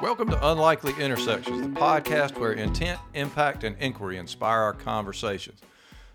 Welcome 0.00 0.28
to 0.30 0.50
Unlikely 0.50 0.92
Intersections, 0.98 1.62
the 1.62 1.68
podcast 1.68 2.36
where 2.36 2.52
intent, 2.52 2.98
impact, 3.14 3.62
and 3.62 3.76
inquiry 3.78 4.18
inspire 4.18 4.60
our 4.60 4.72
conversations. 4.72 5.60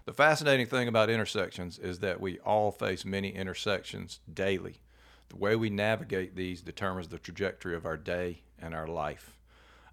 The 0.06 0.12
fascinating 0.12 0.66
thing 0.66 0.90
about 0.90 1.10
intersections 1.10 1.80
is 1.80 2.00
that 2.00 2.20
we 2.20 2.40
all 2.40 2.72
face 2.72 3.06
many 3.06 3.30
intersections 3.30 4.20
daily. 4.32 4.82
The 5.30 5.38
way 5.38 5.56
we 5.56 5.70
navigate 5.70 6.36
these 6.36 6.62
determines 6.62 7.08
the 7.08 7.20
trajectory 7.20 7.74
of 7.74 7.86
our 7.86 7.96
day 7.96 8.42
and 8.62 8.76
our 8.76 8.88
life. 8.88 9.38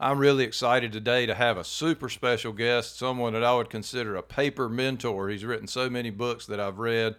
I'm 0.00 0.18
really 0.18 0.44
excited 0.44 0.92
today 0.92 1.24
to 1.24 1.34
have 1.34 1.56
a 1.56 1.64
super 1.64 2.08
special 2.08 2.52
guest, 2.52 2.98
someone 2.98 3.34
that 3.34 3.44
I 3.44 3.54
would 3.54 3.70
consider 3.70 4.16
a 4.16 4.22
paper 4.22 4.68
mentor. 4.68 5.28
He's 5.28 5.44
written 5.44 5.68
so 5.68 5.88
many 5.88 6.10
books 6.10 6.44
that 6.46 6.58
I've 6.58 6.80
read, 6.80 7.14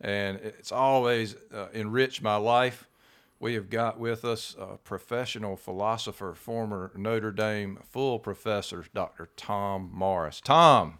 and 0.00 0.38
it's 0.38 0.72
always 0.72 1.36
uh, 1.54 1.66
enriched 1.74 2.22
my 2.22 2.36
life. 2.36 2.88
We 3.40 3.54
have 3.54 3.70
got 3.70 4.00
with 4.00 4.24
us 4.24 4.56
a 4.58 4.78
professional 4.78 5.56
philosopher, 5.56 6.34
former 6.34 6.90
Notre 6.96 7.30
Dame 7.30 7.78
full 7.88 8.18
professor, 8.18 8.84
Dr. 8.92 9.28
Tom 9.36 9.90
Morris. 9.92 10.40
Tom. 10.40 10.98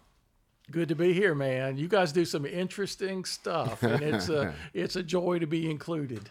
Good 0.71 0.87
to 0.89 0.95
be 0.95 1.13
here, 1.13 1.35
man. 1.35 1.77
You 1.77 1.87
guys 1.87 2.11
do 2.11 2.23
some 2.23 2.45
interesting 2.45 3.25
stuff, 3.25 3.83
and 3.83 4.01
it's 4.01 4.29
a 4.29 4.53
it's 4.73 4.95
a 4.95 5.03
joy 5.03 5.39
to 5.39 5.47
be 5.47 5.69
included. 5.69 6.29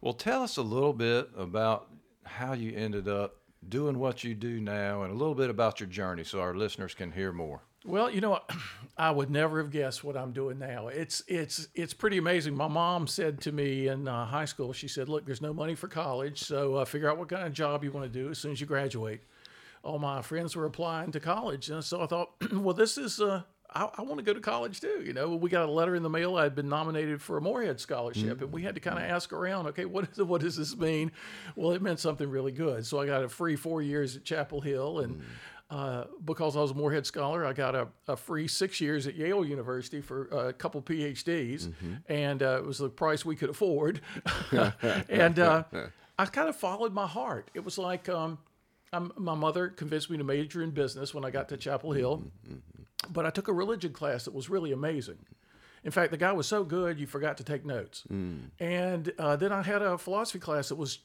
Well, 0.00 0.12
tell 0.12 0.42
us 0.42 0.56
a 0.56 0.62
little 0.62 0.92
bit 0.92 1.30
about 1.36 1.88
how 2.24 2.52
you 2.52 2.76
ended 2.76 3.08
up 3.08 3.36
doing 3.68 3.98
what 3.98 4.24
you 4.24 4.34
do 4.34 4.60
now, 4.60 5.02
and 5.02 5.12
a 5.12 5.16
little 5.16 5.34
bit 5.34 5.50
about 5.50 5.80
your 5.80 5.88
journey, 5.88 6.24
so 6.24 6.40
our 6.40 6.54
listeners 6.54 6.94
can 6.94 7.12
hear 7.12 7.32
more. 7.32 7.62
Well, 7.84 8.10
you 8.10 8.20
know, 8.20 8.40
I 8.98 9.10
would 9.10 9.30
never 9.30 9.58
have 9.58 9.70
guessed 9.70 10.02
what 10.02 10.16
I'm 10.16 10.32
doing 10.32 10.58
now. 10.58 10.88
It's 10.88 11.22
it's 11.28 11.68
it's 11.74 11.94
pretty 11.94 12.18
amazing. 12.18 12.54
My 12.54 12.68
mom 12.68 13.06
said 13.06 13.40
to 13.42 13.52
me 13.52 13.88
in 13.88 14.08
uh, 14.08 14.26
high 14.26 14.44
school, 14.44 14.72
she 14.72 14.88
said, 14.88 15.08
"Look, 15.08 15.24
there's 15.24 15.42
no 15.42 15.54
money 15.54 15.74
for 15.74 15.88
college, 15.88 16.40
so 16.40 16.76
uh, 16.76 16.84
figure 16.84 17.08
out 17.08 17.18
what 17.18 17.28
kind 17.28 17.46
of 17.46 17.52
job 17.52 17.84
you 17.84 17.92
want 17.92 18.12
to 18.12 18.18
do 18.18 18.30
as 18.30 18.38
soon 18.38 18.52
as 18.52 18.60
you 18.60 18.66
graduate." 18.66 19.22
All 19.84 20.00
my 20.00 20.22
friends 20.22 20.56
were 20.56 20.66
applying 20.66 21.12
to 21.12 21.20
college, 21.20 21.70
and 21.70 21.84
so 21.84 22.02
I 22.02 22.06
thought, 22.06 22.30
"Well, 22.52 22.74
this 22.74 22.98
is." 22.98 23.20
Uh, 23.20 23.42
I, 23.70 23.86
I 23.98 24.02
want 24.02 24.16
to 24.16 24.24
go 24.24 24.32
to 24.32 24.40
college 24.40 24.80
too. 24.80 25.02
You 25.04 25.12
know, 25.12 25.36
we 25.36 25.50
got 25.50 25.68
a 25.68 25.70
letter 25.70 25.94
in 25.94 26.02
the 26.02 26.08
mail. 26.08 26.36
I 26.36 26.44
had 26.44 26.54
been 26.54 26.70
nominated 26.70 27.20
for 27.20 27.36
a 27.36 27.40
Morehead 27.42 27.78
scholarship, 27.78 28.36
mm-hmm. 28.36 28.44
and 28.44 28.52
we 28.52 28.62
had 28.62 28.74
to 28.76 28.80
kind 28.80 28.96
of 28.96 29.04
ask 29.04 29.30
around. 29.30 29.66
Okay, 29.68 29.84
what 29.84 30.08
is 30.10 30.18
what 30.22 30.40
does 30.40 30.56
this 30.56 30.76
mean? 30.76 31.12
Well, 31.54 31.72
it 31.72 31.82
meant 31.82 32.00
something 32.00 32.28
really 32.28 32.52
good. 32.52 32.86
So 32.86 32.98
I 32.98 33.06
got 33.06 33.22
a 33.22 33.28
free 33.28 33.56
four 33.56 33.82
years 33.82 34.16
at 34.16 34.24
Chapel 34.24 34.62
Hill, 34.62 35.00
and 35.00 35.16
mm-hmm 35.16 35.28
uh, 35.70 36.04
because 36.24 36.56
I 36.56 36.60
was 36.60 36.70
a 36.70 36.74
Morehead 36.74 37.06
scholar, 37.06 37.44
I 37.44 37.52
got 37.52 37.74
a, 37.74 37.88
a, 38.06 38.16
free 38.16 38.48
six 38.48 38.80
years 38.80 39.06
at 39.06 39.14
Yale 39.16 39.44
University 39.44 40.00
for 40.00 40.26
a 40.28 40.52
couple 40.52 40.80
PhDs, 40.80 41.66
mm-hmm. 41.66 41.94
and 42.08 42.42
uh, 42.42 42.58
it 42.58 42.64
was 42.64 42.78
the 42.78 42.88
price 42.88 43.24
we 43.24 43.36
could 43.36 43.50
afford. 43.50 44.00
and 45.10 45.38
uh, 45.38 45.64
I 46.18 46.24
kind 46.26 46.48
of 46.48 46.56
followed 46.56 46.94
my 46.94 47.06
heart. 47.06 47.50
It 47.52 47.64
was 47.64 47.76
like 47.76 48.08
um, 48.08 48.38
my 48.92 49.34
mother 49.34 49.68
convinced 49.68 50.08
me 50.08 50.16
to 50.16 50.24
major 50.24 50.62
in 50.62 50.70
business 50.70 51.12
when 51.12 51.24
I 51.24 51.30
got 51.30 51.50
to 51.50 51.58
Chapel 51.58 51.92
Hill, 51.92 52.22
mm-hmm. 52.48 52.82
but 53.12 53.26
I 53.26 53.30
took 53.30 53.48
a 53.48 53.52
religion 53.52 53.92
class 53.92 54.24
that 54.24 54.32
was 54.32 54.48
really 54.48 54.72
amazing. 54.72 55.18
In 55.84 55.90
fact, 55.90 56.10
the 56.10 56.16
guy 56.16 56.32
was 56.32 56.46
so 56.46 56.64
good 56.64 56.98
you 56.98 57.06
forgot 57.06 57.36
to 57.38 57.44
take 57.44 57.64
notes. 57.64 58.04
Mm. 58.12 58.50
And 58.58 59.12
uh, 59.18 59.36
then 59.36 59.52
I 59.52 59.62
had 59.62 59.80
a 59.80 59.96
philosophy 59.96 60.38
class 60.38 60.70
that 60.70 60.74
was 60.74 60.98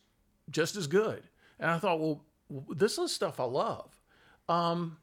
just 0.50 0.76
as 0.76 0.88
good. 0.88 1.24
And 1.60 1.70
I 1.70 1.78
thought, 1.78 2.00
well, 2.00 2.24
this 2.70 2.98
is 2.98 3.12
stuff 3.12 3.40
I 3.40 3.46
love. 3.46 3.98
Um, 4.50 4.98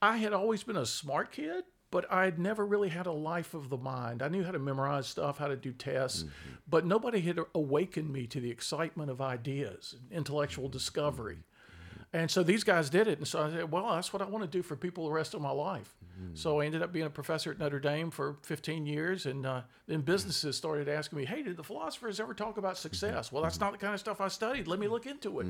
I 0.00 0.16
had 0.16 0.32
always 0.32 0.62
been 0.62 0.76
a 0.76 0.86
smart 0.86 1.32
kid, 1.32 1.64
but 1.90 2.10
I'd 2.12 2.38
never 2.38 2.64
really 2.64 2.88
had 2.88 3.06
a 3.06 3.12
life 3.12 3.54
of 3.54 3.70
the 3.70 3.76
mind. 3.76 4.22
I 4.22 4.28
knew 4.28 4.44
how 4.44 4.50
to 4.50 4.58
memorize 4.58 5.06
stuff, 5.06 5.38
how 5.38 5.48
to 5.48 5.56
do 5.56 5.72
tests, 5.72 6.22
mm-hmm. 6.22 6.54
but 6.68 6.84
nobody 6.84 7.20
had 7.20 7.38
awakened 7.54 8.12
me 8.12 8.26
to 8.26 8.40
the 8.40 8.50
excitement 8.50 9.10
of 9.10 9.20
ideas, 9.20 9.96
intellectual 10.10 10.68
discovery. 10.68 11.36
Mm-hmm. 11.36 12.02
And 12.12 12.30
so 12.30 12.42
these 12.42 12.62
guys 12.64 12.90
did 12.90 13.08
it. 13.08 13.18
And 13.18 13.26
so 13.26 13.42
I 13.42 13.50
said, 13.50 13.72
well, 13.72 13.94
that's 13.94 14.12
what 14.12 14.22
I 14.22 14.26
want 14.26 14.44
to 14.44 14.50
do 14.50 14.62
for 14.62 14.76
people 14.76 15.04
the 15.06 15.12
rest 15.12 15.34
of 15.34 15.40
my 15.40 15.50
life. 15.50 15.96
Mm-hmm. 16.20 16.34
So 16.34 16.60
I 16.60 16.66
ended 16.66 16.82
up 16.82 16.92
being 16.92 17.06
a 17.06 17.10
professor 17.10 17.50
at 17.50 17.58
Notre 17.58 17.80
Dame 17.80 18.10
for 18.10 18.36
15 18.42 18.86
years. 18.86 19.26
And 19.26 19.46
uh, 19.46 19.62
then 19.86 20.02
businesses 20.02 20.56
started 20.56 20.88
asking 20.88 21.18
me, 21.18 21.24
hey, 21.24 21.42
did 21.42 21.56
the 21.56 21.64
philosophers 21.64 22.20
ever 22.20 22.34
talk 22.34 22.58
about 22.58 22.78
success? 22.78 23.26
Mm-hmm. 23.26 23.36
Well, 23.36 23.42
that's 23.42 23.60
not 23.60 23.72
the 23.72 23.78
kind 23.78 23.94
of 23.94 24.00
stuff 24.00 24.20
I 24.20 24.28
studied. 24.28 24.68
Let 24.68 24.78
me 24.78 24.88
look 24.88 25.06
into 25.06 25.40
it. 25.40 25.46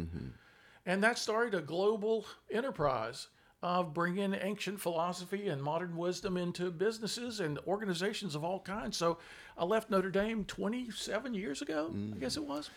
And 0.88 1.02
that 1.04 1.18
started 1.18 1.54
a 1.54 1.60
global 1.60 2.24
enterprise 2.50 3.28
of 3.62 3.92
bringing 3.92 4.34
ancient 4.40 4.80
philosophy 4.80 5.48
and 5.48 5.62
modern 5.62 5.98
wisdom 5.98 6.38
into 6.38 6.70
businesses 6.70 7.40
and 7.40 7.58
organizations 7.66 8.34
of 8.34 8.42
all 8.42 8.60
kinds. 8.60 8.96
So 8.96 9.18
I 9.58 9.66
left 9.66 9.90
Notre 9.90 10.10
Dame 10.10 10.46
27 10.46 11.34
years 11.34 11.60
ago, 11.60 11.90
mm. 11.92 12.16
I 12.16 12.18
guess 12.18 12.38
it 12.38 12.44
was. 12.44 12.70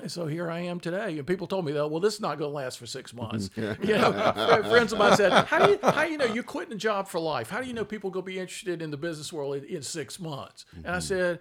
And 0.00 0.10
so 0.10 0.26
here 0.26 0.50
I 0.50 0.60
am 0.60 0.80
today. 0.80 1.18
And 1.18 1.26
people 1.26 1.46
told 1.46 1.64
me, 1.64 1.70
though, 1.70 1.86
well, 1.86 2.00
this 2.00 2.14
is 2.14 2.20
not 2.20 2.36
going 2.36 2.50
to 2.50 2.54
last 2.56 2.78
for 2.78 2.86
six 2.86 3.14
months. 3.14 3.50
you 3.56 3.76
know, 3.80 4.12
friends 4.68 4.92
of 4.92 4.98
mine 4.98 5.16
said, 5.16 5.32
how 5.44 5.64
do, 5.64 5.72
you, 5.72 5.78
how 5.82 6.04
do 6.04 6.10
you 6.10 6.18
know 6.18 6.24
you're 6.24 6.42
quitting 6.42 6.72
a 6.72 6.78
job 6.78 7.06
for 7.06 7.20
life? 7.20 7.48
How 7.48 7.60
do 7.60 7.68
you 7.68 7.74
know 7.74 7.84
people 7.84 8.10
going 8.10 8.24
to 8.24 8.30
be 8.30 8.40
interested 8.40 8.82
in 8.82 8.90
the 8.90 8.96
business 8.96 9.32
world 9.32 9.54
in, 9.54 9.64
in 9.64 9.82
six 9.82 10.18
months? 10.18 10.64
Mm-hmm. 10.70 10.86
And 10.86 10.88
I 10.88 10.98
mm-hmm. 10.98 11.06
said, 11.06 11.38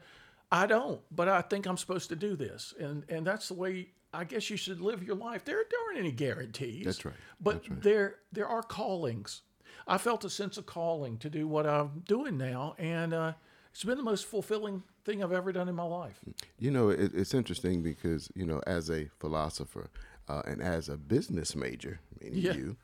I 0.52 0.68
don't, 0.68 1.02
but 1.12 1.28
I 1.28 1.42
think 1.42 1.66
I'm 1.66 1.78
supposed 1.78 2.10
to 2.10 2.16
do 2.16 2.36
this. 2.36 2.76
And, 2.80 3.04
and 3.10 3.26
that's 3.26 3.48
the 3.48 3.56
way 3.56 3.90
I 4.14 4.24
guess 4.24 4.50
you 4.50 4.58
should 4.58 4.82
live 4.82 5.04
your 5.04 5.16
life. 5.16 5.46
There, 5.46 5.64
there 5.70 5.80
aren't 5.88 6.00
any 6.00 6.12
guarantees. 6.12 6.86
That's 6.86 7.06
right. 7.06 7.16
But 7.40 7.56
That's 7.56 7.70
right. 7.70 7.82
there, 7.84 8.16
there 8.32 8.48
are 8.48 8.64
callings. 8.64 9.42
I 9.88 9.98
felt 9.98 10.24
a 10.24 10.30
sense 10.30 10.58
of 10.58 10.66
calling 10.66 11.18
to 11.20 11.30
do 11.30 11.48
what 11.48 11.66
I'm 11.66 12.04
doing 12.08 12.38
now, 12.38 12.76
and 12.78 13.14
uh, 13.14 13.34
it's 13.72 13.84
been 13.84 13.98
the 13.98 14.04
most 14.04 14.26
fulfilling 14.26 14.84
thing 15.04 15.24
I've 15.24 15.32
ever 15.32 15.52
done 15.52 15.68
in 15.68 15.76
my 15.76 15.84
life. 15.84 16.20
You 16.60 16.72
know, 16.72 16.90
it, 16.90 17.12
it's 17.14 17.34
interesting 17.34 17.82
because 17.82 18.30
you 18.36 18.46
know, 18.46 18.62
as 18.68 18.90
a 18.90 19.10
philosopher 19.20 19.90
uh, 20.28 20.44
and 20.46 20.62
as 20.62 20.90
a 20.90 20.98
business 20.98 21.56
major, 21.56 22.00
meaning 22.22 22.40
yeah. 22.40 22.54
you, 22.54 22.78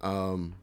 um, 0.00 0.54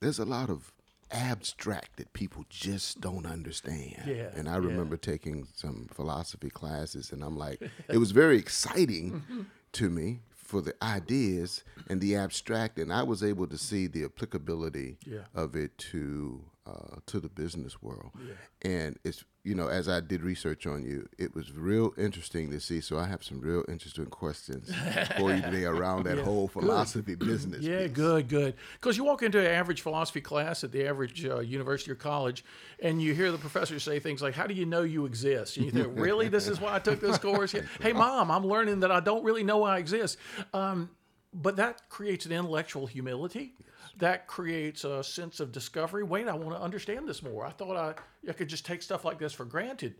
there's 0.00 0.18
a 0.18 0.24
lot 0.24 0.50
of 0.50 0.72
abstract 1.10 1.96
that 1.96 2.12
people 2.12 2.44
just 2.48 3.00
don't 3.00 3.26
understand. 3.26 4.02
Yeah, 4.06 4.30
and 4.34 4.48
I 4.48 4.56
remember 4.56 4.96
yeah. 4.96 5.12
taking 5.12 5.46
some 5.54 5.88
philosophy 5.92 6.50
classes, 6.50 7.12
and 7.12 7.22
I'm 7.22 7.36
like, 7.36 7.60
it 7.88 7.98
was 7.98 8.10
very 8.10 8.38
exciting 8.38 9.46
to 9.72 9.90
me 9.90 10.20
for 10.34 10.60
the 10.60 10.74
ideas 10.82 11.64
and 11.88 12.00
the 12.00 12.16
abstract, 12.16 12.78
and 12.78 12.92
I 12.92 13.02
was 13.02 13.22
able 13.22 13.46
to 13.48 13.58
see 13.58 13.86
the 13.86 14.04
applicability 14.04 14.98
yeah. 15.04 15.22
of 15.34 15.56
it 15.56 15.76
to 15.78 16.44
uh, 16.66 16.96
to 17.06 17.20
the 17.20 17.28
business 17.28 17.80
world. 17.80 18.10
Yeah. 18.18 18.70
And 18.70 18.98
it's 19.04 19.24
you 19.46 19.54
know, 19.54 19.68
as 19.68 19.88
I 19.88 20.00
did 20.00 20.22
research 20.22 20.66
on 20.66 20.84
you, 20.84 21.08
it 21.18 21.32
was 21.32 21.52
real 21.52 21.94
interesting 21.96 22.50
to 22.50 22.58
see. 22.58 22.80
So 22.80 22.98
I 22.98 23.06
have 23.06 23.22
some 23.22 23.40
real 23.40 23.62
interesting 23.68 24.06
questions 24.06 24.72
for 25.16 25.32
you 25.32 25.40
today 25.40 25.64
around 25.64 26.02
that 26.06 26.16
yeah, 26.18 26.24
whole 26.24 26.48
philosophy 26.48 27.14
good. 27.14 27.28
business. 27.28 27.62
Yeah, 27.62 27.82
piece. 27.82 27.92
good, 27.92 28.28
good. 28.28 28.54
Because 28.72 28.96
you 28.96 29.04
walk 29.04 29.22
into 29.22 29.38
an 29.38 29.46
average 29.46 29.82
philosophy 29.82 30.20
class 30.20 30.64
at 30.64 30.72
the 30.72 30.84
average 30.84 31.24
uh, 31.24 31.38
university 31.38 31.92
or 31.92 31.94
college, 31.94 32.44
and 32.82 33.00
you 33.00 33.14
hear 33.14 33.30
the 33.30 33.38
professor 33.38 33.78
say 33.78 34.00
things 34.00 34.20
like, 34.20 34.34
"How 34.34 34.48
do 34.48 34.54
you 34.54 34.66
know 34.66 34.82
you 34.82 35.06
exist?" 35.06 35.56
And 35.56 35.66
you 35.66 35.70
think, 35.70 35.92
"Really? 35.94 36.26
This 36.26 36.48
is 36.48 36.60
why 36.60 36.74
I 36.74 36.80
took 36.80 37.00
this 37.00 37.18
course?" 37.18 37.54
Yeah. 37.54 37.62
hey, 37.80 37.92
mom, 37.92 38.32
I'm 38.32 38.44
learning 38.44 38.80
that 38.80 38.90
I 38.90 38.98
don't 38.98 39.22
really 39.22 39.44
know 39.44 39.62
I 39.62 39.78
exist. 39.78 40.18
Um, 40.52 40.90
but 41.32 41.56
that 41.56 41.88
creates 41.88 42.26
an 42.26 42.32
intellectual 42.32 42.86
humility 42.86 43.54
that 43.98 44.26
creates 44.26 44.84
a 44.84 45.02
sense 45.02 45.40
of 45.40 45.52
discovery. 45.52 46.02
Wait, 46.02 46.28
I 46.28 46.34
want 46.34 46.56
to 46.56 46.60
understand 46.60 47.08
this 47.08 47.22
more. 47.22 47.46
I 47.46 47.50
thought 47.50 47.76
I, 47.76 47.94
I 48.28 48.32
could 48.32 48.48
just 48.48 48.66
take 48.66 48.82
stuff 48.82 49.04
like 49.04 49.18
this 49.18 49.32
for 49.32 49.44
granted. 49.44 49.94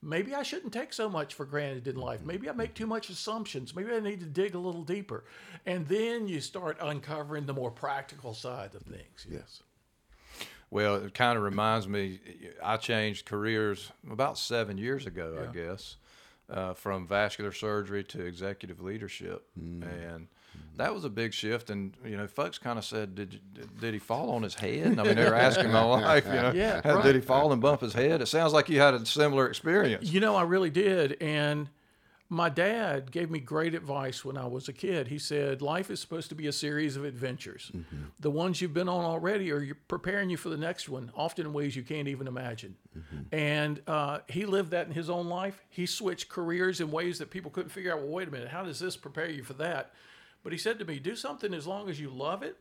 Maybe 0.00 0.34
I 0.34 0.42
shouldn't 0.42 0.72
take 0.72 0.92
so 0.92 1.08
much 1.08 1.34
for 1.34 1.44
granted 1.44 1.88
in 1.88 1.96
life. 1.96 2.20
Maybe 2.22 2.48
I 2.48 2.52
make 2.52 2.74
too 2.74 2.86
much 2.86 3.10
assumptions. 3.10 3.74
Maybe 3.74 3.92
I 3.92 4.00
need 4.00 4.20
to 4.20 4.26
dig 4.26 4.54
a 4.54 4.58
little 4.58 4.84
deeper. 4.84 5.24
And 5.66 5.88
then 5.88 6.28
you 6.28 6.40
start 6.40 6.78
uncovering 6.80 7.46
the 7.46 7.54
more 7.54 7.70
practical 7.70 8.32
side 8.32 8.74
of 8.74 8.82
things. 8.82 9.26
Yes. 9.28 9.62
Well, 10.70 10.96
it 10.96 11.14
kind 11.14 11.36
of 11.36 11.42
reminds 11.42 11.88
me, 11.88 12.20
I 12.62 12.76
changed 12.76 13.26
careers 13.26 13.90
about 14.08 14.38
seven 14.38 14.78
years 14.78 15.06
ago, 15.06 15.34
yeah. 15.34 15.48
I 15.48 15.52
guess, 15.52 15.96
uh, 16.50 16.74
from 16.74 17.06
vascular 17.06 17.52
surgery 17.52 18.04
to 18.04 18.24
executive 18.24 18.80
leadership. 18.80 19.46
Mm. 19.58 20.14
And 20.14 20.28
that 20.78 20.94
was 20.94 21.04
a 21.04 21.10
big 21.10 21.34
shift. 21.34 21.70
And 21.70 21.94
you 22.04 22.16
know, 22.16 22.26
folks 22.26 22.56
kind 22.58 22.78
of 22.78 22.84
said, 22.84 23.14
"Did 23.14 23.40
did 23.80 23.92
he 23.92 24.00
fall 24.00 24.30
on 24.30 24.42
his 24.42 24.54
head?" 24.54 24.98
I 24.98 25.02
mean, 25.02 25.16
they 25.16 25.24
were 25.24 25.34
asking 25.34 25.70
my 25.70 25.84
wife, 25.84 26.26
you 26.26 26.32
know, 26.32 26.52
yeah, 26.54 26.80
right. 26.88 27.04
did 27.04 27.14
he 27.14 27.20
fall 27.20 27.52
and 27.52 27.60
bump 27.60 27.80
his 27.80 27.92
head? 27.92 28.22
It 28.22 28.26
sounds 28.26 28.52
like 28.52 28.68
you 28.68 28.80
had 28.80 28.94
a 28.94 29.04
similar 29.04 29.48
experience. 29.48 30.10
You 30.10 30.20
know, 30.20 30.34
I 30.36 30.42
really 30.42 30.70
did, 30.70 31.20
and. 31.20 31.68
My 32.30 32.50
dad 32.50 33.10
gave 33.10 33.30
me 33.30 33.38
great 33.38 33.74
advice 33.74 34.22
when 34.22 34.36
I 34.36 34.46
was 34.46 34.68
a 34.68 34.72
kid. 34.74 35.08
He 35.08 35.18
said, 35.18 35.62
Life 35.62 35.90
is 35.90 35.98
supposed 35.98 36.28
to 36.28 36.34
be 36.34 36.46
a 36.46 36.52
series 36.52 36.94
of 36.94 37.04
adventures. 37.04 37.72
Mm-hmm. 37.74 37.96
The 38.20 38.30
ones 38.30 38.60
you've 38.60 38.74
been 38.74 38.86
on 38.86 39.02
already 39.02 39.50
are 39.50 39.74
preparing 39.88 40.28
you 40.28 40.36
for 40.36 40.50
the 40.50 40.58
next 40.58 40.90
one, 40.90 41.10
often 41.16 41.46
in 41.46 41.54
ways 41.54 41.74
you 41.74 41.82
can't 41.82 42.06
even 42.06 42.26
imagine. 42.26 42.76
Mm-hmm. 42.94 43.34
And 43.34 43.80
uh, 43.86 44.18
he 44.28 44.44
lived 44.44 44.72
that 44.72 44.86
in 44.88 44.92
his 44.92 45.08
own 45.08 45.28
life. 45.28 45.64
He 45.70 45.86
switched 45.86 46.28
careers 46.28 46.82
in 46.82 46.90
ways 46.90 47.18
that 47.18 47.30
people 47.30 47.50
couldn't 47.50 47.70
figure 47.70 47.94
out 47.94 48.00
well, 48.00 48.10
wait 48.10 48.28
a 48.28 48.30
minute, 48.30 48.48
how 48.48 48.62
does 48.62 48.78
this 48.78 48.94
prepare 48.94 49.30
you 49.30 49.42
for 49.42 49.54
that? 49.54 49.92
But 50.42 50.52
he 50.52 50.58
said 50.58 50.78
to 50.78 50.84
me, 50.84 50.98
do 50.98 51.16
something 51.16 51.52
as 51.52 51.66
long 51.66 51.88
as 51.88 52.00
you 52.00 52.10
love 52.10 52.42
it 52.42 52.56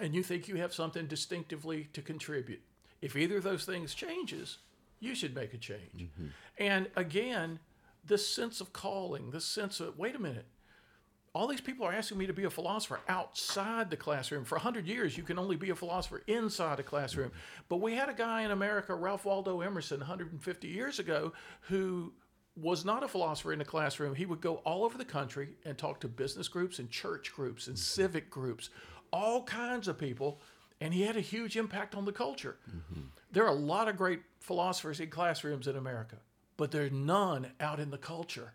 and 0.00 0.14
you 0.14 0.22
think 0.22 0.48
you 0.48 0.56
have 0.56 0.72
something 0.72 1.06
distinctively 1.06 1.88
to 1.92 2.02
contribute. 2.02 2.62
If 3.00 3.16
either 3.16 3.38
of 3.38 3.42
those 3.42 3.64
things 3.64 3.94
changes, 3.94 4.58
you 5.00 5.14
should 5.14 5.34
make 5.34 5.52
a 5.52 5.58
change. 5.58 5.96
Mm-hmm. 5.96 6.26
And 6.58 6.88
again, 6.96 7.58
this 8.04 8.28
sense 8.28 8.60
of 8.60 8.72
calling, 8.72 9.30
this 9.30 9.44
sense 9.44 9.80
of, 9.80 9.98
wait 9.98 10.14
a 10.14 10.18
minute, 10.18 10.46
all 11.34 11.46
these 11.46 11.62
people 11.62 11.86
are 11.86 11.92
asking 11.92 12.18
me 12.18 12.26
to 12.26 12.32
be 12.32 12.44
a 12.44 12.50
philosopher 12.50 13.00
outside 13.08 13.88
the 13.88 13.96
classroom. 13.96 14.44
For 14.44 14.56
100 14.56 14.86
years, 14.86 15.16
you 15.16 15.22
can 15.22 15.38
only 15.38 15.56
be 15.56 15.70
a 15.70 15.74
philosopher 15.74 16.22
inside 16.26 16.78
a 16.78 16.82
classroom. 16.82 17.32
But 17.70 17.80
we 17.80 17.94
had 17.94 18.10
a 18.10 18.14
guy 18.14 18.42
in 18.42 18.50
America, 18.50 18.94
Ralph 18.94 19.24
Waldo 19.24 19.62
Emerson, 19.62 20.00
150 20.00 20.68
years 20.68 20.98
ago, 20.98 21.32
who 21.62 22.12
was 22.56 22.84
not 22.84 23.02
a 23.02 23.08
philosopher 23.08 23.52
in 23.52 23.58
the 23.58 23.64
classroom. 23.64 24.14
He 24.14 24.26
would 24.26 24.40
go 24.40 24.56
all 24.56 24.84
over 24.84 24.98
the 24.98 25.04
country 25.04 25.50
and 25.64 25.76
talk 25.76 26.00
to 26.00 26.08
business 26.08 26.48
groups 26.48 26.78
and 26.78 26.90
church 26.90 27.32
groups 27.32 27.66
and 27.66 27.76
mm-hmm. 27.76 27.82
civic 27.82 28.30
groups, 28.30 28.70
all 29.12 29.42
kinds 29.44 29.88
of 29.88 29.98
people, 29.98 30.40
and 30.80 30.92
he 30.92 31.02
had 31.02 31.16
a 31.16 31.20
huge 31.20 31.56
impact 31.56 31.94
on 31.94 32.04
the 32.04 32.12
culture. 32.12 32.58
Mm-hmm. 32.68 33.02
There 33.30 33.44
are 33.44 33.50
a 33.50 33.58
lot 33.58 33.88
of 33.88 33.96
great 33.96 34.22
philosophers 34.40 35.00
in 35.00 35.08
classrooms 35.08 35.66
in 35.66 35.76
America, 35.76 36.16
but 36.56 36.70
there's 36.70 36.92
none 36.92 37.52
out 37.60 37.80
in 37.80 37.90
the 37.90 37.98
culture, 37.98 38.52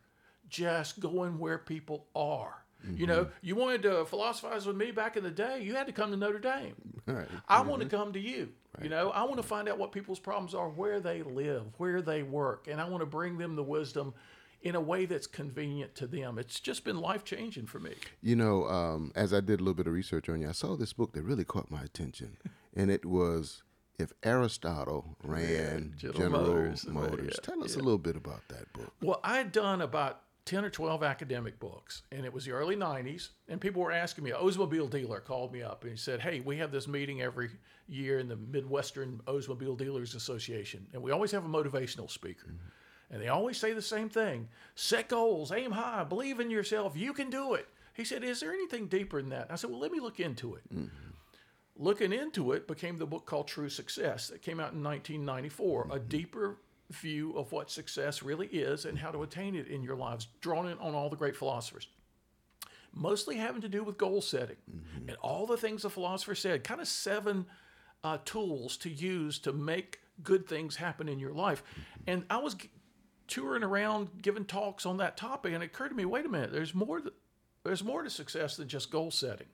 just 0.50 1.00
going 1.00 1.40
where 1.40 1.58
people 1.58 2.06
are. 2.16 2.64
You 2.96 3.08
know, 3.08 3.28
you 3.42 3.56
wanted 3.56 3.84
to 3.84 4.06
philosophize 4.06 4.66
with 4.66 4.76
me 4.78 4.92
back 4.92 5.18
in 5.18 5.24
the 5.24 5.32
day, 5.32 5.62
you 5.62 5.76
had 5.76 5.88
to 5.88 5.94
come 5.94 6.12
to 6.12 6.18
Notre 6.18 6.40
Dame. 6.40 6.76
Right. 7.08 7.26
I 7.48 7.62
want 7.62 7.82
to 7.82 7.88
come 7.88 8.12
to 8.12 8.20
you. 8.20 8.50
You 8.82 8.90
know, 8.90 9.12
I 9.12 9.24
want 9.24 9.38
to 9.38 9.44
find 9.44 9.70
out 9.70 9.78
what 9.78 9.94
people's 9.94 10.20
problems 10.20 10.54
are, 10.54 10.68
where 10.68 11.00
they 11.00 11.24
live, 11.24 11.64
where 11.78 12.02
they 12.02 12.22
work, 12.22 12.68
and 12.70 12.82
I 12.82 12.90
want 12.90 13.00
to 13.00 13.06
bring 13.06 13.38
them 13.38 13.56
the 13.56 13.64
wisdom 13.64 14.14
in 14.62 14.76
a 14.76 14.82
way 14.82 15.06
that's 15.06 15.26
convenient 15.26 15.96
to 15.96 16.06
them. 16.08 16.38
It's 16.38 16.60
just 16.60 16.84
been 16.84 16.98
life 16.98 17.24
changing 17.24 17.68
for 17.68 17.80
me. 17.80 17.94
You 18.22 18.36
know, 18.36 18.68
um, 18.68 19.14
as 19.16 19.34
I 19.34 19.40
did 19.40 19.62
a 19.62 19.64
little 19.64 19.74
bit 19.74 19.88
of 19.88 19.94
research 19.94 20.28
on 20.28 20.42
you, 20.42 20.50
I 20.50 20.52
saw 20.52 20.76
this 20.76 20.92
book 20.92 21.14
that 21.14 21.24
really 21.24 21.46
caught 21.46 21.72
my 21.72 21.82
attention, 21.82 22.36
and 22.76 22.92
it 22.92 23.06
was 23.06 23.64
"If 23.98 24.12
Aristotle 24.24 25.16
Ran 25.24 25.94
General 25.96 26.20
General, 26.20 26.42
Motors. 26.42 26.88
Motors." 26.88 27.36
Yeah, 27.36 27.54
Tell 27.54 27.64
us 27.64 27.76
a 27.76 27.80
little 27.80 27.98
bit 27.98 28.18
about 28.18 28.42
that 28.50 28.74
book. 28.74 28.92
Well, 29.02 29.22
I 29.24 29.38
had 29.38 29.54
done 29.54 29.82
about 29.82 30.24
10 30.48 30.64
or 30.64 30.70
12 30.70 31.04
academic 31.04 31.60
books, 31.60 32.04
and 32.12 32.26
it 32.26 32.34
was 32.34 32.46
the 32.46 32.52
early 32.52 32.76
90s. 32.76 33.30
And 33.50 33.60
people 33.60 33.82
were 33.82 33.92
asking 33.92 34.24
me, 34.24 34.32
an 34.32 34.38
Oldsmobile 34.38 34.90
dealer 34.90 35.20
called 35.20 35.52
me 35.52 35.62
up 35.62 35.84
and 35.84 35.92
he 35.92 35.98
said, 35.98 36.22
Hey, 36.22 36.40
we 36.40 36.58
have 36.58 36.72
this 36.72 36.88
meeting 36.88 37.22
every 37.22 37.50
year 37.88 38.20
in 38.20 38.30
the 38.30 38.38
Midwestern 38.38 39.22
Oldsmobile 39.28 39.78
Dealers 39.78 40.16
Association, 40.16 40.88
and 40.94 41.04
we 41.04 41.12
always 41.12 41.32
have 41.32 41.46
a 41.46 41.50
motivational 41.50 42.10
speaker. 42.10 42.48
Mm-hmm. 42.48 43.14
And 43.14 43.22
they 43.22 43.28
always 43.28 43.58
say 43.58 43.74
the 43.74 43.82
same 43.82 44.10
thing 44.10 44.48
set 44.76 45.10
goals, 45.10 45.52
aim 45.52 45.72
high, 45.72 46.04
believe 46.06 46.40
in 46.40 46.50
yourself, 46.50 46.96
you 46.96 47.14
can 47.14 47.30
do 47.30 47.54
it. 47.54 47.68
He 47.94 48.06
said, 48.06 48.24
Is 48.24 48.40
there 48.40 48.54
anything 48.54 48.88
deeper 48.88 49.22
than 49.22 49.30
that? 49.32 49.48
I 49.50 49.56
said, 49.56 49.70
Well, 49.70 49.80
let 49.80 49.92
me 49.92 50.00
look 50.00 50.20
into 50.20 50.56
it. 50.56 50.64
Mm-hmm. 50.74 50.88
Looking 51.76 52.14
into 52.14 52.54
it 52.54 52.68
became 52.68 52.98
the 52.98 53.06
book 53.06 53.26
called 53.26 53.48
True 53.48 53.70
Success 53.70 54.30
that 54.30 54.42
came 54.42 54.60
out 54.60 54.74
in 54.74 54.84
1994, 54.84 55.82
a 55.82 55.86
mm-hmm. 55.88 56.08
deeper 56.08 56.58
view 56.92 57.34
of 57.38 57.52
what 57.52 57.70
success 57.70 58.24
really 58.24 58.48
is 58.48 58.86
and 58.86 58.98
how 58.98 59.12
to 59.12 59.24
attain 59.24 59.56
it 59.56 59.68
in 59.68 59.84
your 59.84 59.96
lives, 59.96 60.28
drawn 60.42 60.68
in 60.68 60.78
on 60.80 60.96
all 60.96 61.10
the 61.10 61.16
great 61.16 61.36
philosophers. 61.36 61.88
Mostly 62.94 63.36
having 63.36 63.62
to 63.62 63.70
do 63.70 63.84
with 63.84 63.98
goal 63.98 64.22
setting 64.22 64.56
and 65.08 65.18
all 65.22 65.46
the 65.46 65.58
things 65.58 65.84
the 65.84 65.90
philosopher 65.90 66.36
said, 66.36 66.64
kind 66.64 66.82
of 66.82 66.88
seven 66.88 67.46
uh, 68.04 68.18
tools 68.26 68.78
to 68.78 68.90
use 68.90 69.40
to 69.40 69.52
make 69.52 70.00
good 70.24 70.48
things 70.48 70.78
happen 70.78 71.08
in 71.08 71.20
your 71.20 71.34
life. 71.34 71.64
And 72.08 72.24
I 72.30 72.38
was 72.38 72.56
g- 72.56 72.70
touring 73.28 73.64
around 73.64 74.22
giving 74.22 74.46
talks 74.46 74.86
on 74.86 74.98
that 74.98 75.18
topic, 75.18 75.54
and 75.54 75.62
it 75.62 75.68
occurred 75.68 75.90
to 75.90 75.96
me 75.96 76.06
wait 76.06 76.26
a 76.26 76.30
minute, 76.30 76.52
there's 76.52 76.74
more, 76.74 77.02
th- 77.02 77.14
there's 77.64 77.84
more 77.84 78.04
to 78.04 78.10
success 78.10 78.56
than 78.56 78.68
just 78.68 78.90
goal 78.90 79.12
setting 79.12 79.48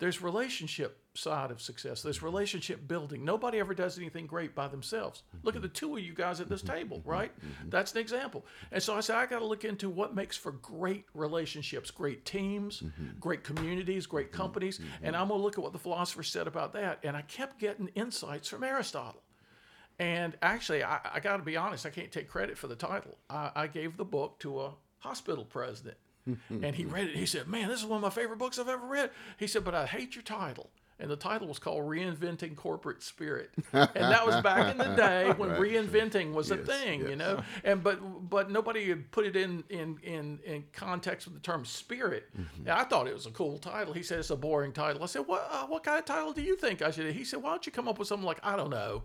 there's 0.00 0.20
relationship 0.22 0.98
side 1.14 1.50
of 1.50 1.60
success. 1.60 2.02
There's 2.02 2.22
relationship 2.22 2.88
building. 2.88 3.24
Nobody 3.24 3.58
ever 3.58 3.74
does 3.74 3.98
anything 3.98 4.26
great 4.26 4.54
by 4.54 4.68
themselves. 4.68 5.22
Look 5.42 5.56
at 5.56 5.62
the 5.62 5.68
two 5.68 5.96
of 5.96 6.02
you 6.02 6.14
guys 6.14 6.40
at 6.40 6.48
this 6.48 6.62
table 6.62 6.98
mm-hmm. 6.98 7.10
right? 7.10 7.36
Mm-hmm. 7.36 7.50
Mm-hmm. 7.50 7.70
That's 7.70 7.92
an 7.92 7.98
example. 7.98 8.46
And 8.72 8.82
so 8.82 8.94
i 8.94 9.00
said 9.00 9.16
i 9.16 9.26
got 9.26 9.40
to 9.40 9.44
look 9.44 9.64
into 9.64 9.90
what 9.90 10.14
makes 10.14 10.36
for 10.36 10.52
great 10.52 11.04
relationships 11.14 11.90
great 11.90 12.24
teams 12.24 12.82
great 13.18 13.44
communities 13.44 14.06
great 14.06 14.32
companies 14.32 14.80
and 15.02 15.14
i'm 15.14 15.28
going 15.28 15.38
to 15.40 15.44
look 15.44 15.58
at 15.58 15.62
what 15.62 15.72
the 15.72 15.78
philosopher 15.78 16.22
said 16.22 16.46
about 16.46 16.72
that 16.72 16.98
and 17.02 17.16
i 17.16 17.22
kept 17.22 17.58
getting 17.58 17.88
insights 17.88 18.48
from 18.48 18.64
aristotle. 18.64 19.22
And 19.98 20.36
actually 20.42 20.82
i, 20.82 20.98
I 21.14 21.20
got 21.20 21.36
to 21.36 21.42
be 21.42 21.56
honest 21.56 21.86
i 21.86 21.90
can't 21.90 22.10
take 22.10 22.28
credit 22.28 22.56
for 22.56 22.68
the 22.68 22.76
title. 22.76 23.18
I, 23.28 23.50
I 23.54 23.66
gave 23.66 23.96
the 23.96 24.04
book 24.04 24.38
to 24.40 24.60
a 24.60 24.74
hospital 24.98 25.44
president 25.44 25.96
and 26.50 26.74
he 26.74 26.84
read 26.84 27.08
it. 27.08 27.16
He 27.16 27.26
said, 27.26 27.46
"Man, 27.48 27.68
this 27.68 27.80
is 27.80 27.86
one 27.86 27.96
of 27.98 28.02
my 28.02 28.10
favorite 28.10 28.38
books 28.38 28.58
I've 28.58 28.68
ever 28.68 28.86
read." 28.86 29.10
He 29.36 29.46
said, 29.46 29.64
"But 29.64 29.74
I 29.74 29.86
hate 29.86 30.14
your 30.14 30.22
title." 30.22 30.70
And 31.02 31.10
the 31.10 31.16
title 31.16 31.48
was 31.48 31.58
called 31.58 31.88
"Reinventing 31.88 32.56
Corporate 32.56 33.02
Spirit," 33.02 33.50
and 33.72 33.88
that 33.94 34.26
was 34.26 34.42
back 34.42 34.70
in 34.70 34.76
the 34.76 34.94
day 34.96 35.32
when 35.38 35.48
reinventing 35.50 36.34
was 36.34 36.50
a 36.50 36.56
Yes, 36.56 36.66
thing, 36.66 37.00
you 37.08 37.16
know. 37.16 37.42
And 37.64 37.82
but 37.82 38.28
but 38.28 38.50
nobody 38.50 38.86
had 38.90 39.10
put 39.10 39.24
it 39.24 39.34
in 39.34 39.64
in 39.70 39.96
in, 40.02 40.40
in 40.44 40.64
context 40.74 41.26
with 41.26 41.34
the 41.36 41.40
term 41.40 41.64
spirit. 41.64 42.28
Mm-hmm. 42.38 42.70
I 42.70 42.84
thought 42.84 43.08
it 43.08 43.14
was 43.14 43.24
a 43.24 43.30
cool 43.30 43.56
title. 43.56 43.94
He 43.94 44.02
said 44.02 44.18
it's 44.18 44.28
a 44.28 44.36
boring 44.36 44.72
title. 44.72 45.02
I 45.02 45.06
said, 45.06 45.26
"What 45.26 45.48
uh, 45.50 45.66
what 45.68 45.84
kind 45.84 45.98
of 45.98 46.04
title 46.04 46.34
do 46.34 46.42
you 46.42 46.54
think 46.54 46.82
I 46.82 46.90
should?" 46.90 47.10
He 47.14 47.24
said, 47.24 47.42
"Why 47.42 47.48
don't 47.48 47.64
you 47.64 47.72
come 47.72 47.88
up 47.88 47.98
with 47.98 48.06
something 48.08 48.26
like 48.26 48.40
I 48.42 48.56
don't 48.56 48.70
know." 48.70 49.04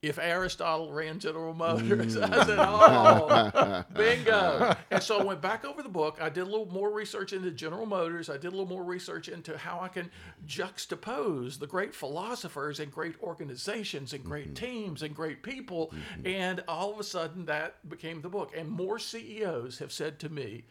If 0.00 0.20
Aristotle 0.20 0.92
ran 0.92 1.18
General 1.18 1.54
Motors, 1.54 2.16
mm. 2.16 2.22
I 2.32 2.46
said, 2.46 2.58
"Oh, 2.60 3.84
bingo!" 3.94 4.76
And 4.92 5.02
so 5.02 5.18
I 5.18 5.24
went 5.24 5.40
back 5.40 5.64
over 5.64 5.82
the 5.82 5.88
book. 5.88 6.18
I 6.20 6.28
did 6.28 6.42
a 6.42 6.44
little 6.44 6.70
more 6.72 6.90
research 6.90 7.32
into 7.32 7.50
General 7.50 7.84
Motors. 7.84 8.30
I 8.30 8.34
did 8.34 8.46
a 8.46 8.50
little 8.50 8.68
more 8.68 8.84
research 8.84 9.28
into 9.28 9.58
how 9.58 9.80
I 9.80 9.88
can 9.88 10.08
juxtapose 10.46 11.58
the 11.58 11.66
great 11.66 11.96
philosophers 11.96 12.78
and 12.78 12.92
great 12.92 13.16
organizations 13.20 14.12
and 14.12 14.24
great 14.24 14.54
mm-hmm. 14.54 14.66
teams 14.66 15.02
and 15.02 15.16
great 15.16 15.42
people. 15.42 15.88
Mm-hmm. 15.88 16.26
And 16.28 16.64
all 16.68 16.92
of 16.92 17.00
a 17.00 17.04
sudden, 17.04 17.46
that 17.46 17.88
became 17.88 18.20
the 18.20 18.28
book. 18.28 18.52
And 18.56 18.68
more 18.68 19.00
CEOs 19.00 19.80
have 19.80 19.90
said 19.90 20.20
to 20.20 20.28
me, 20.28 20.62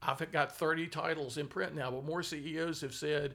"I've 0.00 0.30
got 0.30 0.56
30 0.56 0.86
titles 0.86 1.38
in 1.38 1.48
print 1.48 1.74
now," 1.74 1.90
but 1.90 2.04
more 2.04 2.22
CEOs 2.22 2.82
have 2.82 2.94
said. 2.94 3.34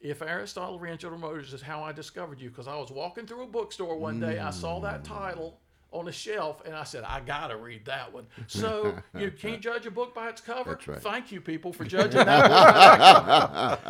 If 0.00 0.22
Aristotle 0.22 0.78
ran 0.78 0.96
General 0.96 1.20
Motors 1.20 1.52
is 1.52 1.60
how 1.60 1.82
I 1.82 1.92
discovered 1.92 2.40
you, 2.40 2.48
because 2.48 2.66
I 2.66 2.76
was 2.76 2.90
walking 2.90 3.26
through 3.26 3.42
a 3.42 3.46
bookstore 3.46 3.96
one 3.96 4.18
day, 4.18 4.38
I 4.38 4.50
saw 4.50 4.80
that 4.80 5.06
hmm. 5.06 5.14
title 5.14 5.60
on 5.92 6.08
a 6.08 6.12
shelf, 6.12 6.62
and 6.64 6.74
I 6.74 6.84
said, 6.84 7.04
I 7.04 7.20
gotta 7.20 7.56
read 7.56 7.84
that 7.86 8.12
one. 8.12 8.26
So 8.46 8.96
you 9.18 9.30
can't 9.38 9.60
judge 9.60 9.86
a 9.86 9.90
book 9.90 10.14
by 10.14 10.28
its 10.28 10.40
cover. 10.40 10.70
That's 10.70 10.88
right. 10.88 11.02
Thank 11.02 11.32
you, 11.32 11.40
people, 11.40 11.72
for 11.72 11.84
judging 11.96 12.24
that 12.24 13.80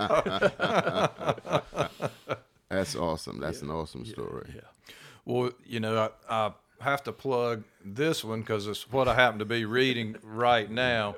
book. 1.42 2.30
That's 2.68 2.96
awesome. 2.96 3.38
That's 3.40 3.62
an 3.62 3.70
awesome 3.70 4.04
story. 4.06 4.50
yeah. 4.54 4.94
Well, 5.24 5.50
you 5.66 5.80
know, 5.80 6.10
I, 6.28 6.34
I 6.46 6.52
have 6.80 7.02
to 7.04 7.12
plug 7.12 7.64
this 7.84 8.24
one 8.24 8.40
because 8.40 8.66
it's 8.66 8.90
what 8.90 9.06
I 9.06 9.14
happen 9.14 9.38
to 9.40 9.44
be 9.44 9.64
reading 9.64 10.16
right 10.22 10.70
now. 10.70 11.16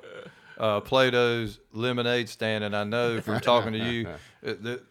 Uh, 0.57 0.79
Plato's 0.81 1.59
Lemonade 1.71 2.29
Stand, 2.29 2.63
and 2.63 2.75
I 2.75 2.83
know 2.83 3.21
from 3.21 3.39
talking 3.39 3.73
to 3.73 3.79
you, 3.79 4.07
uh, 4.45 4.53
that 4.61 4.83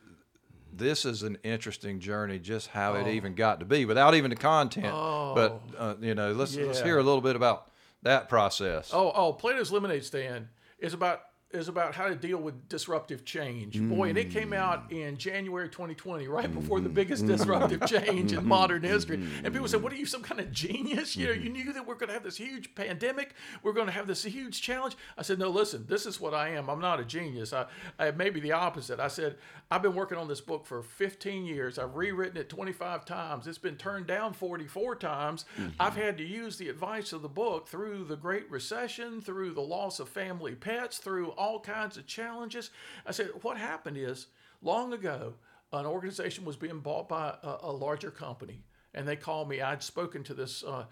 this 0.72 1.04
is 1.04 1.22
an 1.22 1.38
interesting 1.42 2.00
journey. 2.00 2.38
Just 2.38 2.68
how 2.68 2.94
it 2.94 3.06
even 3.08 3.34
got 3.34 3.60
to 3.60 3.66
be, 3.66 3.84
without 3.84 4.14
even 4.14 4.30
the 4.30 4.36
content. 4.36 4.92
But 4.92 5.60
uh, 5.78 5.94
you 6.00 6.14
know, 6.14 6.32
let's 6.32 6.56
let's 6.56 6.80
hear 6.80 6.98
a 6.98 7.02
little 7.02 7.20
bit 7.20 7.36
about 7.36 7.70
that 8.02 8.28
process. 8.28 8.90
Oh, 8.92 9.12
oh, 9.14 9.32
Plato's 9.32 9.70
Lemonade 9.70 10.04
Stand 10.04 10.48
is 10.78 10.94
about 10.94 11.20
is 11.52 11.68
about 11.68 11.94
how 11.94 12.08
to 12.08 12.14
deal 12.14 12.38
with 12.38 12.68
disruptive 12.68 13.24
change. 13.24 13.80
Boy, 13.80 14.08
and 14.08 14.18
it 14.18 14.30
came 14.30 14.52
out 14.52 14.90
mm. 14.90 15.08
in 15.08 15.16
January 15.16 15.68
2020, 15.68 16.28
right 16.28 16.52
before 16.52 16.80
the 16.80 16.88
mm. 16.88 16.94
biggest 16.94 17.26
disruptive 17.26 17.80
mm. 17.80 17.86
change 17.86 18.32
in 18.32 18.46
modern 18.46 18.82
history. 18.82 19.16
And 19.16 19.52
people 19.52 19.68
said, 19.68 19.82
"What 19.82 19.92
are 19.92 19.96
you, 19.96 20.06
some 20.06 20.22
kind 20.22 20.40
of 20.40 20.52
genius? 20.52 21.16
You 21.16 21.26
know, 21.26 21.32
you 21.32 21.50
mm-hmm. 21.50 21.52
knew 21.52 21.72
that 21.72 21.86
we're 21.86 21.94
going 21.94 22.08
to 22.08 22.14
have 22.14 22.24
this 22.24 22.36
huge 22.36 22.74
pandemic. 22.74 23.34
We're 23.62 23.72
going 23.72 23.86
to 23.86 23.92
have 23.92 24.06
this 24.06 24.24
huge 24.24 24.62
challenge." 24.62 24.96
I 25.16 25.22
said, 25.22 25.38
"No, 25.38 25.50
listen. 25.50 25.86
This 25.88 26.06
is 26.06 26.20
what 26.20 26.34
I 26.34 26.50
am. 26.50 26.68
I'm 26.68 26.80
not 26.80 27.00
a 27.00 27.04
genius. 27.04 27.52
I, 27.52 27.66
I 27.98 28.10
maybe 28.12 28.40
the 28.40 28.52
opposite. 28.52 29.00
I 29.00 29.08
said, 29.08 29.36
I've 29.72 29.80
been 29.80 29.94
working 29.94 30.18
on 30.18 30.28
this 30.28 30.42
book 30.42 30.66
for 30.66 30.82
15 30.82 31.46
years. 31.46 31.78
I've 31.78 31.96
rewritten 31.96 32.36
it 32.36 32.50
25 32.50 33.06
times. 33.06 33.46
It's 33.46 33.56
been 33.56 33.76
turned 33.76 34.06
down 34.06 34.34
44 34.34 34.96
times. 34.96 35.46
Mm-hmm. 35.56 35.70
I've 35.80 35.96
had 35.96 36.18
to 36.18 36.24
use 36.24 36.58
the 36.58 36.68
advice 36.68 37.14
of 37.14 37.22
the 37.22 37.28
book 37.28 37.68
through 37.68 38.04
the 38.04 38.16
Great 38.16 38.50
Recession, 38.50 39.22
through 39.22 39.54
the 39.54 39.62
loss 39.62 39.98
of 39.98 40.10
family 40.10 40.54
pets, 40.54 40.98
through 40.98 41.32
all 41.42 41.58
kinds 41.60 41.96
of 41.96 42.06
challenges. 42.06 42.70
I 43.04 43.12
said, 43.12 43.30
what 43.42 43.56
happened 43.58 43.96
is 43.96 44.28
long 44.62 44.92
ago, 44.92 45.34
an 45.72 45.86
organization 45.86 46.44
was 46.44 46.56
being 46.56 46.80
bought 46.80 47.08
by 47.08 47.34
a, 47.42 47.56
a 47.62 47.72
larger 47.72 48.10
company, 48.10 48.62
and 48.94 49.08
they 49.08 49.16
called 49.16 49.48
me. 49.48 49.60
I'd 49.60 49.82
spoken 49.82 50.22
to 50.24 50.34
this 50.34 50.62
uh, 50.62 50.84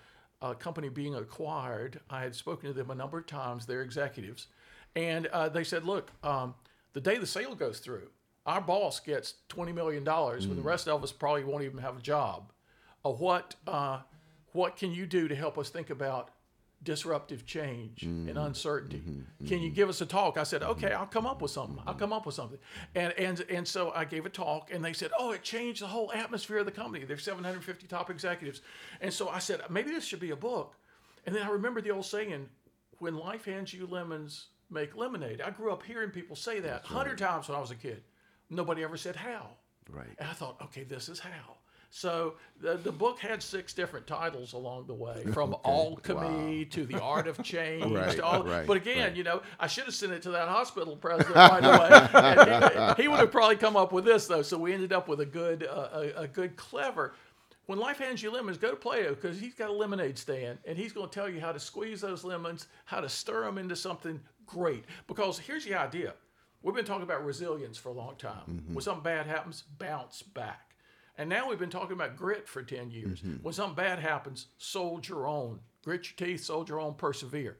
uh, 0.42 0.54
company 0.54 0.88
being 0.88 1.14
acquired. 1.14 2.00
I 2.09 2.21
had 2.23 2.35
spoken 2.35 2.69
to 2.69 2.73
them 2.73 2.90
a 2.90 2.95
number 2.95 3.19
of 3.19 3.26
times, 3.26 3.66
their 3.66 3.83
executives, 3.83 4.49
and 4.97 5.26
uh, 5.28 5.49
they 5.49 5.64
said, 5.64 5.85
"Look, 5.85 6.11
um, 6.25 6.54
the 6.95 7.00
day 7.00 7.19
the 7.19 7.26
sale 7.26 7.54
goes 7.54 7.78
through, 7.78 8.09
our 8.47 8.61
boss 8.61 9.00
gets 9.00 9.35
twenty 9.49 9.73
million 9.73 10.02
dollars, 10.02 10.47
when 10.49 10.57
the 10.57 10.62
rest 10.62 10.88
of 10.88 11.02
us 11.04 11.12
probably 11.12 11.45
won't 11.45 11.62
even 11.62 11.78
have 11.78 11.97
a 11.99 12.02
job. 12.02 12.52
Uh, 13.04 13.11
what 13.11 13.54
uh, 13.66 13.99
what 14.52 14.76
can 14.76 14.90
you 14.92 15.07
do 15.07 15.28
to 15.28 15.35
help 15.35 15.59
us 15.59 15.71
think 15.71 15.90
about 15.90 16.30
disruptive 16.82 17.44
change 17.44 18.02
and 18.02 18.28
mm-hmm. 18.28 18.38
uncertainty? 18.38 18.99
Mm-hmm. 18.99 19.10
Mm-hmm. 19.20 19.46
Can 19.46 19.60
you 19.60 19.70
give 19.70 19.88
us 19.88 20.00
a 20.00 20.06
talk? 20.06 20.37
I 20.37 20.44
said, 20.44 20.62
okay, 20.62 20.92
I'll 20.92 21.06
come 21.06 21.26
up 21.26 21.42
with 21.42 21.50
something. 21.50 21.78
I'll 21.87 21.94
come 21.94 22.12
up 22.12 22.26
with 22.26 22.34
something. 22.34 22.58
And 22.94 23.12
and 23.14 23.40
and 23.50 23.66
so 23.66 23.92
I 23.94 24.04
gave 24.04 24.26
a 24.26 24.30
talk, 24.30 24.70
and 24.72 24.84
they 24.84 24.92
said, 24.92 25.10
oh, 25.18 25.32
it 25.32 25.42
changed 25.42 25.82
the 25.82 25.87
whole 25.87 26.12
atmosphere 26.12 26.58
of 26.58 26.66
the 26.66 26.72
company. 26.72 27.04
There's 27.04 27.22
750 27.22 27.87
top 27.87 28.10
executives, 28.10 28.62
and 29.00 29.12
so 29.12 29.28
I 29.28 29.38
said, 29.38 29.60
maybe 29.70 29.90
this 29.90 30.04
should 30.04 30.20
be 30.20 30.30
a 30.30 30.37
book. 30.37 30.75
And 31.26 31.34
then 31.34 31.42
I 31.42 31.50
remember 31.50 31.80
the 31.80 31.90
old 31.90 32.06
saying, 32.06 32.49
when 32.99 33.16
life 33.16 33.44
hands 33.44 33.75
you 33.75 33.87
lemons, 33.87 34.46
make 34.70 34.96
lemonade. 34.96 35.40
I 35.40 35.50
grew 35.50 35.72
up 35.72 35.82
hearing 35.82 36.10
people 36.10 36.37
say 36.37 36.60
that 36.60 36.84
a 36.84 36.88
hundred 36.88 37.18
times 37.18 37.49
when 37.49 37.56
I 37.56 37.60
was 37.60 37.70
a 37.70 37.76
kid. 37.76 38.02
Nobody 38.49 38.82
ever 38.82 38.96
said 38.96 39.16
how. 39.16 39.50
Right. 39.88 40.08
And 40.18 40.28
I 40.28 40.32
thought, 40.32 40.56
okay, 40.62 40.84
this 40.84 41.08
is 41.08 41.18
how. 41.18 41.56
So 41.90 42.35
the, 42.61 42.76
the 42.76 42.92
book 42.92 43.18
had 43.18 43.42
six 43.42 43.73
different 43.73 44.06
titles 44.06 44.52
along 44.52 44.87
the 44.87 44.94
way, 44.94 45.25
from 45.32 45.56
alchemy 45.64 46.64
to 46.66 46.87
the 46.87 47.00
art 47.00 47.26
of 47.26 47.42
change. 47.42 47.92
Right, 47.92 48.16
to 48.16 48.25
all, 48.25 48.44
right, 48.44 48.66
but 48.66 48.76
again, 48.76 49.09
right. 49.09 49.16
you 49.16 49.25
know, 49.25 49.42
I 49.59 49.66
should 49.66 49.85
have 49.85 49.94
sent 49.94 50.12
it 50.12 50.23
to 50.23 50.30
that 50.30 50.49
hospital 50.49 50.97
president 50.97 51.35
right 51.35 51.64
away. 51.64 52.09
And 52.14 52.97
he, 52.97 53.02
he 53.02 53.09
would 53.09 53.18
have 53.18 53.32
probably 53.32 53.56
come 53.56 53.76
up 53.76 53.92
with 53.92 54.04
this 54.04 54.26
though. 54.28 54.42
So 54.42 54.56
we 54.56 54.73
ended 54.73 54.92
up 54.92 55.09
with 55.09 55.20
a 55.20 55.26
good, 55.26 55.66
uh, 55.68 55.88
a, 55.92 56.23
a 56.23 56.28
good, 56.28 56.56
clever. 56.56 57.14
When 57.66 57.78
life 57.78 57.99
hands 57.99 58.23
you 58.23 58.32
lemons, 58.32 58.56
go 58.59 58.70
to 58.70 58.76
Plato 58.76 59.14
because 59.14 59.38
he's 59.38 59.54
got 59.54 59.70
a 59.70 59.73
lemonade 59.73 60.18
stand 60.18 60.59
and 60.64 60.78
he's 60.78 60.92
going 60.92 61.09
to 61.09 61.14
tell 61.14 61.28
you 61.28 61.40
how 61.40 61.52
to 61.52 61.61
squeeze 61.61 62.00
those 62.00 62.25
lemons, 62.25 62.66
how 62.85 63.00
to 63.00 63.09
stir 63.09 63.44
them 63.44 63.59
into 63.59 63.76
something 63.76 64.20
great. 64.47 64.85
Because 65.06 65.38
here's 65.38 65.64
the 65.64 65.75
idea: 65.75 66.14
we've 66.62 66.75
been 66.75 66.85
talking 66.85 67.04
about 67.04 67.25
resilience 67.25 67.76
for 67.76 67.90
a 67.90 67.92
long 67.92 68.16
time. 68.16 68.64
When 68.73 68.80
something 68.82 69.02
bad 69.02 69.26
happens, 69.26 69.64
bounce 69.78 70.23
back. 70.23 70.70
And 71.19 71.29
now 71.29 71.49
we've 71.49 71.59
been 71.59 71.71
talking 71.71 71.93
about 71.93 72.17
grit 72.17 72.49
for 72.49 72.62
10 72.62 72.90
years. 72.90 73.21
Mm-hmm. 73.21 73.43
When 73.43 73.55
something 73.55 73.75
bad 73.75 73.99
happens, 73.99 74.47
soldier 74.59 75.26
on. 75.26 75.61
Grit 75.85 76.07
your 76.11 76.29
teeth, 76.29 76.45
soldier 76.45 76.81
on, 76.81 76.95
persevere. 76.95 77.59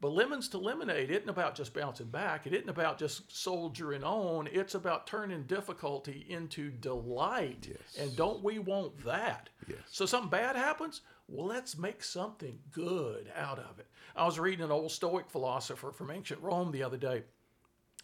But 0.00 0.14
lemons 0.14 0.48
to 0.48 0.58
lemonade 0.58 1.12
isn't 1.12 1.28
about 1.28 1.54
just 1.54 1.72
bouncing 1.72 2.08
back. 2.08 2.44
It 2.44 2.52
isn't 2.52 2.68
about 2.68 2.98
just 2.98 3.32
soldiering 3.32 4.02
on. 4.02 4.48
It's 4.50 4.74
about 4.74 5.06
turning 5.06 5.44
difficulty 5.44 6.26
into 6.28 6.72
delight. 6.72 7.68
And 7.96 8.16
don't 8.16 8.42
we 8.42 8.58
want 8.58 9.04
that? 9.04 9.48
Yes. 9.68 9.78
So 9.92 10.04
something 10.04 10.28
bad 10.28 10.56
happens? 10.56 11.02
Well, 11.28 11.46
let's 11.46 11.78
make 11.78 12.02
something 12.02 12.58
good 12.72 13.30
out 13.36 13.60
of 13.60 13.78
it. 13.78 13.86
I 14.16 14.24
was 14.24 14.40
reading 14.40 14.64
an 14.64 14.72
old 14.72 14.90
Stoic 14.90 15.30
philosopher 15.30 15.92
from 15.92 16.10
ancient 16.10 16.42
Rome 16.42 16.72
the 16.72 16.82
other 16.82 16.98
day, 16.98 17.22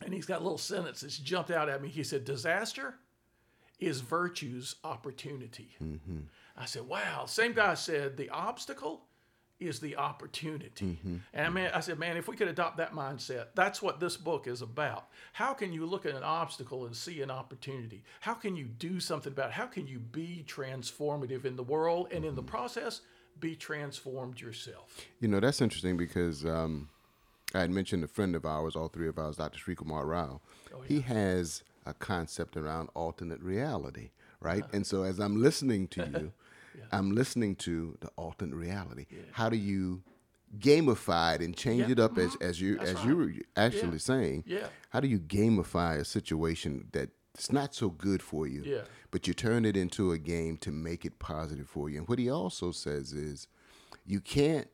and 0.05 0.15
he's 0.15 0.25
got 0.25 0.41
a 0.41 0.45
little 0.45 0.57
sentence 0.57 1.01
that's 1.01 1.19
jumped 1.19 1.51
out 1.51 1.69
at 1.69 1.83
me. 1.83 1.89
He 1.89 2.05
said, 2.05 2.25
Disaster 2.25 2.95
is 3.79 4.01
virtue's 4.01 4.77
opportunity. 4.85 5.77
I 6.57 6.65
said, 6.67 6.83
wow. 6.83 7.27
Same 7.27 7.53
guy 7.53 7.75
said, 7.75 8.17
the 8.17 8.31
obstacle 8.31 9.03
is 9.61 9.81
the 9.81 9.97
opportunity. 9.97 10.99
And 11.33 11.47
I 11.47 11.51
mean, 11.51 11.71
I 11.75 11.81
said, 11.81 11.99
man, 11.99 12.17
if 12.17 12.29
we 12.29 12.37
could 12.37 12.49
adopt 12.49 12.77
that 12.77 12.93
mindset, 12.93 13.47
that's 13.55 13.83
what 13.83 13.99
this 14.01 14.17
book 14.17 14.47
is 14.47 14.63
about. 14.63 15.09
How 15.33 15.53
can 15.53 15.73
you 15.73 15.85
look 15.85 16.07
at 16.07 16.15
an 16.15 16.23
obstacle 16.23 16.87
and 16.87 16.97
see 16.97 17.23
an 17.23 17.31
opportunity? 17.31 18.05
How 18.21 18.35
can 18.35 18.57
you 18.57 18.67
do 18.67 19.01
something 19.01 19.33
about 19.33 19.51
it? 19.51 19.53
How 19.55 19.67
can 19.67 19.87
you 19.87 19.99
be 19.99 20.45
transformative 20.47 21.45
in 21.45 21.57
the 21.57 21.63
world 21.63 22.09
and 22.13 22.25
in 22.25 22.35
the 22.35 22.43
process, 22.43 23.01
be 23.41 23.57
transformed 23.57 24.41
yourself? 24.41 24.97
You 25.21 25.29
know, 25.29 25.41
that's 25.41 25.61
interesting 25.61 25.97
because 25.97 26.45
um, 26.45 26.89
I 27.55 27.61
had 27.61 27.71
mentioned 27.71 28.05
a 28.05 28.09
friend 28.09 28.37
of 28.37 28.45
ours, 28.45 28.77
all 28.77 28.89
three 28.89 29.09
of 29.09 29.19
ours, 29.19 29.37
Dr. 29.37 29.59
Srikumar 29.59 30.07
Rao. 30.07 30.41
He 30.87 31.01
has 31.01 31.63
a 31.89 31.95
concept 31.95 32.57
around 32.57 32.91
alternate 32.95 33.41
reality, 33.41 34.11
right? 34.41 34.63
And 34.73 34.87
so 34.87 35.03
as 35.03 35.19
I'm 35.19 35.41
listening 35.43 35.89
to 35.89 36.07
you, 36.07 36.33
I'm 36.93 37.11
listening 37.13 37.57
to 37.57 37.97
the 38.01 38.09
alternate 38.17 38.55
reality. 38.57 39.07
How 39.33 39.49
do 39.49 39.57
you 39.57 40.03
gamify 40.59 41.35
it 41.37 41.41
and 41.43 41.57
change 41.57 41.83
Yeah. 41.87 41.93
it 41.93 41.99
up 41.99 42.19
as, 42.19 42.31
mm-hmm. 42.33 42.43
as 42.49 42.61
you 42.61 42.77
That's 42.77 42.91
as 42.91 42.97
right. 42.97 43.07
you 43.09 43.17
were 43.17 43.33
actually 43.57 43.99
saying? 43.99 44.45
Yeah. 44.47 44.69
How 44.91 45.01
do 45.01 45.09
you 45.09 45.19
gamify 45.19 45.99
a 45.99 46.05
situation 46.05 46.89
that 46.93 47.11
it's 47.35 47.53
not 47.53 47.75
so 47.75 47.91
good 47.91 48.23
for 48.23 48.47
you, 48.47 48.63
Yeah. 48.65 48.83
but 49.11 49.27
you 49.27 49.35
turn 49.35 49.65
it 49.65 49.77
into 49.77 50.13
a 50.13 50.19
game 50.19 50.57
to 50.59 50.71
make 50.71 51.05
it 51.05 51.19
positive 51.19 51.69
for 51.69 51.89
you? 51.91 51.99
And 51.99 52.09
what 52.09 52.19
he 52.19 52.31
also 52.31 52.71
says 52.73 53.13
is, 53.13 53.49
you 54.07 54.21
can't 54.21 54.69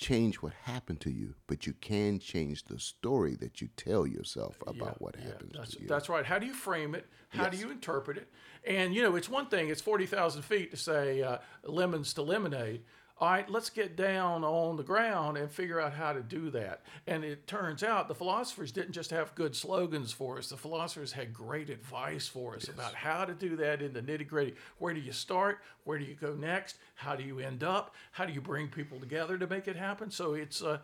change 0.00 0.36
what 0.36 0.52
happened 0.64 1.00
to 1.02 1.10
you, 1.10 1.34
but 1.46 1.66
you 1.66 1.74
can 1.74 2.18
change 2.18 2.64
the 2.64 2.78
story 2.78 3.36
that 3.36 3.60
you 3.60 3.68
tell 3.76 4.06
yourself 4.06 4.56
about 4.66 5.00
what 5.00 5.14
Yeah, 5.18 5.26
happened 5.26 5.54
that's, 5.56 5.74
to 5.74 5.82
you. 5.82 5.88
That's 5.88 6.08
right. 6.08 6.24
How 6.24 6.38
do 6.38 6.46
you 6.46 6.54
frame 6.54 6.94
it? 6.94 7.06
How 7.28 7.48
do 7.48 7.56
you 7.56 7.70
interpret 7.70 8.16
it? 8.16 8.28
And 8.66 8.94
you 8.94 9.02
know, 9.02 9.14
it's 9.14 9.28
one 9.28 9.46
thing. 9.46 9.68
It's 9.68 9.82
forty 9.82 10.06
thousand 10.06 10.42
feet 10.42 10.70
to 10.70 10.76
say 10.76 11.22
uh, 11.22 11.38
lemons 11.64 12.14
to 12.14 12.22
lemonade. 12.22 12.82
All 13.20 13.28
right, 13.28 13.48
let's 13.50 13.68
get 13.68 13.96
down 13.96 14.44
on 14.44 14.78
the 14.78 14.82
ground 14.82 15.36
and 15.36 15.50
figure 15.50 15.78
out 15.78 15.92
how 15.92 16.14
to 16.14 16.22
do 16.22 16.48
that. 16.52 16.80
And 17.06 17.22
it 17.22 17.46
turns 17.46 17.82
out 17.82 18.08
the 18.08 18.14
philosophers 18.14 18.72
didn't 18.72 18.92
just 18.92 19.10
have 19.10 19.34
good 19.34 19.54
slogans 19.54 20.10
for 20.10 20.38
us. 20.38 20.48
The 20.48 20.56
philosophers 20.56 21.12
had 21.12 21.34
great 21.34 21.68
advice 21.68 22.26
for 22.26 22.56
us 22.56 22.68
about 22.68 22.94
how 22.94 23.26
to 23.26 23.34
do 23.34 23.56
that 23.56 23.82
in 23.82 23.92
the 23.92 24.00
nitty 24.00 24.26
gritty. 24.26 24.54
Where 24.78 24.94
do 24.94 25.00
you 25.00 25.12
start? 25.12 25.58
Where 25.84 25.98
do 25.98 26.06
you 26.06 26.14
go 26.14 26.32
next? 26.34 26.76
How 26.94 27.14
do 27.14 27.22
you 27.22 27.40
end 27.40 27.62
up? 27.62 27.94
How 28.12 28.24
do 28.24 28.32
you 28.32 28.40
bring 28.40 28.68
people 28.68 28.98
together 28.98 29.36
to 29.36 29.46
make 29.46 29.68
it 29.68 29.76
happen? 29.76 30.10
So 30.10 30.32
it's 30.32 30.62
uh, 30.62 30.78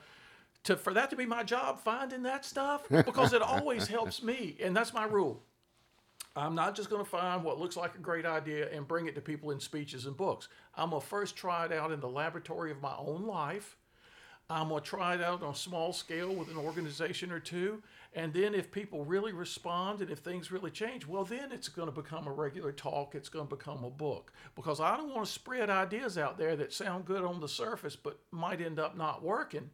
to 0.65 0.77
for 0.77 0.93
that 0.93 1.09
to 1.11 1.17
be 1.17 1.25
my 1.25 1.43
job 1.43 1.81
finding 1.81 2.23
that 2.25 2.45
stuff 2.45 2.87
because 2.91 3.33
it 3.33 3.41
always 3.41 3.87
helps 3.87 4.23
me 4.23 4.57
and 4.61 4.77
that's 4.77 4.93
my 4.93 5.05
rule 5.05 5.43
i'm 6.37 6.55
not 6.55 6.75
just 6.75 6.91
going 6.91 7.03
to 7.03 7.11
find 7.11 7.43
what 7.43 7.59
looks 7.59 7.77
like 7.77 7.95
a 7.95 7.99
great 7.99 8.27
idea 8.27 8.71
and 8.71 8.87
bring 8.87 9.07
it 9.07 9.15
to 9.15 9.21
people 9.21 9.51
in 9.51 9.61
speeches 9.61 10.07
and 10.07 10.17
books. 10.17 10.49
I'm 10.75 10.91
going 10.91 11.01
to 11.03 11.07
first 11.07 11.37
try 11.37 11.65
it 11.65 11.73
out 11.73 11.93
in 11.93 12.01
the 12.01 12.09
laboratory 12.09 12.71
of 12.71 12.81
my 12.81 12.95
own 12.99 13.27
life. 13.27 13.77
I'm 14.49 14.69
going 14.69 14.83
to 14.83 14.89
try 14.89 15.15
it 15.15 15.23
out 15.23 15.43
on 15.43 15.53
a 15.53 15.57
small 15.57 15.93
scale 15.93 16.33
with 16.33 16.49
an 16.49 16.57
organization 16.57 17.33
or 17.33 17.41
two 17.41 17.83
and 18.15 18.33
then 18.33 18.55
if 18.55 18.71
people 18.71 19.05
really 19.05 19.33
respond 19.33 20.01
and 20.01 20.11
if 20.11 20.21
things 20.21 20.53
really 20.53 20.71
change 20.71 21.05
well 21.07 21.25
then 21.25 21.51
it's 21.51 21.69
going 21.69 21.89
to 21.89 21.93
become 21.93 22.29
a 22.29 22.33
regular 22.33 22.71
talk 22.71 23.17
it's 23.17 23.29
going 23.29 23.49
to 23.49 23.57
become 23.57 23.83
a 23.83 23.91
book. 23.91 24.33
Because 24.55 24.79
i 24.79 24.97
don't 24.97 25.13
want 25.13 25.27
to 25.27 25.33
spread 25.33 25.69
ideas 25.69 26.17
out 26.17 26.39
there 26.39 26.55
that 26.57 26.73
sound 26.73 27.07
good 27.07 27.25
on 27.25 27.41
the 27.41 27.49
surface 27.49 27.97
but 27.97 28.21
might 28.31 28.61
end 28.61 28.79
up 28.79 28.97
not 28.97 29.23
working. 29.23 29.71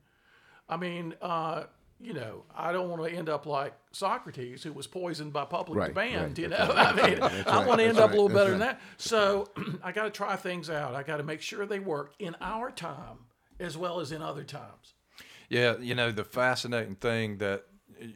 I 0.69 0.77
mean, 0.79 1.15
uh, 1.21 1.65
you 2.03 2.13
know, 2.13 2.43
I 2.57 2.73
don't 2.73 2.89
want 2.89 3.05
to 3.05 3.11
end 3.17 3.29
up 3.29 3.47
like 3.47 3.75
Socrates, 3.93 4.63
who 4.63 4.73
was 4.73 4.87
poisoned 4.87 5.33
by 5.33 5.45
public 5.45 5.79
Right, 5.79 5.89
demand. 5.95 6.23
right, 6.31 6.39
You 6.39 6.49
know, 6.49 6.57
that's 6.75 7.01
I 7.03 7.09
mean, 7.09 7.23
I 7.47 7.67
want 7.67 7.81
to 7.81 7.87
end 7.87 7.99
up 7.99 8.11
a 8.11 8.13
little 8.15 8.29
that's 8.29 8.39
better 8.41 8.51
than 8.51 8.61
that. 8.61 8.81
So 8.97 9.49
I 9.83 9.93
got 9.93 10.05
to 10.05 10.11
try 10.11 10.37
things 10.37 10.69
out. 10.69 10.95
I 10.95 11.03
got 11.03 11.19
to 11.19 11.23
make 11.23 11.41
sure 11.41 11.65
they 11.65 11.79
work 11.79 12.15
in 12.19 12.35
our 12.41 12.71
time 12.71 13.19
as 13.61 13.79
well 13.79 14.01
as 14.01 14.11
in 14.13 14.21
other 14.23 14.43
times. 14.45 14.95
Yeah, 15.49 15.77
you 15.79 15.95
know, 15.95 16.11
the 16.11 16.25
fascinating 16.25 16.97
thing 16.97 17.39
that 17.39 17.65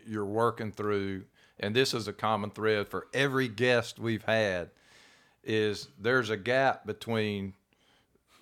you're 0.07 0.25
working 0.25 0.73
through, 0.73 1.25
and 1.61 1.77
this 1.77 1.95
is 1.95 2.09
a 2.09 2.13
common 2.13 2.51
thread 2.51 2.89
for 2.89 3.07
every 3.15 3.47
guest 3.47 3.99
we've 3.99 4.25
had, 4.25 4.71
is 5.45 5.89
there's 6.01 6.31
a 6.31 6.37
gap 6.37 6.87
between, 6.87 7.55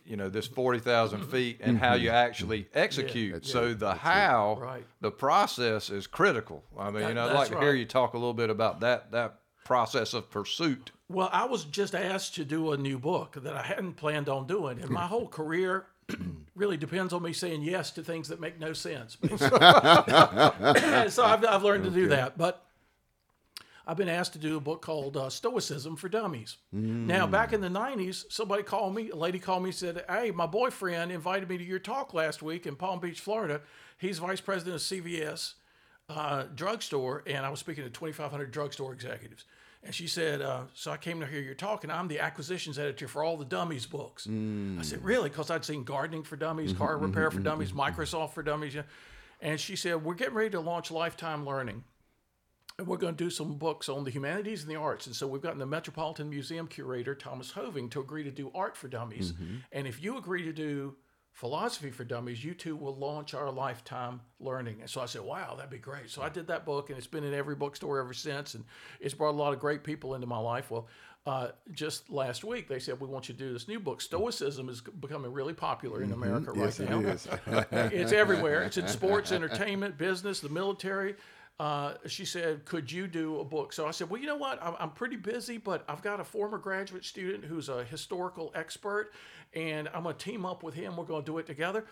you 0.04 0.16
know, 0.16 0.28
this 0.28 0.46
40,000 0.46 1.20
mm-hmm. 1.20 1.30
feet 1.30 1.60
and 1.60 1.78
how 1.78 1.94
you 1.94 2.08
mm-hmm. 2.08 2.16
actually 2.16 2.68
execute. 2.74 3.46
so 3.46 3.74
the 3.74 3.94
how, 3.94 4.58
Right. 4.60 4.84
the 5.00 5.10
process 5.10 5.90
is 5.90 6.06
critical. 6.06 6.64
I 6.78 6.90
mean, 6.90 7.02
That- 7.02 7.10
I'd 7.10 7.16
that's 7.16 7.34
like 7.34 7.50
to 7.50 7.60
hear 7.60 7.74
you 7.74 7.86
talk 7.86 8.14
a 8.14 8.18
little 8.18 8.34
bit 8.34 8.50
about 8.50 8.80
that, 8.80 9.12
that 9.12 9.40
process 9.64 10.14
of 10.14 10.30
pursuit. 10.30 10.90
Well, 11.08 11.30
I 11.32 11.46
was 11.46 11.64
just 11.64 11.94
asked 11.94 12.34
to 12.36 12.44
do 12.44 12.72
a 12.72 12.76
new 12.76 12.98
book 12.98 13.36
that 13.42 13.54
I 13.56 13.62
hadn't 13.62 13.94
planned 13.94 14.28
on 14.28 14.46
doing, 14.46 14.80
and 14.80 14.90
my 14.90 15.06
whole 15.06 15.26
career 15.26 15.86
really 16.54 16.76
depends 16.76 17.12
on 17.12 17.22
me 17.22 17.32
saying 17.32 17.62
yes 17.62 17.90
to 17.92 18.02
things 18.02 18.28
that 18.28 18.40
make 18.40 18.58
no 18.60 18.72
sense. 18.72 19.16
so 19.36 19.48
I've, 21.24 21.44
I've 21.44 21.62
learned 21.62 21.84
to 21.84 21.90
do 21.90 22.08
that. 22.08 22.36
But 22.38 22.64
I've 23.86 23.96
been 23.96 24.08
asked 24.08 24.32
to 24.32 24.38
do 24.38 24.56
a 24.56 24.60
book 24.60 24.80
called 24.80 25.16
uh, 25.16 25.28
Stoicism 25.28 25.96
for 25.96 26.08
Dummies. 26.08 26.56
Now, 26.72 27.26
back 27.26 27.52
in 27.52 27.60
the 27.60 27.68
90s, 27.68 28.24
somebody 28.30 28.62
called 28.62 28.94
me, 28.94 29.10
a 29.10 29.16
lady 29.16 29.38
called 29.38 29.62
me 29.62 29.68
and 29.68 29.76
said, 29.76 30.04
Hey, 30.08 30.30
my 30.30 30.46
boyfriend 30.46 31.12
invited 31.12 31.48
me 31.48 31.58
to 31.58 31.64
your 31.64 31.78
talk 31.78 32.14
last 32.14 32.42
week 32.42 32.66
in 32.66 32.76
Palm 32.76 33.00
Beach, 33.00 33.20
Florida. 33.20 33.60
He's 33.98 34.18
vice 34.18 34.40
president 34.40 34.76
of 34.76 34.80
CVS 34.82 35.54
uh, 36.08 36.44
drugstore, 36.54 37.22
and 37.26 37.44
I 37.44 37.50
was 37.50 37.60
speaking 37.60 37.84
to 37.84 37.90
2,500 37.90 38.50
drugstore 38.50 38.92
executives. 38.92 39.44
And 39.82 39.94
she 39.94 40.06
said, 40.06 40.40
uh, 40.40 40.62
So 40.72 40.90
I 40.90 40.96
came 40.96 41.20
to 41.20 41.26
hear 41.26 41.42
your 41.42 41.54
talk, 41.54 41.84
and 41.84 41.92
I'm 41.92 42.08
the 42.08 42.20
acquisitions 42.20 42.78
editor 42.78 43.06
for 43.06 43.22
all 43.22 43.36
the 43.36 43.44
Dummies 43.44 43.84
books. 43.84 44.26
I 44.26 44.82
said, 44.82 45.04
Really? 45.04 45.28
Because 45.28 45.50
I'd 45.50 45.64
seen 45.64 45.84
Gardening 45.84 46.22
for 46.22 46.36
Dummies, 46.36 46.72
Car 46.72 46.96
Repair 46.96 47.30
for 47.30 47.40
Dummies, 47.40 47.72
Microsoft 47.74 48.32
for 48.32 48.42
Dummies. 48.42 48.76
And 49.42 49.60
she 49.60 49.76
said, 49.76 50.02
We're 50.02 50.14
getting 50.14 50.34
ready 50.34 50.50
to 50.50 50.60
launch 50.60 50.90
Lifetime 50.90 51.44
Learning. 51.44 51.84
And 52.78 52.88
we're 52.88 52.96
going 52.96 53.14
to 53.14 53.24
do 53.24 53.30
some 53.30 53.54
books 53.54 53.88
on 53.88 54.02
the 54.02 54.10
humanities 54.10 54.62
and 54.62 54.70
the 54.70 54.76
arts. 54.76 55.06
And 55.06 55.14
so 55.14 55.28
we've 55.28 55.40
gotten 55.40 55.60
the 55.60 55.66
Metropolitan 55.66 56.28
Museum 56.28 56.66
curator, 56.66 57.14
Thomas 57.14 57.52
Hoving, 57.52 57.88
to 57.90 58.00
agree 58.00 58.24
to 58.24 58.32
do 58.32 58.50
art 58.52 58.76
for 58.76 58.88
dummies. 58.88 59.32
And 59.70 59.86
if 59.86 60.02
you 60.02 60.18
agree 60.18 60.42
to 60.42 60.52
do 60.52 60.96
philosophy 61.30 61.90
for 61.92 62.02
dummies, 62.02 62.44
you 62.44 62.52
two 62.52 62.74
will 62.74 62.96
launch 62.96 63.32
our 63.32 63.50
lifetime 63.50 64.20
learning. 64.40 64.78
And 64.80 64.90
so 64.90 65.00
I 65.00 65.06
said, 65.06 65.22
wow, 65.22 65.54
that'd 65.54 65.70
be 65.70 65.78
great. 65.78 66.10
So 66.10 66.20
I 66.22 66.28
did 66.28 66.48
that 66.48 66.64
book, 66.64 66.90
and 66.90 66.98
it's 66.98 67.06
been 67.06 67.22
in 67.22 67.32
every 67.32 67.54
bookstore 67.54 68.00
ever 68.00 68.12
since. 68.12 68.54
And 68.54 68.64
it's 68.98 69.14
brought 69.14 69.30
a 69.30 69.38
lot 69.38 69.52
of 69.52 69.60
great 69.60 69.84
people 69.84 70.16
into 70.16 70.26
my 70.26 70.38
life. 70.38 70.70
Well, 70.72 70.88
uh, 71.26 71.48
just 71.72 72.10
last 72.10 72.44
week, 72.44 72.68
they 72.68 72.78
said, 72.78 73.00
we 73.00 73.06
want 73.08 73.28
you 73.28 73.34
to 73.34 73.38
do 73.38 73.52
this 73.52 73.66
new 73.66 73.80
book. 73.80 74.00
Stoicism 74.00 74.68
is 74.68 74.80
becoming 74.80 75.32
really 75.32 75.54
popular 75.54 76.02
in 76.02 76.12
America 76.12 76.52
Yes, 76.54 76.80
right 76.80 76.88
it 76.88 76.92
now 76.92 77.08
is. 77.08 77.28
it's 77.92 78.12
everywhere. 78.12 78.62
It's 78.62 78.76
in 78.76 78.88
sports, 78.88 79.32
entertainment, 79.32 79.96
business, 79.96 80.40
the 80.40 80.50
military. 80.50 81.14
Uh, 81.60 81.94
she 82.06 82.24
said, 82.24 82.64
Could 82.64 82.90
you 82.90 83.06
do 83.06 83.38
a 83.38 83.44
book? 83.44 83.72
So 83.72 83.86
I 83.86 83.92
said, 83.92 84.10
Well, 84.10 84.20
you 84.20 84.26
know 84.26 84.36
what? 84.36 84.60
I'm, 84.62 84.74
I'm 84.80 84.90
pretty 84.90 85.16
busy, 85.16 85.56
but 85.56 85.84
I've 85.88 86.02
got 86.02 86.18
a 86.18 86.24
former 86.24 86.58
graduate 86.58 87.04
student 87.04 87.44
who's 87.44 87.68
a 87.68 87.84
historical 87.84 88.50
expert, 88.54 89.12
and 89.52 89.88
I'm 89.94 90.02
going 90.02 90.16
to 90.16 90.24
team 90.24 90.44
up 90.44 90.62
with 90.62 90.74
him. 90.74 90.96
We're 90.96 91.04
going 91.04 91.22
to 91.22 91.26
do 91.30 91.38
it 91.38 91.46
together. 91.46 91.84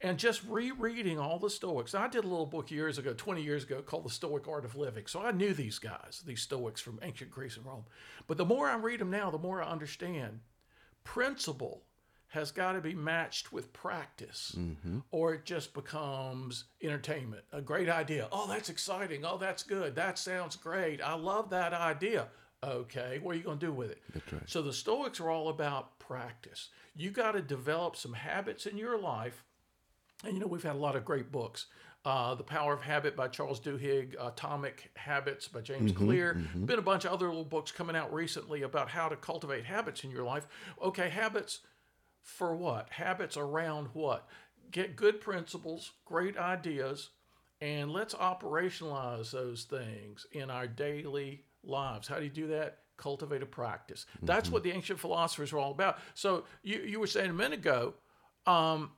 And 0.00 0.16
just 0.16 0.42
rereading 0.48 1.18
all 1.18 1.40
the 1.40 1.50
Stoics. 1.50 1.92
I 1.92 2.06
did 2.06 2.22
a 2.22 2.28
little 2.28 2.46
book 2.46 2.70
years 2.70 2.98
ago, 2.98 3.12
20 3.14 3.42
years 3.42 3.64
ago, 3.64 3.82
called 3.82 4.04
The 4.04 4.10
Stoic 4.10 4.46
Art 4.46 4.64
of 4.64 4.76
Living. 4.76 5.06
So 5.06 5.20
I 5.20 5.32
knew 5.32 5.52
these 5.52 5.80
guys, 5.80 6.22
these 6.24 6.40
Stoics 6.40 6.80
from 6.80 7.00
ancient 7.02 7.32
Greece 7.32 7.56
and 7.56 7.66
Rome. 7.66 7.84
But 8.28 8.36
the 8.36 8.44
more 8.44 8.68
I 8.68 8.76
read 8.76 9.00
them 9.00 9.10
now, 9.10 9.30
the 9.30 9.38
more 9.38 9.60
I 9.60 9.68
understand 9.68 10.38
principle 11.02 11.82
has 12.28 12.50
got 12.50 12.72
to 12.72 12.80
be 12.80 12.94
matched 12.94 13.52
with 13.52 13.72
practice 13.72 14.54
mm-hmm. 14.58 14.98
or 15.10 15.34
it 15.34 15.44
just 15.44 15.72
becomes 15.72 16.64
entertainment. 16.82 17.42
A 17.52 17.62
great 17.62 17.88
idea. 17.88 18.28
Oh 18.30 18.46
that's 18.46 18.68
exciting. 18.68 19.24
Oh 19.24 19.38
that's 19.38 19.62
good. 19.62 19.94
That 19.94 20.18
sounds 20.18 20.56
great. 20.56 21.00
I 21.02 21.14
love 21.14 21.50
that 21.50 21.72
idea. 21.72 22.28
Okay 22.62 23.18
what 23.22 23.34
are 23.34 23.38
you 23.38 23.44
going 23.44 23.58
to 23.58 23.66
do 23.66 23.72
with 23.72 23.90
it? 23.90 24.02
That's 24.12 24.32
right. 24.32 24.42
so 24.46 24.62
the 24.62 24.72
stoics 24.72 25.20
are 25.20 25.30
all 25.30 25.48
about 25.48 25.98
practice. 25.98 26.68
You 26.94 27.10
got 27.10 27.32
to 27.32 27.42
develop 27.42 27.96
some 27.96 28.12
habits 28.12 28.66
in 28.66 28.76
your 28.76 28.98
life 28.98 29.44
and 30.24 30.34
you 30.34 30.40
know, 30.40 30.46
we've 30.46 30.62
had 30.62 30.74
a 30.74 30.78
lot 30.78 30.96
of 30.96 31.04
great 31.04 31.30
books. 31.30 31.66
Uh, 32.04 32.34
the 32.34 32.44
Power 32.44 32.72
of 32.72 32.80
Habit 32.80 33.16
by 33.16 33.28
Charles 33.28 33.60
Duhigg, 33.60 34.14
Atomic 34.20 34.90
Habits 34.96 35.48
by 35.48 35.60
James 35.60 35.92
mm-hmm, 35.92 36.06
Clear. 36.06 36.34
Mm-hmm. 36.34 36.64
Been 36.64 36.78
a 36.78 36.82
bunch 36.82 37.04
of 37.04 37.12
other 37.12 37.26
little 37.26 37.44
books 37.44 37.70
coming 37.70 37.96
out 37.96 38.12
recently 38.12 38.62
about 38.62 38.88
how 38.88 39.08
to 39.08 39.16
cultivate 39.16 39.64
habits 39.64 40.04
in 40.04 40.10
your 40.10 40.24
life. 40.24 40.46
Okay, 40.80 41.08
habits 41.08 41.60
for 42.22 42.54
what? 42.54 42.90
Habits 42.90 43.36
around 43.36 43.88
what? 43.92 44.28
Get 44.70 44.96
good 44.96 45.20
principles, 45.20 45.92
great 46.04 46.36
ideas, 46.36 47.10
and 47.60 47.90
let's 47.90 48.14
operationalize 48.14 49.30
those 49.30 49.64
things 49.64 50.26
in 50.32 50.50
our 50.50 50.66
daily 50.66 51.44
lives. 51.64 52.06
How 52.08 52.18
do 52.18 52.24
you 52.24 52.30
do 52.30 52.46
that? 52.48 52.78
Cultivate 52.96 53.42
a 53.42 53.46
practice. 53.46 54.06
That's 54.22 54.50
what 54.50 54.62
the 54.62 54.72
ancient 54.72 54.98
philosophers 54.98 55.52
were 55.52 55.58
all 55.60 55.70
about. 55.70 55.98
So 56.14 56.44
you, 56.62 56.80
you 56.80 57.00
were 57.00 57.06
saying 57.06 57.30
a 57.30 57.34
minute 57.34 57.60
ago, 57.60 57.94
um, 58.46 58.90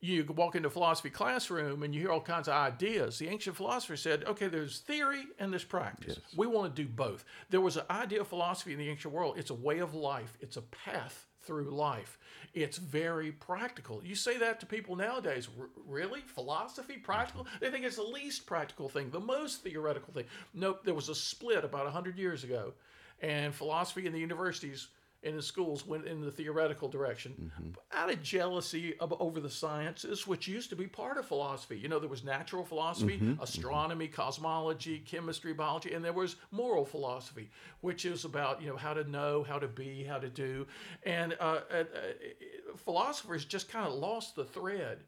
you 0.00 0.24
walk 0.36 0.56
into 0.56 0.66
a 0.66 0.70
philosophy 0.70 1.10
classroom 1.10 1.84
and 1.84 1.94
you 1.94 2.00
hear 2.00 2.10
all 2.10 2.20
kinds 2.20 2.48
of 2.48 2.54
ideas. 2.54 3.18
The 3.18 3.28
ancient 3.28 3.56
philosophers 3.56 4.02
said, 4.02 4.24
okay, 4.24 4.48
there's 4.48 4.80
theory 4.80 5.22
and 5.38 5.52
there's 5.52 5.62
practice. 5.64 6.18
We 6.36 6.48
want 6.48 6.74
to 6.74 6.82
do 6.82 6.88
both. 6.88 7.24
There 7.50 7.60
was 7.60 7.76
an 7.76 7.84
idea 7.88 8.20
of 8.20 8.26
philosophy 8.26 8.72
in 8.72 8.80
the 8.80 8.88
ancient 8.88 9.14
world. 9.14 9.38
It's 9.38 9.50
a 9.50 9.54
way 9.54 9.78
of 9.78 9.94
life, 9.94 10.36
it's 10.40 10.56
a 10.56 10.62
path 10.62 11.26
through 11.42 11.70
life. 11.70 12.18
It's 12.54 12.78
very 12.78 13.32
practical. 13.32 14.02
You 14.04 14.14
say 14.14 14.38
that 14.38 14.60
to 14.60 14.66
people 14.66 14.96
nowadays, 14.96 15.48
"R- 15.58 15.68
really? 15.86 16.20
Philosophy, 16.20 16.96
practical? 16.98 17.44
Mm-hmm. 17.44 17.56
They 17.60 17.70
think 17.70 17.84
it's 17.84 17.96
the 17.96 18.02
least 18.02 18.46
practical 18.46 18.88
thing, 18.88 19.10
the 19.10 19.20
most 19.20 19.62
theoretical 19.62 20.12
thing. 20.12 20.24
Nope, 20.54 20.84
there 20.84 20.94
was 20.94 21.08
a 21.08 21.14
split 21.14 21.64
about 21.64 21.84
100 21.84 22.18
years 22.18 22.44
ago, 22.44 22.74
and 23.20 23.54
philosophy 23.54 24.06
in 24.06 24.12
the 24.12 24.20
universities 24.20 24.88
and 25.24 25.38
the 25.38 25.42
schools 25.42 25.86
went 25.86 26.06
in 26.06 26.20
the 26.20 26.30
theoretical 26.30 26.88
direction. 26.88 27.52
Out 27.92 28.10
of 28.10 28.22
jealousy 28.22 28.94
of, 28.98 29.14
over 29.20 29.38
the 29.40 29.50
sciences, 29.50 30.26
which 30.26 30.48
used 30.48 30.70
to 30.70 30.76
be 30.76 30.86
part 30.86 31.16
of 31.16 31.26
philosophy. 31.26 31.78
You 31.78 31.88
know, 31.88 31.98
there 31.98 32.08
was 32.08 32.24
natural 32.24 32.64
philosophy, 32.64 33.20
astronomy, 33.40 34.08
cosmology, 34.08 34.98
chemistry, 34.98 35.52
biology, 35.52 35.92
and 35.92 36.04
there 36.04 36.12
was 36.12 36.36
moral 36.50 36.84
philosophy, 36.84 37.50
which 37.82 38.04
is 38.04 38.24
about 38.24 38.60
you 38.60 38.68
know 38.68 38.76
how 38.76 38.94
to 38.94 39.08
know, 39.08 39.42
how 39.42 39.58
to 39.58 39.68
be, 39.68 40.04
how 40.04 40.18
to 40.18 40.28
do, 40.28 40.66
and 41.04 41.36
uh, 41.40 41.60
uh, 41.72 41.76
uh, 41.76 42.76
philosophers 42.76 43.44
just 43.44 43.68
kind 43.68 43.86
of 43.86 43.94
lost 43.94 44.34
the 44.34 44.44
thread 44.44 44.98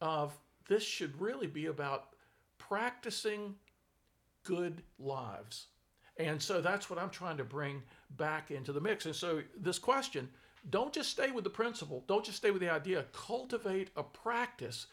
of 0.00 0.32
this 0.68 0.82
should 0.82 1.20
really 1.20 1.46
be 1.46 1.66
about 1.66 2.10
practicing 2.58 3.54
good 4.44 4.82
lives. 4.98 5.66
And 6.18 6.40
so 6.40 6.60
that's 6.60 6.88
what 6.88 6.98
I'm 6.98 7.10
trying 7.10 7.38
to 7.38 7.44
bring 7.44 7.82
back 8.10 8.50
into 8.50 8.72
the 8.72 8.80
mix. 8.80 9.06
And 9.06 9.14
so 9.14 9.42
this 9.58 9.78
question, 9.78 10.28
don't 10.70 10.92
just 10.92 11.10
stay 11.10 11.30
with 11.30 11.44
the 11.44 11.50
principle, 11.50 12.04
don't 12.06 12.24
just 12.24 12.38
stay 12.38 12.50
with 12.50 12.60
the 12.62 12.70
idea, 12.70 13.04
cultivate 13.12 13.90
a 13.96 14.02
practice 14.02 14.86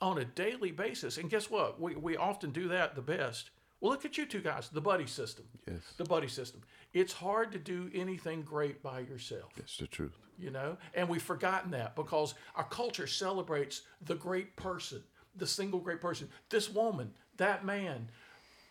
on 0.00 0.18
a 0.18 0.24
daily 0.24 0.70
basis. 0.70 1.18
And 1.18 1.30
guess 1.30 1.50
what? 1.50 1.80
We, 1.80 1.94
we 1.96 2.16
often 2.16 2.50
do 2.50 2.68
that 2.68 2.94
the 2.94 3.02
best. 3.02 3.50
Well, 3.80 3.90
look 3.92 4.04
at 4.04 4.16
you 4.16 4.24
two 4.26 4.40
guys, 4.40 4.68
the 4.70 4.80
buddy 4.80 5.06
system. 5.06 5.46
Yes. 5.66 5.80
The 5.96 6.04
buddy 6.04 6.28
system. 6.28 6.62
It's 6.94 7.12
hard 7.12 7.52
to 7.52 7.58
do 7.58 7.90
anything 7.94 8.42
great 8.42 8.82
by 8.82 9.00
yourself 9.00 9.52
That's 9.56 9.76
the 9.76 9.86
truth. 9.86 10.16
you 10.38 10.50
know 10.50 10.76
and 10.94 11.08
we've 11.08 11.22
forgotten 11.22 11.70
that 11.72 11.94
because 11.96 12.34
our 12.54 12.64
culture 12.64 13.06
celebrates 13.06 13.82
the 14.06 14.14
great 14.14 14.56
person 14.56 15.02
the 15.34 15.46
single 15.46 15.80
great 15.80 16.00
person 16.00 16.28
this 16.48 16.70
woman 16.72 17.10
that 17.36 17.64
man 17.66 18.08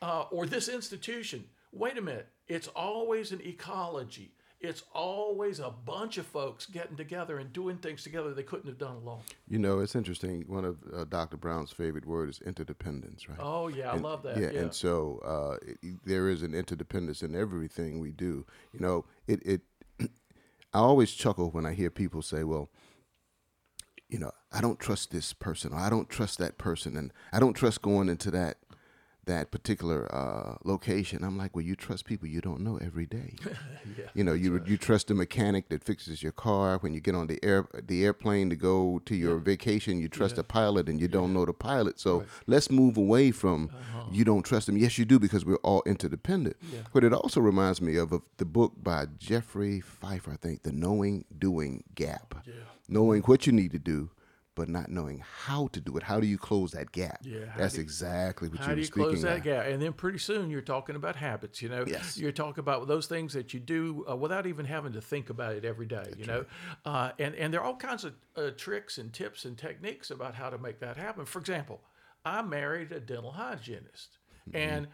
uh, 0.01 0.25
or 0.31 0.45
this 0.47 0.67
institution 0.69 1.43
wait 1.75 1.97
a 1.97 2.01
minute 2.01 2.27
it's 2.47 2.67
always 2.69 3.31
an 3.31 3.41
ecology 3.43 4.31
it's 4.61 4.83
always 4.93 5.59
a 5.59 5.69
bunch 5.69 6.17
of 6.17 6.25
folks 6.25 6.65
getting 6.65 6.95
together 6.97 7.37
and 7.37 7.51
doing 7.53 7.77
things 7.77 8.01
together 8.03 8.33
they 8.33 8.41
couldn't 8.41 8.67
have 8.67 8.77
done 8.79 8.95
alone 8.95 9.19
You 9.47 9.59
know, 9.59 9.79
it's 9.81 9.95
interesting. 9.95 10.45
One 10.47 10.65
of 10.65 10.77
uh, 10.91 11.03
Dr. 11.03 11.37
Brown's 11.37 11.71
favorite 11.71 12.05
words 12.07 12.39
is 12.39 12.47
interdependence, 12.47 13.27
right? 13.29 13.37
oh 13.39 13.67
yeah 13.67 13.91
i 13.91 13.95
love 13.97 14.23
that 14.23 14.37
Yeah, 14.37 14.49
yeah, 14.53 14.61
and 14.61 14.73
so 14.73 15.19
uh, 15.23 15.57
it- 15.83 15.99
there 16.05 16.29
is 16.29 16.41
an 16.41 16.53
interdependence 16.55 17.21
in 17.21 17.35
everything 17.35 17.99
we 17.99 18.11
do. 18.11 18.45
You 18.73 18.79
know, 18.79 19.05
it 19.27 19.41
it. 19.45 19.61
I 20.73 20.79
always 20.79 21.11
chuckle 21.11 21.51
when 21.51 21.65
I 21.65 21.73
hear 21.73 21.89
people 21.91 22.21
say, 22.21 22.43
"Well, 22.43 22.69
you 24.09 24.19
know, 24.19 24.31
I 24.51 24.61
don't 24.61 24.79
trust 24.79 25.11
this 25.11 25.33
person, 25.33 25.73
or 25.73 25.77
I 25.79 25.89
don't 25.89 26.09
trust 26.09 26.37
that 26.39 26.57
person, 26.57 26.95
and 26.97 27.11
I 27.33 27.39
don't 27.39 27.53
trust 27.55 27.81
going 27.81 28.07
into 28.09 28.31
that 28.31 28.57
that 29.25 29.51
particular 29.51 30.07
uh, 30.13 30.55
location." 30.63 31.23
I'm 31.23 31.37
like, 31.37 31.55
"Well, 31.55 31.65
you 31.65 31.75
trust 31.75 32.05
people 32.05 32.27
you 32.27 32.41
don't 32.41 32.61
know 32.61 32.77
every 32.77 33.05
day." 33.05 33.33
yeah. 33.97 34.05
You 34.13 34.23
know, 34.23 34.33
you 34.33 34.61
you 34.65 34.77
trust 34.77 35.07
the 35.07 35.13
mechanic 35.13 35.69
that 35.69 35.83
fixes 35.83 36.21
your 36.23 36.31
car 36.31 36.77
when 36.79 36.93
you 36.93 36.99
get 37.01 37.15
on 37.15 37.27
the 37.27 37.39
air 37.43 37.67
the 37.87 38.03
airplane 38.05 38.49
to 38.49 38.55
go 38.55 38.99
to 39.05 39.15
your 39.15 39.37
vacation. 39.37 39.99
You 39.99 40.07
trust 40.09 40.35
Yeah. 40.35 40.41
a 40.41 40.43
pilot, 40.43 40.89
and 40.89 40.99
you 41.01 41.07
don't 41.07 41.33
know 41.33 41.45
the 41.45 41.53
pilot. 41.53 41.99
So 41.99 42.25
let's 42.47 42.69
move 42.69 42.97
away 42.97 43.31
from 43.31 43.69
Uh-huh. 43.73 44.09
you 44.11 44.23
don't 44.25 44.43
trust 44.43 44.65
them. 44.67 44.77
Yes, 44.77 44.97
you 44.97 45.05
do 45.05 45.19
because 45.19 45.45
we're 45.45 45.63
all 45.63 45.81
interdependent. 45.85 46.55
Yeah. 46.71 46.79
But 46.93 47.03
it 47.03 47.13
also 47.13 47.39
reminds 47.41 47.81
me 47.81 47.97
of, 47.97 48.11
of 48.11 48.21
the 48.37 48.45
book 48.45 48.73
by 48.81 49.07
Jeffrey 49.19 49.81
Pfeffer, 49.81 50.31
I 50.31 50.35
think, 50.37 50.63
The 50.63 50.71
Knowing 50.71 51.25
Doing 51.37 51.83
Gap. 51.95 52.35
Yeah. 52.45 52.53
Knowing 52.87 53.21
what 53.23 53.47
you 53.47 53.53
need 53.53 53.71
to 53.71 53.79
do. 53.79 54.09
But 54.55 54.69
not 54.69 54.89
knowing 54.89 55.21
how 55.43 55.67
to 55.73 55.81
do 55.81 55.97
it. 55.97 56.03
How 56.03 56.21
do 56.21 56.25
you 56.25 56.37
close 56.37 56.71
that 56.71 56.93
gap? 56.93 57.19
Yeah, 57.23 57.39
That's 57.57 57.75
you- 57.75 57.81
exactly 57.81 58.47
what 58.47 58.59
How 58.59 58.67
you 58.67 58.69
do 58.69 58.75
were 58.75 58.79
you 58.79 58.85
speaking 58.85 59.01
How 59.03 59.09
do 59.09 59.15
you 59.17 59.21
close 59.21 59.23
that 59.23 59.37
of. 59.39 59.43
gap? 59.43 59.65
And 59.65 59.81
then 59.81 59.91
pretty 59.91 60.17
soon 60.17 60.49
you're 60.49 60.61
talking 60.61 60.95
about 60.95 61.17
habits. 61.17 61.61
You 61.61 61.67
know, 61.67 61.83
Yes. 61.85 62.17
you're 62.17 62.31
talking 62.31 62.61
about 62.61 62.87
those 62.87 63.05
things 63.07 63.33
that 63.33 63.53
you 63.53 63.59
do 63.59 64.05
uh, 64.09 64.15
without 64.15 64.47
even 64.47 64.65
having 64.65 64.93
to 64.93 65.01
think 65.01 65.29
about 65.29 65.55
it 65.55 65.65
every 65.65 65.85
day. 65.85 66.05
you 66.17 66.25
know, 66.25 66.45
uh, 66.85 67.11
and 67.19 67.35
and 67.35 67.53
there 67.53 67.59
are 67.59 67.65
all 67.65 67.75
kinds 67.75 68.05
of 68.05 68.13
uh, 68.37 68.51
tricks 68.55 68.97
and 68.97 69.11
tips 69.11 69.43
and 69.43 69.57
techniques 69.57 70.09
about 70.09 70.35
how 70.35 70.49
to 70.49 70.57
make 70.57 70.79
that 70.79 70.95
happen. 70.95 71.25
For 71.25 71.39
example, 71.39 71.81
I 72.23 72.41
married 72.41 72.93
a 72.93 73.01
dental 73.01 73.31
hygienist, 73.33 74.17
and 74.53 74.87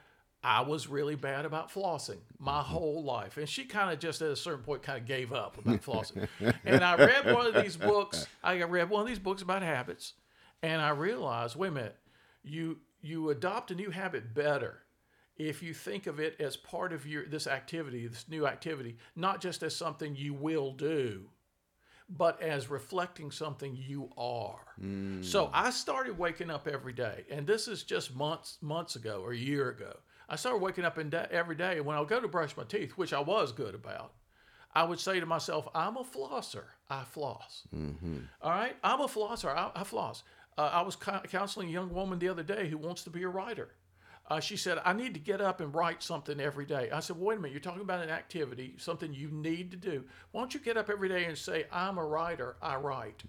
I 0.43 0.61
was 0.61 0.87
really 0.87 1.15
bad 1.15 1.45
about 1.45 1.71
flossing 1.71 2.17
my 2.39 2.59
mm-hmm. 2.59 2.71
whole 2.71 3.03
life. 3.03 3.37
And 3.37 3.47
she 3.47 3.65
kind 3.65 3.91
of 3.91 3.99
just 3.99 4.21
at 4.21 4.29
a 4.29 4.35
certain 4.35 4.63
point 4.63 4.81
kind 4.81 4.99
of 4.99 5.05
gave 5.05 5.33
up 5.33 5.57
about 5.65 5.81
flossing. 5.81 6.27
and 6.65 6.83
I 6.83 6.95
read 6.95 7.31
one 7.33 7.45
of 7.45 7.63
these 7.63 7.77
books. 7.77 8.25
I 8.43 8.61
read 8.63 8.89
one 8.89 9.01
of 9.01 9.07
these 9.07 9.19
books 9.19 9.41
about 9.41 9.61
habits, 9.61 10.13
and 10.63 10.81
I 10.81 10.89
realized, 10.89 11.55
wait 11.55 11.69
a 11.69 11.71
minute, 11.71 11.97
you 12.43 12.79
you 13.01 13.29
adopt 13.29 13.71
a 13.71 13.75
new 13.75 13.89
habit 13.89 14.33
better 14.33 14.83
if 15.37 15.63
you 15.63 15.73
think 15.73 16.05
of 16.07 16.19
it 16.19 16.35
as 16.39 16.55
part 16.55 16.93
of 16.93 17.05
your 17.07 17.25
this 17.25 17.47
activity, 17.47 18.07
this 18.07 18.27
new 18.29 18.45
activity, 18.45 18.97
not 19.15 19.41
just 19.41 19.63
as 19.63 19.75
something 19.75 20.15
you 20.15 20.33
will 20.33 20.73
do, 20.73 21.29
but 22.09 22.41
as 22.41 22.69
reflecting 22.69 23.31
something 23.31 23.75
you 23.75 24.09
are. 24.17 24.59
So 25.23 25.47
mm. 25.47 25.49
I 25.53 25.69
started 25.71 26.17
waking 26.17 26.49
up 26.49 26.67
every 26.67 26.93
day, 26.93 27.25
and 27.29 27.47
this 27.47 27.67
is 27.67 27.83
just 27.83 28.15
months 28.15 28.57
months 28.61 28.95
ago 28.95 29.21
or 29.23 29.31
a 29.31 29.37
year 29.37 29.69
ago. 29.69 29.97
I 30.31 30.37
started 30.37 30.61
waking 30.61 30.85
up 30.85 30.97
in 30.97 31.13
every 31.29 31.55
day, 31.55 31.75
and 31.77 31.85
when 31.85 31.97
I 31.97 31.99
would 31.99 32.07
go 32.09 32.21
to 32.21 32.27
brush 32.27 32.55
my 32.55 32.63
teeth, 32.63 32.93
which 32.93 33.11
I 33.11 33.19
was 33.19 33.51
good 33.51 33.75
about, 33.75 34.13
I 34.73 34.83
would 34.85 34.99
say 34.99 35.19
to 35.19 35.25
myself, 35.25 35.67
"I'm 35.75 35.97
a 35.97 36.03
flosser. 36.03 36.63
I 36.89 37.03
floss." 37.03 37.63
All 38.41 38.49
right, 38.51 38.75
I'm 38.83 39.01
a 39.01 39.07
flosser. 39.07 39.49
I, 39.53 39.71
I 39.75 39.83
floss. 39.83 40.23
Uh, 40.57 40.69
I 40.71 40.81
was 40.83 40.95
co- 40.95 41.19
counseling 41.29 41.67
a 41.69 41.71
young 41.71 41.93
woman 41.93 42.17
the 42.17 42.29
other 42.29 42.43
day 42.43 42.69
who 42.69 42.77
wants 42.77 43.03
to 43.03 43.09
be 43.09 43.23
a 43.23 43.27
writer. 43.27 43.69
Uh, 44.29 44.39
she 44.39 44.55
said, 44.55 44.79
I 44.85 44.93
need 44.93 45.13
to 45.15 45.19
get 45.19 45.41
up 45.41 45.59
and 45.59 45.75
write 45.75 46.01
something 46.01 46.39
every 46.39 46.65
day. 46.65 46.89
I 46.91 47.01
said, 47.01 47.17
well, 47.17 47.25
wait 47.25 47.37
a 47.39 47.41
minute, 47.41 47.51
you're 47.51 47.59
talking 47.59 47.81
about 47.81 48.01
an 48.01 48.09
activity, 48.09 48.75
something 48.77 49.13
you 49.13 49.27
need 49.29 49.71
to 49.71 49.77
do. 49.77 50.05
Why 50.31 50.39
don't 50.41 50.53
you 50.53 50.61
get 50.61 50.77
up 50.77 50.89
every 50.89 51.09
day 51.09 51.25
and 51.25 51.37
say, 51.37 51.65
I'm 51.69 51.97
a 51.97 52.05
writer, 52.05 52.55
I 52.61 52.77
write? 52.77 53.23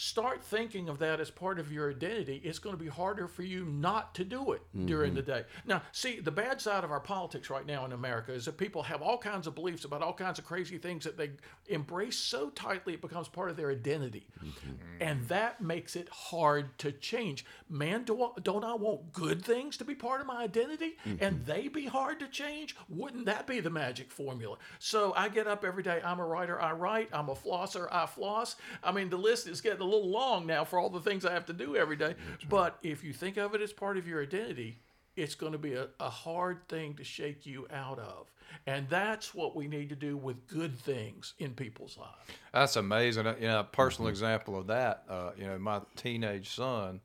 Start 0.00 0.44
thinking 0.44 0.88
of 0.88 1.00
that 1.00 1.18
as 1.18 1.28
part 1.28 1.58
of 1.58 1.72
your 1.72 1.90
identity. 1.90 2.40
It's 2.44 2.60
going 2.60 2.76
to 2.76 2.80
be 2.80 2.88
harder 2.88 3.26
for 3.26 3.42
you 3.42 3.64
not 3.64 4.14
to 4.14 4.24
do 4.24 4.52
it 4.52 4.62
during 4.86 5.12
the 5.12 5.22
mm-hmm. 5.22 5.30
day. 5.32 5.44
Now, 5.66 5.82
see, 5.90 6.20
the 6.20 6.30
bad 6.30 6.60
side 6.60 6.84
of 6.84 6.92
our 6.92 7.00
politics 7.00 7.50
right 7.50 7.66
now 7.66 7.84
in 7.84 7.90
America 7.90 8.32
is 8.32 8.44
that 8.44 8.56
people 8.58 8.84
have 8.84 9.02
all 9.02 9.18
kinds 9.18 9.48
of 9.48 9.56
beliefs 9.56 9.84
about 9.84 10.00
all 10.00 10.12
kinds 10.12 10.38
of 10.38 10.44
crazy 10.44 10.78
things 10.78 11.02
that 11.02 11.16
they 11.16 11.30
embrace 11.66 12.16
so 12.16 12.50
tightly 12.50 12.94
it 12.94 13.00
becomes 13.00 13.26
part 13.26 13.50
of 13.50 13.56
their 13.56 13.72
identity. 13.72 14.28
Mm-hmm. 14.38 14.70
And 15.00 15.26
that 15.26 15.60
makes 15.60 15.96
it 15.96 16.08
hard 16.10 16.78
to 16.78 16.92
change. 16.92 17.44
Man, 17.68 18.04
do 18.04 18.22
I, 18.22 18.28
don't 18.44 18.62
I 18.62 18.74
want 18.74 19.12
good 19.12 19.44
things 19.44 19.76
to 19.78 19.84
be 19.84 19.96
part 19.96 20.20
of 20.20 20.28
my 20.28 20.44
identity 20.44 20.96
mm-hmm. 21.04 21.24
and 21.24 21.44
they 21.44 21.66
be 21.66 21.86
hard 21.86 22.20
to 22.20 22.28
change? 22.28 22.76
Wouldn't 22.88 23.26
that 23.26 23.48
be 23.48 23.58
the 23.58 23.70
magic 23.70 24.12
formula? 24.12 24.58
So 24.78 25.12
I 25.16 25.28
get 25.28 25.48
up 25.48 25.64
every 25.64 25.82
day. 25.82 26.00
I'm 26.04 26.20
a 26.20 26.24
writer. 26.24 26.62
I 26.62 26.70
write. 26.70 27.08
I'm 27.12 27.30
a 27.30 27.34
flosser. 27.34 27.88
I 27.90 28.06
floss. 28.06 28.54
I 28.84 28.92
mean, 28.92 29.10
the 29.10 29.16
list 29.16 29.48
is 29.48 29.60
getting 29.60 29.80
a 29.80 29.87
little 29.88 30.10
long 30.10 30.46
now 30.46 30.64
for 30.64 30.78
all 30.78 30.90
the 30.90 31.00
things 31.00 31.24
I 31.24 31.32
have 31.32 31.46
to 31.46 31.52
do 31.52 31.76
every 31.76 31.96
day. 31.96 32.14
But 32.48 32.78
if 32.82 33.02
you 33.02 33.12
think 33.12 33.36
of 33.36 33.54
it 33.54 33.60
as 33.60 33.72
part 33.72 33.96
of 33.96 34.06
your 34.06 34.22
identity, 34.22 34.78
it's 35.16 35.34
going 35.34 35.52
to 35.52 35.58
be 35.58 35.74
a, 35.74 35.88
a 35.98 36.10
hard 36.10 36.68
thing 36.68 36.94
to 36.94 37.04
shake 37.04 37.44
you 37.46 37.66
out 37.72 37.98
of. 37.98 38.30
And 38.66 38.88
that's 38.88 39.34
what 39.34 39.56
we 39.56 39.66
need 39.66 39.88
to 39.90 39.96
do 39.96 40.16
with 40.16 40.46
good 40.46 40.78
things 40.78 41.34
in 41.38 41.54
people's 41.54 41.98
lives. 41.98 42.38
That's 42.52 42.76
amazing. 42.76 43.26
Uh, 43.26 43.34
You 43.40 43.48
know, 43.48 43.60
a 43.60 43.64
personal 43.64 44.08
example 44.08 44.58
of 44.58 44.68
that. 44.68 45.04
Uh, 45.08 45.30
you 45.36 45.46
know, 45.46 45.58
my 45.58 45.80
teenage 45.96 46.50
son 46.50 47.00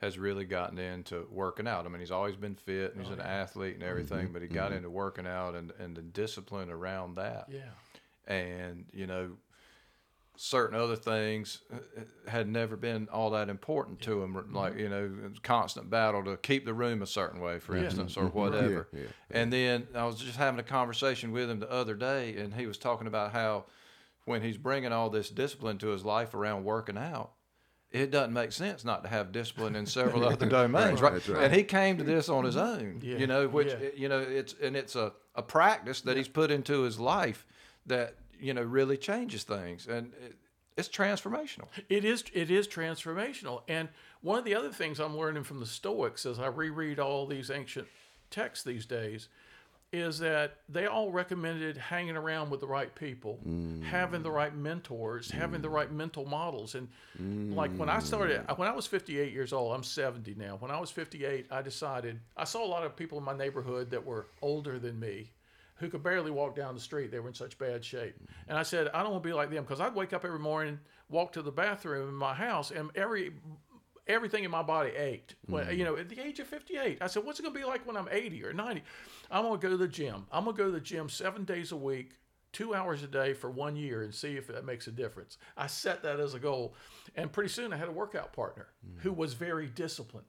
has 0.00 0.18
really 0.18 0.44
gotten 0.44 0.78
into 0.78 1.26
working 1.30 1.66
out. 1.66 1.86
I 1.86 1.88
mean, 1.88 2.00
he's 2.00 2.10
always 2.10 2.36
been 2.36 2.54
fit 2.54 2.94
and 2.94 3.02
he's 3.02 3.12
an 3.12 3.20
athlete 3.20 3.74
and 3.74 3.82
everything, 3.82 4.28
but 4.32 4.42
he 4.42 4.48
got 4.48 4.72
into 4.72 4.90
working 4.90 5.26
out 5.26 5.54
and, 5.54 5.72
and 5.78 5.96
the 5.96 6.02
discipline 6.02 6.70
around 6.70 7.16
that. 7.16 7.46
Yeah. 7.50 8.32
And, 8.32 8.84
you 8.92 9.06
know, 9.06 9.30
certain 10.36 10.78
other 10.78 10.96
things 10.96 11.60
uh, 11.72 11.76
uh, 11.76 12.30
had 12.30 12.48
never 12.48 12.76
been 12.76 13.08
all 13.12 13.30
that 13.30 13.48
important 13.48 14.00
to 14.02 14.22
him. 14.22 14.34
Mm-hmm. 14.34 14.54
Like, 14.54 14.78
you 14.78 14.88
know, 14.88 15.04
it 15.04 15.28
was 15.30 15.38
a 15.38 15.40
constant 15.40 15.90
battle 15.90 16.24
to 16.24 16.36
keep 16.36 16.64
the 16.64 16.74
room 16.74 17.02
a 17.02 17.06
certain 17.06 17.40
way, 17.40 17.58
for 17.58 17.76
instance, 17.76 18.16
or 18.16 18.24
mm-hmm. 18.24 18.38
whatever. 18.38 18.88
Yeah, 18.92 19.00
yeah, 19.00 19.06
And 19.30 19.52
then 19.52 19.88
I 19.94 20.04
was 20.04 20.16
just 20.16 20.36
having 20.36 20.60
a 20.60 20.64
conversation 20.64 21.32
with 21.32 21.50
him 21.50 21.60
the 21.60 21.70
other 21.70 21.94
day, 21.94 22.36
and 22.36 22.54
he 22.54 22.66
was 22.66 22.78
talking 22.78 23.06
about 23.06 23.32
how 23.32 23.64
when 24.24 24.42
he's 24.42 24.58
bringing 24.58 24.92
all 24.92 25.08
this 25.08 25.30
discipline 25.30 25.78
to 25.78 25.88
his 25.88 26.04
life 26.04 26.34
around 26.34 26.64
working 26.64 26.98
out, 26.98 27.32
it 27.90 28.10
doesn't 28.10 28.32
make 28.32 28.52
sense 28.52 28.84
not 28.84 29.04
to 29.04 29.08
have 29.08 29.32
discipline 29.32 29.76
in 29.76 29.86
several 29.86 30.24
other 30.28 30.46
domains, 30.46 31.00
right? 31.00 31.14
That's 31.14 31.28
right. 31.28 31.44
And 31.44 31.54
he 31.54 31.62
came 31.62 31.96
to 31.98 32.04
this 32.04 32.28
on 32.28 32.44
his 32.44 32.56
own, 32.56 33.00
Yeah, 33.02 33.16
you 33.16 33.26
know, 33.26 33.48
which 33.48 33.68
yeah. 33.68 33.88
you 33.96 34.08
know 34.08 34.18
it's 34.18 34.54
and 34.60 34.76
it's 34.76 34.96
a, 34.96 35.12
a 35.34 35.42
practice 35.42 36.00
that 36.02 36.16
he's 36.16 36.28
put 36.28 36.50
into 36.50 36.82
his 36.82 36.98
life 36.98 37.46
that 37.86 38.16
you 38.40 38.54
know 38.54 38.62
really 38.62 38.96
changes 38.96 39.44
things, 39.44 39.86
and 39.86 40.12
it, 40.24 40.36
it's 40.76 40.88
transformational. 40.88 41.68
It 41.88 42.04
is 42.04 42.24
it 42.32 42.50
is 42.50 42.68
transformational. 42.68 43.62
And 43.68 43.88
one 44.20 44.38
of 44.38 44.44
the 44.44 44.54
other 44.54 44.70
things 44.70 45.00
I'm 45.00 45.16
learning 45.16 45.44
from 45.44 45.60
the 45.60 45.66
Stoics 45.66 46.26
as 46.26 46.38
I 46.38 46.46
reread 46.48 46.98
all 46.98 47.26
these 47.26 47.50
ancient 47.50 47.88
texts 48.30 48.64
these 48.64 48.86
days 48.86 49.28
is 49.92 50.18
that 50.18 50.56
they 50.68 50.86
all 50.86 51.10
recommended 51.10 51.76
hanging 51.76 52.16
around 52.16 52.50
with 52.50 52.60
the 52.60 52.66
right 52.66 52.94
people, 52.94 53.38
mm. 53.46 53.82
having 53.84 54.22
the 54.22 54.30
right 54.30 54.54
mentors, 54.54 55.30
having 55.30 55.62
the 55.62 55.68
mm. 55.68 55.74
right 55.74 55.92
mental 55.92 56.26
models. 56.26 56.74
And 56.74 56.88
like 57.54 57.70
when 57.76 57.88
I 57.88 58.00
started, 58.00 58.46
mm. 58.46 58.58
when 58.58 58.68
I 58.68 58.72
was 58.74 58.86
58 58.86 59.32
years 59.32 59.52
old, 59.52 59.74
I'm 59.74 59.84
70 59.84 60.34
now. 60.34 60.56
When 60.58 60.70
I 60.70 60.80
was 60.80 60.90
58, 60.90 61.46
I 61.50 61.62
decided 61.62 62.20
I 62.36 62.44
saw 62.44 62.64
a 62.64 62.66
lot 62.66 62.84
of 62.84 62.96
people 62.96 63.16
in 63.16 63.24
my 63.24 63.36
neighborhood 63.36 63.90
that 63.90 64.04
were 64.04 64.26
older 64.42 64.78
than 64.78 64.98
me 64.98 65.30
who 65.76 65.88
could 65.88 66.02
barely 66.02 66.30
walk 66.30 66.56
down 66.56 66.74
the 66.74 66.80
street. 66.80 67.10
They 67.10 67.20
were 67.20 67.28
in 67.28 67.34
such 67.34 67.58
bad 67.58 67.84
shape. 67.84 68.16
And 68.48 68.58
I 68.58 68.62
said, 68.62 68.88
I 68.94 69.02
don't 69.02 69.12
want 69.12 69.22
to 69.22 69.28
be 69.28 69.34
like 69.34 69.50
them 69.50 69.64
because 69.64 69.80
I'd 69.80 69.94
wake 69.94 70.12
up 70.12 70.24
every 70.24 70.38
morning, 70.38 70.80
walk 71.08 71.32
to 71.32 71.42
the 71.42 71.52
bathroom 71.52 72.08
in 72.08 72.14
my 72.14 72.34
house, 72.34 72.70
and 72.70 72.90
every 72.94 73.32
everything 74.06 74.44
in 74.44 74.50
my 74.50 74.62
body 74.62 74.90
ached. 74.90 75.34
When, 75.46 75.76
you 75.76 75.84
know, 75.84 75.96
at 75.96 76.08
the 76.08 76.20
age 76.20 76.38
of 76.38 76.46
58, 76.46 76.98
I 77.00 77.06
said, 77.08 77.24
what's 77.24 77.40
it 77.40 77.42
going 77.42 77.54
to 77.54 77.60
be 77.60 77.66
like 77.66 77.86
when 77.86 77.96
I'm 77.96 78.08
80 78.10 78.44
or 78.44 78.52
90? 78.52 78.82
I'm 79.30 79.42
going 79.42 79.58
to 79.58 79.66
go 79.66 79.70
to 79.70 79.76
the 79.76 79.88
gym. 79.88 80.26
I'm 80.30 80.44
going 80.44 80.56
to 80.56 80.62
go 80.62 80.66
to 80.66 80.72
the 80.72 80.80
gym 80.80 81.08
seven 81.08 81.44
days 81.44 81.72
a 81.72 81.76
week, 81.76 82.12
two 82.52 82.74
hours 82.74 83.02
a 83.02 83.08
day 83.08 83.34
for 83.34 83.50
one 83.50 83.74
year 83.76 84.02
and 84.02 84.14
see 84.14 84.36
if 84.36 84.46
that 84.46 84.64
makes 84.64 84.86
a 84.86 84.92
difference. 84.92 85.38
I 85.56 85.66
set 85.66 86.02
that 86.04 86.20
as 86.20 86.34
a 86.34 86.38
goal. 86.38 86.74
And 87.16 87.32
pretty 87.32 87.50
soon 87.50 87.72
I 87.72 87.76
had 87.76 87.88
a 87.88 87.92
workout 87.92 88.32
partner 88.32 88.68
who 88.98 89.12
was 89.12 89.34
very 89.34 89.66
disciplined. 89.66 90.26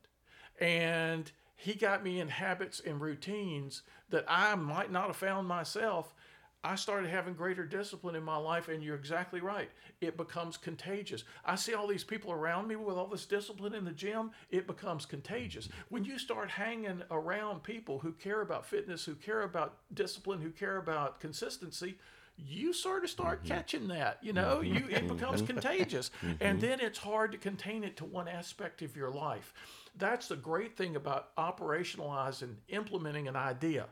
And 0.59 1.31
he 1.57 1.73
got 1.73 2.03
me 2.03 2.19
in 2.19 2.29
habits 2.29 2.79
and 2.85 3.01
routines 3.01 3.81
that 4.09 4.25
I 4.27 4.53
might 4.55 4.91
not 4.91 5.07
have 5.07 5.17
found 5.17 5.47
myself. 5.47 6.13
I 6.63 6.75
started 6.75 7.09
having 7.09 7.33
greater 7.33 7.65
discipline 7.65 8.15
in 8.15 8.23
my 8.23 8.37
life, 8.37 8.67
and 8.67 8.83
you're 8.83 8.95
exactly 8.95 9.41
right. 9.41 9.69
It 9.99 10.17
becomes 10.17 10.55
contagious. 10.55 11.23
I 11.43 11.55
see 11.55 11.73
all 11.73 11.87
these 11.87 12.03
people 12.03 12.31
around 12.31 12.67
me 12.67 12.75
with 12.75 12.95
all 12.95 13.07
this 13.07 13.25
discipline 13.25 13.73
in 13.73 13.85
the 13.85 13.91
gym, 13.91 14.31
it 14.51 14.67
becomes 14.67 15.05
contagious. 15.05 15.67
When 15.89 16.05
you 16.05 16.19
start 16.19 16.49
hanging 16.49 17.01
around 17.09 17.63
people 17.63 17.99
who 17.99 18.11
care 18.11 18.41
about 18.41 18.65
fitness, 18.65 19.05
who 19.05 19.15
care 19.15 19.41
about 19.41 19.77
discipline, 19.93 20.41
who 20.41 20.51
care 20.51 20.77
about 20.77 21.19
consistency, 21.19 21.97
you 22.37 22.71
sort 22.71 23.03
of 23.03 23.09
start 23.09 23.39
mm-hmm. 23.39 23.53
catching 23.53 23.87
that 23.87 24.19
you 24.21 24.31
know 24.31 24.61
mm-hmm. 24.63 24.75
you 24.75 24.95
it 24.95 25.07
becomes 25.07 25.41
mm-hmm. 25.41 25.53
contagious 25.53 26.11
and 26.39 26.61
then 26.61 26.79
it's 26.79 26.99
hard 26.99 27.31
to 27.31 27.37
contain 27.37 27.83
it 27.83 27.97
to 27.97 28.05
one 28.05 28.27
aspect 28.27 28.81
of 28.81 28.95
your 28.95 29.09
life 29.09 29.53
that's 29.97 30.27
the 30.27 30.35
great 30.35 30.77
thing 30.77 30.95
about 30.95 31.35
operationalizing 31.35 32.55
implementing 32.69 33.27
an 33.27 33.35
idea 33.35 33.85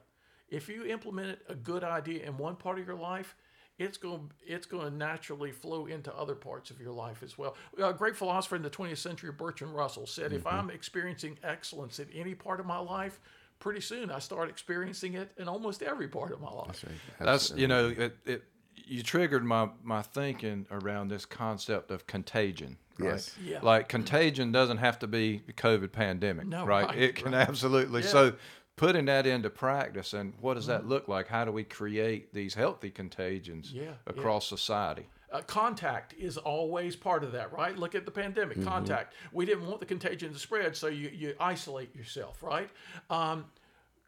if 0.49 0.69
you 0.69 0.85
implement 0.85 1.39
a 1.49 1.55
good 1.55 1.83
idea 1.83 2.25
in 2.25 2.37
one 2.37 2.55
part 2.55 2.79
of 2.79 2.85
your 2.85 2.95
life 2.95 3.35
it's 3.77 3.97
going 3.97 4.31
it's 4.45 4.65
going 4.65 4.89
to 4.89 4.95
naturally 4.95 5.51
flow 5.51 5.85
into 5.87 6.13
other 6.15 6.35
parts 6.35 6.71
of 6.71 6.79
your 6.79 6.93
life 6.93 7.21
as 7.23 7.37
well. 7.37 7.55
A 7.81 7.93
great 7.93 8.15
philosopher 8.15 8.55
in 8.55 8.61
the 8.61 8.69
20th 8.69 8.97
century, 8.97 9.31
Bertrand 9.31 9.75
Russell, 9.75 10.07
said, 10.07 10.31
"If 10.31 10.43
mm-hmm. 10.43 10.59
I'm 10.59 10.69
experiencing 10.69 11.37
excellence 11.43 11.99
in 11.99 12.07
any 12.13 12.35
part 12.35 12.59
of 12.59 12.65
my 12.65 12.77
life, 12.77 13.19
pretty 13.59 13.81
soon 13.81 14.11
I 14.11 14.19
start 14.19 14.49
experiencing 14.49 15.15
it 15.15 15.31
in 15.37 15.47
almost 15.47 15.83
every 15.83 16.07
part 16.07 16.31
of 16.31 16.39
my 16.39 16.51
life." 16.51 16.85
That's 17.19 17.51
you 17.51 17.67
know 17.67 17.89
it, 17.89 18.17
it 18.25 18.43
you 18.75 19.03
triggered 19.03 19.43
my 19.43 19.69
my 19.83 20.01
thinking 20.01 20.67
around 20.71 21.09
this 21.09 21.25
concept 21.25 21.91
of 21.91 22.07
contagion. 22.07 22.77
Right? 22.97 23.11
Yes. 23.11 23.35
Yeah. 23.43 23.59
Like 23.61 23.89
contagion 23.89 24.51
doesn't 24.51 24.77
have 24.77 24.99
to 24.99 25.07
be 25.07 25.41
the 25.45 25.53
COVID 25.53 25.91
pandemic, 25.91 26.47
No, 26.47 26.65
right? 26.65 26.87
right, 26.87 26.97
It 26.97 27.15
can 27.15 27.33
right. 27.33 27.47
absolutely. 27.47 28.01
Yeah. 28.01 28.07
So 28.07 28.33
putting 28.77 29.05
that 29.05 29.25
into 29.25 29.49
practice 29.49 30.13
and 30.13 30.33
what 30.39 30.55
does 30.55 30.67
that 30.67 30.87
look 30.87 31.07
like? 31.07 31.27
How 31.27 31.45
do 31.45 31.51
we 31.51 31.63
create 31.63 32.33
these 32.33 32.53
healthy 32.53 32.89
contagions 32.89 33.71
Yeah, 33.71 33.83
yeah. 33.83 33.89
across 34.07 34.47
society? 34.47 35.07
Uh, 35.31 35.41
contact 35.41 36.13
is 36.17 36.37
always 36.37 36.95
part 36.95 37.23
of 37.23 37.31
that, 37.33 37.51
right? 37.51 37.77
Look 37.77 37.95
at 37.95 38.05
the 38.05 38.11
pandemic. 38.11 38.63
Contact. 38.63 39.13
We 39.33 39.45
didn't 39.45 39.65
want 39.65 39.79
the 39.81 39.85
contagion 39.85 40.31
to 40.31 40.39
spread, 40.39 40.77
so 40.77 40.87
you, 40.87 41.09
you 41.09 41.35
isolate 41.39 41.93
yourself, 41.95 42.41
right? 42.41 42.69
Um, 43.09 43.45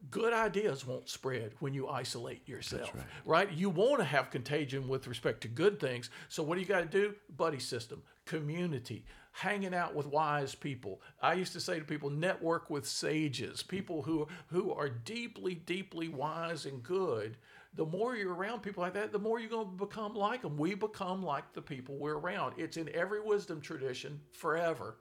good 0.10 0.34
ideas 0.34 0.86
won't 0.86 1.10
spread 1.10 1.54
when 1.60 1.74
you 1.74 1.88
isolate 1.88 2.48
yourself, 2.48 2.94
right. 3.26 3.52
You 3.52 3.70
want 3.70 4.00
to 4.00 4.06
have 4.06 4.32
contagion 4.32 4.88
with 4.88 5.08
respect 5.08 5.42
to 5.42 5.48
good 5.48 5.80
things. 5.80 6.10
So 6.30 6.44
what 6.44 6.56
do 6.56 6.62
you 6.62 6.68
got 6.68 6.82
to 6.82 6.86
do? 6.86 7.16
Buddy 7.36 7.60
system, 7.60 8.04
community, 8.26 9.06
hanging 9.32 9.74
out 9.74 9.96
with 9.96 10.08
wise 10.08 10.56
people. 10.56 11.02
I 11.22 11.34
used 11.34 11.54
to 11.54 11.60
say 11.60 11.80
to 11.80 11.86
people, 11.86 12.10
network 12.10 12.70
with 12.70 12.88
sages, 12.88 13.64
people 13.64 14.02
who 14.02 14.28
who 14.48 14.72
are 14.74 14.90
deeply, 14.90 15.56
deeply 15.56 16.08
wise 16.08 16.66
and 16.66 16.84
good. 16.84 17.38
The 17.74 17.86
more 17.86 18.16
you're 18.16 18.34
around 18.34 18.62
people 18.62 18.82
like 18.82 18.94
that, 18.94 19.12
the 19.12 19.20
more 19.20 19.40
you're 19.40 19.50
going 19.50 19.70
to 19.70 19.86
become 19.86 20.16
like 20.16 20.42
them. 20.42 20.58
We 20.58 20.74
become 20.74 21.22
like 21.22 21.54
the 21.54 21.62
people 21.62 21.96
we're 21.98 22.18
around. 22.18 22.54
It's 22.58 22.78
in 22.78 22.90
every 22.96 23.22
wisdom 23.22 23.62
tradition 23.62 24.20
forever 24.32 24.98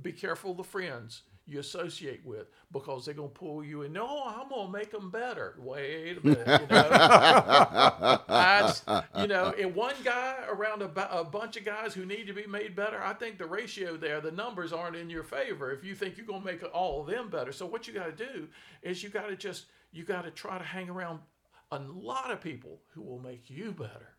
be 0.00 0.12
careful 0.12 0.52
of 0.52 0.56
the 0.56 0.64
friends 0.64 1.22
you 1.46 1.58
associate 1.58 2.24
with 2.24 2.48
because 2.70 3.04
they're 3.04 3.14
going 3.14 3.30
to 3.30 3.34
pull 3.34 3.64
you 3.64 3.82
in. 3.82 3.92
No, 3.92 4.24
I'm 4.24 4.48
going 4.48 4.66
to 4.66 4.72
make 4.72 4.90
them 4.90 5.10
better. 5.10 5.56
Wait 5.58 6.18
a 6.18 6.26
minute. 6.26 6.46
You 6.46 6.66
know, 6.68 8.20
That's, 8.28 8.82
you 9.18 9.26
know, 9.26 9.54
and 9.58 9.74
one 9.74 9.94
guy 10.04 10.36
around 10.48 10.82
a, 10.82 11.18
a 11.18 11.24
bunch 11.24 11.56
of 11.56 11.64
guys 11.64 11.94
who 11.94 12.06
need 12.06 12.26
to 12.26 12.32
be 12.32 12.46
made 12.46 12.76
better, 12.76 13.02
I 13.02 13.14
think 13.14 13.38
the 13.38 13.46
ratio 13.46 13.96
there, 13.96 14.20
the 14.20 14.30
numbers 14.30 14.72
aren't 14.72 14.96
in 14.96 15.10
your 15.10 15.24
favor 15.24 15.72
if 15.72 15.84
you 15.84 15.94
think 15.94 16.16
you're 16.16 16.26
going 16.26 16.40
to 16.40 16.46
make 16.46 16.62
all 16.72 17.00
of 17.00 17.06
them 17.08 17.28
better. 17.28 17.52
So 17.52 17.66
what 17.66 17.86
you 17.86 17.94
got 17.94 18.16
to 18.16 18.24
do 18.24 18.48
is 18.82 19.02
you 19.02 19.08
got 19.08 19.28
to 19.28 19.36
just, 19.36 19.66
you 19.92 20.04
got 20.04 20.24
to 20.24 20.30
try 20.30 20.58
to 20.58 20.64
hang 20.64 20.88
around 20.88 21.20
a 21.70 21.78
lot 21.78 22.30
of 22.30 22.40
people 22.40 22.80
who 22.94 23.02
will 23.02 23.18
make 23.18 23.48
you 23.48 23.72
better. 23.72 24.11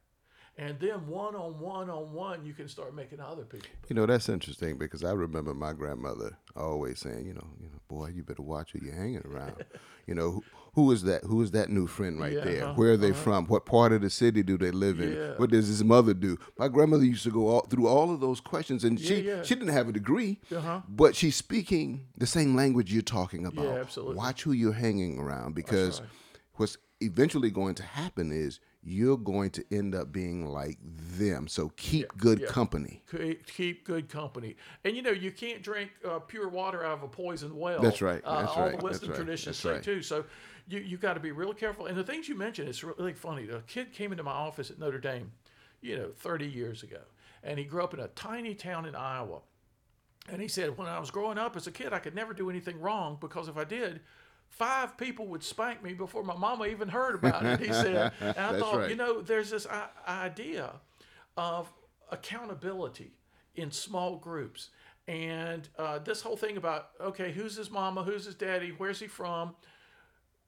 And 0.55 0.79
then 0.79 1.07
one 1.07 1.35
on 1.35 1.59
one 1.59 1.89
on 1.89 2.13
one, 2.13 2.45
you 2.45 2.53
can 2.53 2.67
start 2.67 2.93
making 2.95 3.19
other 3.19 3.43
people. 3.43 3.67
You 3.89 3.95
know, 3.95 4.05
that's 4.05 4.29
interesting 4.29 4.77
because 4.77 5.03
I 5.03 5.11
remember 5.11 5.53
my 5.55 5.73
grandmother 5.73 6.37
always 6.55 6.99
saying, 6.99 7.25
you 7.25 7.33
know, 7.33 7.47
you 7.59 7.69
know, 7.69 7.79
boy, 7.87 8.09
you 8.13 8.21
better 8.23 8.43
watch 8.43 8.71
who 8.73 8.79
you're 8.85 8.93
hanging 8.93 9.23
around. 9.25 9.65
you 10.07 10.13
know, 10.13 10.29
who, 10.31 10.43
who 10.75 10.91
is 10.91 11.01
that? 11.03 11.23
Who 11.23 11.41
is 11.41 11.49
that 11.51 11.69
new 11.71 11.87
friend 11.87 12.19
right 12.19 12.33
Yeah, 12.33 12.43
there? 12.43 12.63
uh-huh, 12.65 12.73
Where 12.75 12.91
are 12.91 12.97
they 12.97 13.13
from? 13.13 13.47
What 13.47 13.65
part 13.65 13.93
of 13.93 14.01
the 14.03 14.11
city 14.11 14.43
do 14.43 14.57
they 14.59 14.69
live 14.69 14.99
in? 14.99 15.13
Yeah. 15.13 15.31
What 15.37 15.49
does 15.49 15.67
his 15.67 15.83
mother 15.83 16.13
do? 16.13 16.37
My 16.59 16.67
grandmother 16.67 17.05
used 17.05 17.23
to 17.23 17.31
go 17.31 17.47
all, 17.47 17.61
through 17.61 17.87
all 17.87 18.13
of 18.13 18.19
those 18.19 18.39
questions, 18.39 18.83
and 18.83 18.99
she 18.99 19.21
Yeah, 19.21 19.37
yeah. 19.37 19.43
she 19.43 19.55
didn't 19.55 19.73
have 19.73 19.89
a 19.89 19.91
degree, 19.91 20.39
Uh-huh. 20.55 20.81
but 20.87 21.15
she's 21.15 21.35
speaking 21.35 22.05
the 22.15 22.27
same 22.27 22.55
language 22.55 22.93
you're 22.93 23.01
talking 23.01 23.47
about. 23.47 23.79
absolutely. 23.79 24.15
Watch 24.17 24.43
who 24.43 24.51
you're 24.51 24.73
hanging 24.73 25.17
around 25.17 25.55
because 25.55 25.99
right. 25.99 26.09
what's 26.57 26.77
eventually 27.01 27.49
going 27.49 27.73
to 27.75 27.83
happen 27.83 28.31
is 28.31 28.59
you're 28.83 29.17
going 29.17 29.49
to 29.51 29.63
end 29.71 29.95
up 29.95 30.11
being 30.11 30.45
like 30.45 30.77
them. 31.17 31.47
So 31.47 31.71
keep 31.75 32.15
good 32.17 32.39
yeah. 32.39 32.47
company. 32.47 33.01
Keep 33.47 33.85
good 33.85 34.09
company, 34.09 34.55
and 34.83 34.95
you 34.95 35.01
know 35.01 35.11
you 35.11 35.31
can't 35.31 35.61
drink 35.61 35.91
uh, 36.07 36.19
pure 36.19 36.49
water 36.49 36.83
out 36.83 36.97
of 36.97 37.03
a 37.03 37.07
poisoned 37.07 37.53
well. 37.53 37.81
That's 37.81 38.01
right, 38.01 38.21
Uh, 38.23 38.41
that's 38.41 38.51
all 38.51 38.63
right, 38.63 38.71
the 38.71 38.77
that's 38.77 38.83
wisdom 38.83 39.09
right, 39.09 39.15
traditions 39.15 39.57
say 39.57 39.71
right. 39.71 39.83
too. 39.83 40.01
So 40.01 40.25
you 40.67 40.79
you 40.79 40.97
got 40.97 41.13
to 41.13 41.19
be 41.19 41.31
really 41.31 41.55
careful. 41.55 41.85
And 41.85 41.97
the 41.97 42.03
things 42.03 42.27
you 42.27 42.35
mentioned, 42.35 42.69
it's 42.69 42.83
really 42.83 43.13
funny. 43.13 43.47
A 43.49 43.61
kid 43.61 43.93
came 43.93 44.11
into 44.11 44.23
my 44.23 44.31
office 44.31 44.69
at 44.69 44.79
Notre 44.79 44.99
Dame, 44.99 45.31
you 45.81 45.95
know, 45.95 46.09
30 46.17 46.47
years 46.47 46.83
ago, 46.83 47.01
and 47.43 47.57
he 47.57 47.65
grew 47.65 47.83
up 47.83 47.93
in 47.93 47.99
a 47.99 48.07
tiny 48.09 48.53
town 48.55 48.85
in 48.85 48.95
Iowa. 48.95 49.39
And 50.29 50.41
he 50.41 50.47
said, 50.47 50.77
when 50.77 50.87
I 50.87 50.99
was 50.99 51.11
growing 51.11 51.37
up 51.37 51.57
as 51.57 51.67
a 51.67 51.71
kid, 51.71 51.91
I 51.91 51.99
could 51.99 52.15
never 52.15 52.33
do 52.33 52.49
anything 52.49 52.79
wrong 52.79 53.17
because 53.19 53.49
if 53.49 53.57
I 53.57 53.65
did, 53.65 53.99
five 54.57 54.97
people 54.97 55.27
would 55.27 55.43
spank 55.43 55.83
me 55.83 55.93
before 55.93 56.23
my 56.23 56.35
mama 56.35 56.67
even 56.67 56.87
heard 56.87 57.15
about 57.15 57.45
it. 57.45 57.59
He 57.59 57.73
said, 57.73 58.11
and 58.21 58.37
I 58.37 58.59
thought, 58.59 58.77
right. 58.77 58.89
you 58.89 58.95
know, 58.95 59.21
there's 59.21 59.49
this 59.49 59.67
idea 60.07 60.71
of 61.37 61.71
accountability 62.11 63.11
in 63.55 63.71
small 63.71 64.17
groups. 64.17 64.69
And 65.07 65.67
uh, 65.77 65.99
this 65.99 66.21
whole 66.21 66.37
thing 66.37 66.57
about, 66.57 66.89
okay, 67.01 67.31
who's 67.31 67.55
his 67.55 67.69
mama? 67.71 68.03
Who's 68.03 68.25
his 68.25 68.35
daddy? 68.35 68.73
Where's 68.77 68.99
he 68.99 69.07
from? 69.07 69.55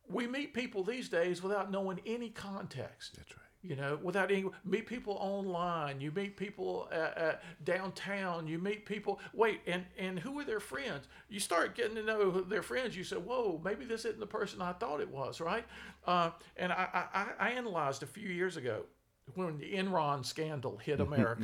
We 0.07 0.27
meet 0.27 0.53
people 0.53 0.83
these 0.83 1.09
days 1.09 1.41
without 1.41 1.71
knowing 1.71 1.99
any 2.05 2.29
context. 2.29 3.15
That's 3.17 3.31
right. 3.35 3.44
You 3.67 3.75
know, 3.75 3.99
without 4.01 4.31
any, 4.31 4.45
meet 4.63 4.85
people 4.85 5.17
online. 5.19 5.99
You 5.99 6.11
meet 6.11 6.37
people 6.37 6.87
uh, 6.91 6.95
uh, 6.95 7.35
downtown. 7.63 8.47
You 8.47 8.59
meet 8.59 8.85
people. 8.85 9.19
Wait, 9.33 9.61
and 9.67 9.85
and 9.97 10.19
who 10.19 10.39
are 10.39 10.43
their 10.45 10.59
friends? 10.59 11.07
You 11.29 11.39
start 11.39 11.75
getting 11.75 11.95
to 11.95 12.03
know 12.03 12.41
their 12.41 12.61
friends. 12.63 12.95
You 12.95 13.03
say, 13.03 13.17
"Whoa, 13.17 13.59
maybe 13.63 13.85
this 13.85 14.05
isn't 14.05 14.19
the 14.19 14.27
person 14.27 14.61
I 14.61 14.73
thought 14.73 15.01
it 15.01 15.09
was." 15.09 15.41
Right? 15.41 15.65
Uh, 16.05 16.31
and 16.57 16.71
I, 16.71 16.87
I 16.93 17.19
I- 17.19 17.47
I 17.47 17.49
analyzed 17.51 18.03
a 18.03 18.07
few 18.07 18.29
years 18.29 18.57
ago 18.57 18.85
when 19.33 19.57
the 19.57 19.73
Enron 19.73 20.23
scandal 20.25 20.77
hit 20.77 20.99
America. 20.99 21.43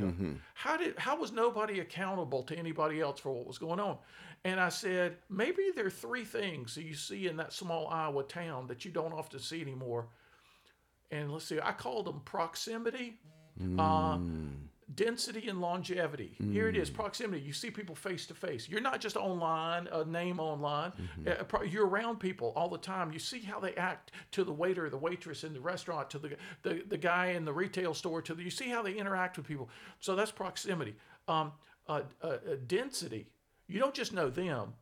How 0.53 0.77
did 0.77 0.97
how 0.99 1.17
was 1.17 1.31
nobody 1.31 1.79
accountable 1.79 2.43
to 2.43 2.55
anybody 2.57 3.01
else 3.01 3.19
for 3.19 3.31
what 3.33 3.47
was 3.47 3.57
going 3.57 3.79
on? 3.79 3.97
And 4.43 4.59
I 4.59 4.69
said, 4.69 5.17
maybe 5.29 5.69
there 5.75 5.85
are 5.85 5.89
three 5.91 6.23
things 6.25 6.73
that 6.75 6.83
you 6.83 6.95
see 6.95 7.27
in 7.27 7.37
that 7.37 7.53
small 7.53 7.87
Iowa 7.87 8.23
town 8.23 8.65
that 8.67 8.85
you 8.85 8.91
don't 8.91 9.13
often 9.13 9.39
see 9.39 9.61
anymore 9.61 10.07
and 11.11 11.31
let's 11.31 11.45
see, 11.45 11.59
I 11.61 11.71
called 11.71 12.05
them 12.05 12.21
proximity, 12.25 13.19
uh, 13.77 14.17
density, 14.95 15.47
and 15.49 15.61
longevity. 15.61 16.35
Here 16.51 16.67
it 16.67 16.75
is 16.75 16.89
proximity. 16.89 17.41
You 17.41 17.53
see 17.53 17.71
people 17.71 17.95
face 17.95 18.25
to 18.27 18.33
face. 18.33 18.67
You're 18.67 18.81
not 18.81 18.99
just 18.99 19.15
online, 19.15 19.87
a 19.91 20.03
name 20.05 20.39
online. 20.39 20.91
Uh, 21.27 21.43
pro- 21.43 21.63
you're 21.63 21.87
around 21.87 22.19
people 22.19 22.51
all 22.55 22.69
the 22.69 22.77
time. 22.77 23.11
You 23.13 23.19
see 23.19 23.39
how 23.41 23.59
they 23.59 23.73
act 23.75 24.11
to 24.31 24.43
the 24.43 24.51
waiter, 24.51 24.89
the 24.89 24.97
waitress 24.97 25.43
in 25.43 25.53
the 25.53 25.61
restaurant, 25.61 26.09
to 26.11 26.19
the, 26.19 26.35
the, 26.63 26.83
the 26.87 26.97
guy 26.97 27.27
in 27.27 27.45
the 27.45 27.53
retail 27.53 27.93
store, 27.93 28.21
to 28.23 28.33
the, 28.33 28.43
you 28.43 28.49
see 28.49 28.69
how 28.69 28.81
they 28.81 28.93
interact 28.93 29.37
with 29.37 29.47
people. 29.47 29.69
So 29.99 30.15
that's 30.15 30.31
proximity. 30.31 30.95
Um, 31.27 31.51
uh, 31.87 32.01
uh, 32.21 32.27
uh, 32.27 32.37
density. 32.67 33.27
You 33.67 33.79
don't 33.79 33.93
just 33.93 34.13
know 34.13 34.29
them, 34.29 34.73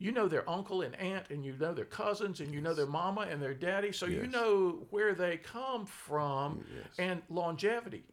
you 0.00 0.10
know 0.10 0.26
their 0.26 0.48
uncle 0.50 0.82
and 0.82 0.96
aunt, 0.96 1.26
and 1.30 1.44
you 1.44 1.54
know 1.60 1.72
their 1.72 1.84
cousins, 1.84 2.40
and 2.40 2.52
you 2.52 2.60
know 2.60 2.74
their 2.74 2.86
mama 2.86 3.28
and 3.30 3.40
their 3.40 3.54
daddy, 3.54 3.92
so 3.92 4.06
you 4.06 4.26
know 4.26 4.86
where 4.90 5.14
they 5.14 5.36
come 5.36 5.86
from, 5.86 6.64
yes. 6.74 6.86
and 6.98 7.22
longevity. 7.28 8.04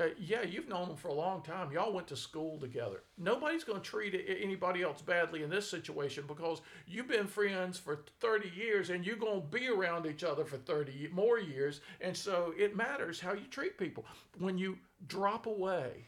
Uh, 0.00 0.06
yeah, 0.18 0.42
you've 0.42 0.68
known 0.68 0.88
them 0.88 0.96
for 0.96 1.08
a 1.08 1.14
long 1.14 1.40
time. 1.40 1.70
Y'all 1.70 1.92
went 1.92 2.08
to 2.08 2.16
school 2.16 2.58
together. 2.58 3.02
Nobody's 3.16 3.62
going 3.62 3.80
to 3.80 3.88
treat 3.88 4.24
anybody 4.42 4.82
else 4.82 5.00
badly 5.00 5.44
in 5.44 5.50
this 5.50 5.70
situation 5.70 6.24
because 6.26 6.62
you've 6.88 7.06
been 7.06 7.28
friends 7.28 7.78
for 7.78 8.00
30 8.18 8.50
years 8.56 8.90
and 8.90 9.06
you're 9.06 9.14
going 9.14 9.42
to 9.42 9.46
be 9.46 9.68
around 9.68 10.06
each 10.06 10.24
other 10.24 10.44
for 10.44 10.56
30 10.56 11.10
more 11.12 11.38
years. 11.38 11.80
And 12.00 12.16
so 12.16 12.52
it 12.58 12.74
matters 12.74 13.20
how 13.20 13.34
you 13.34 13.46
treat 13.50 13.78
people. 13.78 14.04
When 14.38 14.58
you 14.58 14.78
drop 15.06 15.46
away 15.46 16.06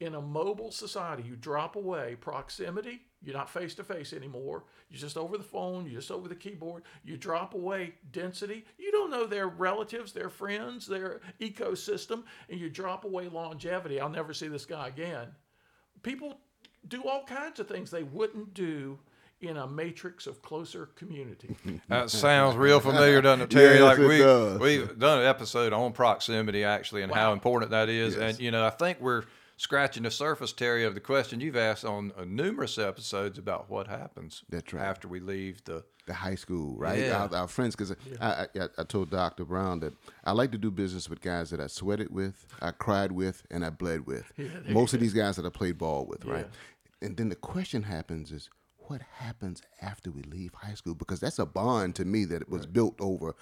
in 0.00 0.14
a 0.14 0.20
mobile 0.20 0.70
society, 0.70 1.22
you 1.22 1.36
drop 1.36 1.76
away 1.76 2.16
proximity. 2.20 3.00
You're 3.24 3.36
not 3.36 3.48
face 3.50 3.74
to 3.76 3.84
face 3.84 4.12
anymore. 4.12 4.64
You're 4.90 5.00
just 5.00 5.16
over 5.16 5.38
the 5.38 5.44
phone. 5.44 5.86
You're 5.86 6.00
just 6.00 6.10
over 6.10 6.28
the 6.28 6.34
keyboard. 6.34 6.82
You 7.04 7.16
drop 7.16 7.54
away 7.54 7.94
density. 8.10 8.64
You 8.78 8.90
don't 8.90 9.10
know 9.10 9.26
their 9.26 9.48
relatives, 9.48 10.12
their 10.12 10.28
friends, 10.28 10.86
their 10.86 11.20
ecosystem, 11.40 12.24
and 12.50 12.60
you 12.60 12.68
drop 12.68 13.04
away 13.04 13.28
longevity. 13.28 14.00
I'll 14.00 14.08
never 14.08 14.34
see 14.34 14.48
this 14.48 14.66
guy 14.66 14.88
again. 14.88 15.28
People 16.02 16.38
do 16.88 17.02
all 17.04 17.24
kinds 17.24 17.60
of 17.60 17.68
things 17.68 17.90
they 17.90 18.02
wouldn't 18.02 18.54
do 18.54 18.98
in 19.40 19.56
a 19.56 19.66
matrix 19.66 20.26
of 20.26 20.40
closer 20.42 20.86
community. 20.96 21.56
That 21.88 22.10
sounds 22.10 22.56
real 22.56 22.80
familiar, 22.80 23.20
doesn't 23.20 23.42
it, 23.42 23.50
Terry? 23.50 23.74
Yes, 23.74 23.82
like 23.82 23.98
it 23.98 24.08
we 24.08 24.18
does. 24.18 24.58
we've 24.58 24.98
done 24.98 25.18
an 25.20 25.26
episode 25.26 25.72
on 25.72 25.92
proximity 25.92 26.64
actually 26.64 27.02
and 27.02 27.12
how 27.12 27.32
important 27.32 27.70
that 27.72 27.88
is. 27.88 28.14
Yes. 28.14 28.22
And 28.22 28.40
you 28.40 28.50
know, 28.50 28.64
I 28.64 28.70
think 28.70 29.00
we're 29.00 29.24
scratching 29.62 30.02
the 30.02 30.10
surface, 30.10 30.52
Terry, 30.52 30.84
of 30.84 30.94
the 30.94 31.00
question 31.00 31.40
you've 31.40 31.56
asked 31.56 31.84
on 31.84 32.12
uh, 32.18 32.24
numerous 32.26 32.78
episodes 32.78 33.38
about 33.38 33.70
what 33.70 33.86
happens 33.86 34.42
That's 34.48 34.72
right. 34.72 34.84
after 34.84 35.06
we 35.06 35.20
leave 35.20 35.62
the. 35.64 35.84
the 36.06 36.14
high 36.14 36.34
school, 36.34 36.76
right? 36.76 36.98
Yeah. 36.98 37.28
Our, 37.30 37.36
our 37.42 37.48
friends, 37.48 37.76
because 37.76 37.94
I, 38.20 38.46
I, 38.56 38.68
I 38.76 38.82
told 38.82 39.10
Dr. 39.10 39.44
Brown 39.44 39.78
that 39.80 39.92
I 40.24 40.32
like 40.32 40.50
to 40.52 40.58
do 40.58 40.72
business 40.72 41.08
with 41.08 41.20
guys 41.20 41.50
that 41.50 41.60
I 41.60 41.68
sweated 41.68 42.12
with, 42.12 42.44
I 42.60 42.72
cried 42.72 43.12
with, 43.12 43.44
and 43.52 43.64
I 43.64 43.70
bled 43.70 44.04
with. 44.04 44.32
Most 44.68 44.94
of 44.94 45.00
these 45.00 45.14
guys 45.14 45.36
that 45.36 45.46
I 45.46 45.50
played 45.50 45.78
ball 45.78 46.06
with, 46.06 46.24
right? 46.24 46.48
And 47.00 47.16
then 47.16 47.28
the 47.28 47.36
question 47.36 47.84
happens 47.84 48.32
is, 48.32 48.50
what 48.92 49.00
happens 49.14 49.62
after 49.80 50.10
we 50.10 50.22
leave 50.24 50.52
high 50.52 50.74
school? 50.74 50.94
Because 50.94 51.18
that's 51.18 51.38
a 51.38 51.46
bond 51.46 51.94
to 51.94 52.04
me 52.04 52.26
that 52.26 52.46
was 52.50 52.66
built 52.66 52.94
over. 53.00 53.34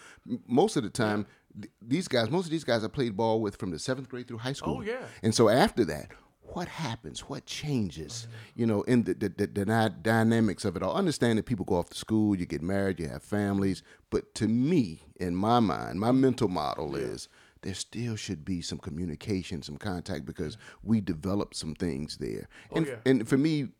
Most 0.46 0.76
of 0.76 0.84
the 0.84 0.90
time, 0.90 1.26
th- 1.60 1.72
these 1.82 2.06
guys, 2.06 2.30
most 2.30 2.44
of 2.44 2.52
these 2.52 2.62
guys 2.62 2.84
I 2.84 2.88
played 2.88 3.16
ball 3.16 3.40
with 3.40 3.56
from 3.56 3.72
the 3.72 3.78
seventh 3.80 4.08
grade 4.08 4.28
through 4.28 4.38
high 4.38 4.52
school. 4.52 4.76
Oh, 4.78 4.82
yeah. 4.82 5.02
And 5.24 5.34
so 5.34 5.48
after 5.48 5.84
that, 5.86 6.12
what 6.42 6.68
happens? 6.68 7.28
What 7.28 7.46
changes? 7.46 8.28
Mm-hmm. 8.28 8.60
You 8.60 8.66
know, 8.66 8.82
in 8.82 9.02
the, 9.02 9.14
the, 9.14 9.28
the, 9.28 9.46
the 9.48 9.64
dy- 9.64 9.94
dynamics 10.02 10.64
of 10.64 10.76
it 10.76 10.84
all. 10.84 10.94
Understand 10.94 11.36
that 11.38 11.46
people 11.46 11.64
go 11.64 11.74
off 11.74 11.90
to 11.90 11.98
school, 11.98 12.36
you 12.36 12.46
get 12.46 12.62
married, 12.62 13.00
you 13.00 13.08
have 13.08 13.24
families. 13.24 13.82
But 14.08 14.32
to 14.36 14.46
me, 14.46 15.02
in 15.16 15.34
my 15.34 15.58
mind, 15.58 15.98
my 15.98 16.12
mental 16.12 16.46
model 16.46 16.94
is 16.94 17.28
there 17.62 17.74
still 17.74 18.14
should 18.14 18.44
be 18.44 18.62
some 18.62 18.78
communication, 18.78 19.62
some 19.62 19.78
contact 19.78 20.24
because 20.26 20.56
we 20.84 21.00
developed 21.00 21.56
some 21.56 21.74
things 21.74 22.18
there. 22.18 22.48
Oh, 22.70 22.76
and, 22.76 22.86
yeah. 22.86 22.94
and 23.04 23.28
for 23.28 23.36
me, 23.36 23.70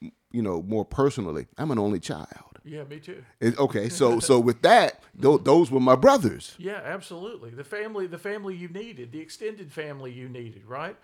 you 0.00 0.42
know, 0.42 0.62
more 0.62 0.84
personally, 0.84 1.46
I'm 1.58 1.70
an 1.70 1.78
only 1.78 2.00
child. 2.00 2.58
yeah, 2.64 2.84
me 2.84 2.98
too. 3.00 3.24
And- 3.40 3.58
okay, 3.58 3.88
so 4.00 4.20
so 4.20 4.38
with 4.40 4.62
that, 4.62 5.02
th- 5.20 5.40
those 5.44 5.70
were 5.70 5.80
my 5.80 5.94
brothers. 5.96 6.54
Yeah, 6.58 6.80
absolutely. 6.84 7.50
The 7.50 7.64
family, 7.64 8.06
the 8.06 8.18
family 8.18 8.54
you 8.56 8.68
needed, 8.68 9.12
the 9.12 9.20
extended 9.20 9.72
family 9.72 10.12
you 10.12 10.28
needed, 10.28 10.66
right? 10.66 10.96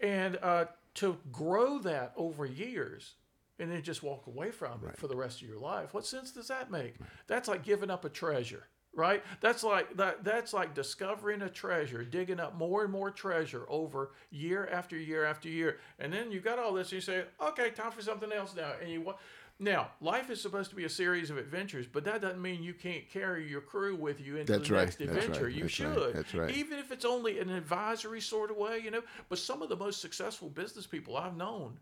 And 0.00 0.38
uh, 0.42 0.64
to 0.94 1.16
grow 1.30 1.78
that 1.80 2.12
over 2.16 2.44
years 2.44 3.14
and 3.58 3.70
then 3.70 3.82
just 3.82 4.02
walk 4.02 4.26
away 4.26 4.50
from 4.50 4.80
it 4.88 4.96
for 4.98 5.06
the 5.06 5.14
rest 5.16 5.40
of 5.42 5.48
your 5.48 5.58
life, 5.60 5.94
what 5.94 6.04
sense 6.04 6.32
does 6.32 6.48
that 6.48 6.70
make? 6.70 6.96
That's 7.28 7.46
like 7.48 7.62
giving 7.62 7.90
up 7.90 8.04
a 8.04 8.08
treasure, 8.08 8.64
right? 8.94 9.22
That's 9.40 9.62
like 9.64 9.96
that. 9.96 10.24
That's 10.24 10.52
like 10.52 10.74
discovering 10.74 11.42
a 11.42 11.48
treasure, 11.48 12.04
digging 12.04 12.40
up 12.40 12.54
more 12.56 12.82
and 12.82 12.92
more 12.92 13.10
treasure 13.10 13.64
over 13.68 14.12
year 14.30 14.68
after 14.70 14.96
year 14.96 15.24
after 15.24 15.48
year, 15.48 15.78
and 15.98 16.12
then 16.12 16.30
you 16.30 16.40
got 16.40 16.58
all 16.58 16.72
this, 16.72 16.88
and 16.88 16.94
you 16.94 17.00
say, 17.00 17.24
"Okay, 17.40 17.70
time 17.70 17.92
for 17.92 18.02
something 18.02 18.32
else 18.32 18.54
now," 18.54 18.72
and 18.80 18.90
you. 18.90 19.14
Now, 19.58 19.92
life 20.00 20.28
is 20.28 20.40
supposed 20.40 20.70
to 20.70 20.76
be 20.76 20.84
a 20.84 20.88
series 20.88 21.30
of 21.30 21.36
adventures, 21.36 21.86
but 21.86 22.02
that 22.04 22.20
doesn't 22.20 22.42
mean 22.42 22.64
you 22.64 22.74
can't 22.74 23.08
carry 23.08 23.48
your 23.48 23.60
crew 23.60 23.94
with 23.94 24.20
you 24.20 24.36
into 24.38 24.52
That's 24.54 24.68
the 24.68 24.74
right, 24.74 24.84
next 24.86 24.96
that's 24.98 25.10
adventure. 25.12 25.44
right, 25.44 25.52
You 25.54 25.62
that's 25.64 25.80
right, 25.80 25.94
should. 25.94 26.14
that's 26.14 26.34
right. 26.34 26.50
Even 26.50 26.78
if 26.80 26.90
it's 26.90 27.04
only 27.04 27.38
an 27.38 27.48
advisory 27.50 28.20
sort 28.20 28.50
of 28.50 28.56
way, 28.56 28.80
you 28.80 28.90
know. 28.90 29.02
But 29.28 29.38
some 29.38 29.62
of 29.62 29.68
the 29.68 29.76
most 29.76 30.00
successful 30.00 30.48
business 30.48 30.86
people 30.86 31.16
I've 31.16 31.36
known, 31.36 31.78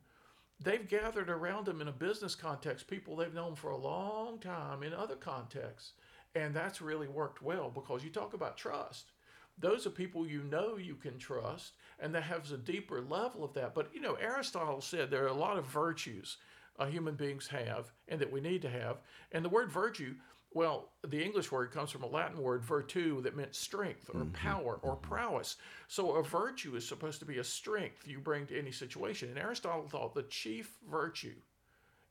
they've 0.62 0.86
gathered 0.86 1.30
around 1.30 1.64
them 1.64 1.80
in 1.80 1.88
a 1.88 1.92
business 1.92 2.34
context 2.34 2.86
people 2.86 3.16
they've 3.16 3.32
known 3.32 3.54
for 3.54 3.70
a 3.70 3.78
long 3.78 4.38
time 4.40 4.82
in 4.82 4.92
other 4.92 5.16
contexts. 5.16 5.92
And 6.34 6.54
that's 6.54 6.80
really 6.80 7.08
worked 7.08 7.42
well 7.42 7.70
because 7.74 8.04
you 8.04 8.10
talk 8.10 8.34
about 8.34 8.56
trust. 8.56 9.12
Those 9.58 9.86
are 9.86 9.90
people 9.90 10.26
you 10.26 10.42
know 10.44 10.76
you 10.76 10.94
can 10.94 11.18
trust, 11.18 11.72
and 11.98 12.14
that 12.14 12.22
has 12.22 12.50
a 12.50 12.56
deeper 12.56 13.02
level 13.02 13.44
of 13.44 13.52
that. 13.54 13.74
But 13.74 13.90
you 13.92 14.00
know, 14.00 14.14
Aristotle 14.14 14.80
said 14.80 15.10
there 15.10 15.24
are 15.24 15.28
a 15.28 15.34
lot 15.34 15.58
of 15.58 15.66
virtues 15.66 16.38
uh, 16.78 16.86
human 16.86 17.14
beings 17.14 17.46
have 17.48 17.92
and 18.08 18.20
that 18.20 18.32
we 18.32 18.40
need 18.40 18.62
to 18.62 18.70
have. 18.70 18.98
And 19.32 19.44
the 19.44 19.48
word 19.50 19.70
virtue, 19.70 20.14
well, 20.52 20.92
the 21.06 21.22
English 21.22 21.52
word 21.52 21.70
comes 21.70 21.90
from 21.90 22.02
a 22.02 22.08
Latin 22.08 22.40
word 22.40 22.64
virtu 22.64 23.20
that 23.22 23.36
meant 23.36 23.54
strength 23.54 24.10
or 24.12 24.24
power 24.26 24.80
or 24.82 24.96
prowess. 24.96 25.56
So 25.88 26.12
a 26.16 26.22
virtue 26.22 26.74
is 26.74 26.88
supposed 26.88 27.20
to 27.20 27.26
be 27.26 27.38
a 27.38 27.44
strength 27.44 28.08
you 28.08 28.18
bring 28.18 28.46
to 28.46 28.58
any 28.58 28.72
situation. 28.72 29.28
And 29.28 29.38
Aristotle 29.38 29.88
thought 29.88 30.14
the 30.14 30.22
chief 30.24 30.78
virtue 30.90 31.36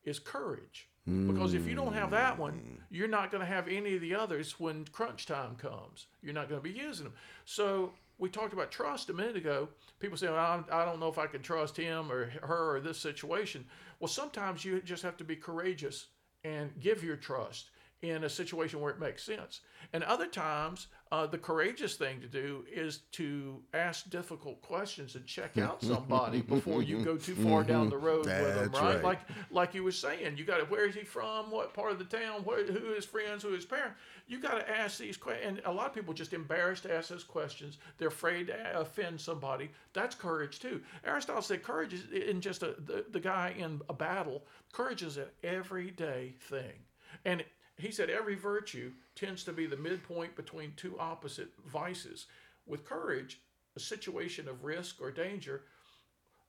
is 0.03 0.19
courage. 0.19 0.88
Because 1.09 1.53
if 1.53 1.67
you 1.67 1.75
don't 1.75 1.93
have 1.93 2.11
that 2.11 2.37
one, 2.37 2.53
mm. 2.53 2.77
you're 2.89 3.07
not 3.07 3.31
going 3.31 3.41
to 3.41 3.51
have 3.51 3.67
any 3.67 3.95
of 3.95 4.01
the 4.01 4.15
others 4.15 4.59
when 4.59 4.85
crunch 4.85 5.25
time 5.25 5.55
comes. 5.55 6.07
You're 6.21 6.33
not 6.33 6.49
going 6.49 6.61
to 6.61 6.67
be 6.67 6.77
using 6.77 7.05
them. 7.05 7.13
So 7.45 7.93
we 8.17 8.29
talked 8.29 8.53
about 8.53 8.71
trust 8.71 9.09
a 9.09 9.13
minute 9.13 9.35
ago. 9.35 9.69
People 9.99 10.17
say, 10.17 10.27
I, 10.27 10.61
I 10.71 10.85
don't 10.85 10.99
know 10.99 11.07
if 11.07 11.17
I 11.17 11.27
can 11.27 11.41
trust 11.41 11.77
him 11.77 12.11
or 12.11 12.29
her 12.41 12.75
or 12.75 12.79
this 12.79 12.97
situation. 12.97 13.65
Well, 13.99 14.07
sometimes 14.07 14.63
you 14.63 14.81
just 14.81 15.03
have 15.03 15.17
to 15.17 15.23
be 15.23 15.35
courageous 15.35 16.07
and 16.43 16.71
give 16.79 17.03
your 17.03 17.17
trust 17.17 17.71
in 18.01 18.23
a 18.23 18.29
situation 18.29 18.79
where 18.79 18.91
it 18.91 18.99
makes 18.99 19.23
sense. 19.23 19.61
And 19.91 20.03
other 20.03 20.27
times, 20.27 20.87
uh, 21.11 21.25
the 21.25 21.37
courageous 21.37 21.95
thing 21.95 22.21
to 22.21 22.27
do 22.27 22.63
is 22.71 22.99
to 23.13 23.61
ask 23.73 24.09
difficult 24.09 24.61
questions 24.61 25.15
and 25.15 25.25
check 25.25 25.57
out 25.57 25.81
somebody 25.83 26.41
before 26.41 26.81
you 26.81 27.03
go 27.03 27.17
too 27.17 27.35
far 27.35 27.63
down 27.63 27.89
the 27.89 27.97
road 27.97 28.25
with 28.25 28.55
them, 28.55 28.71
right? 28.71 28.95
right. 28.95 29.03
Like 29.03 29.19
like 29.51 29.73
you 29.73 29.83
were 29.83 29.91
saying, 29.91 30.37
you 30.37 30.45
got 30.45 30.57
to 30.57 30.65
where 30.65 30.85
is 30.85 30.95
he 30.95 31.03
from? 31.03 31.51
What 31.51 31.73
part 31.73 31.91
of 31.91 31.99
the 31.99 32.05
town? 32.05 32.43
Where, 32.43 32.65
who 32.65 32.93
is 32.93 33.05
friends? 33.05 33.43
Who 33.43 33.53
is 33.53 33.65
parents? 33.65 33.99
You 34.27 34.39
got 34.39 34.59
to 34.59 34.69
ask 34.69 34.99
these 34.99 35.17
questions. 35.17 35.47
And 35.47 35.61
a 35.65 35.71
lot 35.71 35.87
of 35.87 35.93
people 35.93 36.13
just 36.13 36.33
embarrassed 36.33 36.83
to 36.83 36.95
ask 36.95 37.09
those 37.09 37.23
questions. 37.23 37.79
They're 37.97 38.09
afraid 38.09 38.47
to 38.47 38.79
offend 38.79 39.19
somebody. 39.19 39.71
That's 39.93 40.15
courage 40.15 40.59
too. 40.59 40.81
Aristotle 41.03 41.41
said 41.41 41.63
courage 41.63 41.93
is 41.93 42.05
in 42.11 42.39
just 42.39 42.61
a, 42.63 42.75
the, 42.85 43.05
the 43.11 43.19
guy 43.19 43.55
in 43.57 43.81
a 43.89 43.93
battle. 43.93 44.43
Courage 44.71 45.01
is 45.01 45.17
an 45.17 45.25
everyday 45.43 46.35
thing. 46.39 46.85
And 47.25 47.43
he 47.81 47.91
said 47.91 48.09
every 48.09 48.35
virtue 48.35 48.91
tends 49.15 49.43
to 49.43 49.53
be 49.53 49.65
the 49.65 49.77
midpoint 49.77 50.35
between 50.35 50.73
two 50.75 50.97
opposite 50.99 51.49
vices. 51.65 52.25
With 52.65 52.85
courage, 52.85 53.41
a 53.75 53.79
situation 53.79 54.47
of 54.47 54.63
risk 54.63 55.01
or 55.01 55.11
danger, 55.11 55.63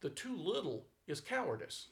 the 0.01 0.11
too 0.11 0.37
little 0.37 0.87
is 1.07 1.21
cowardice. 1.21 1.89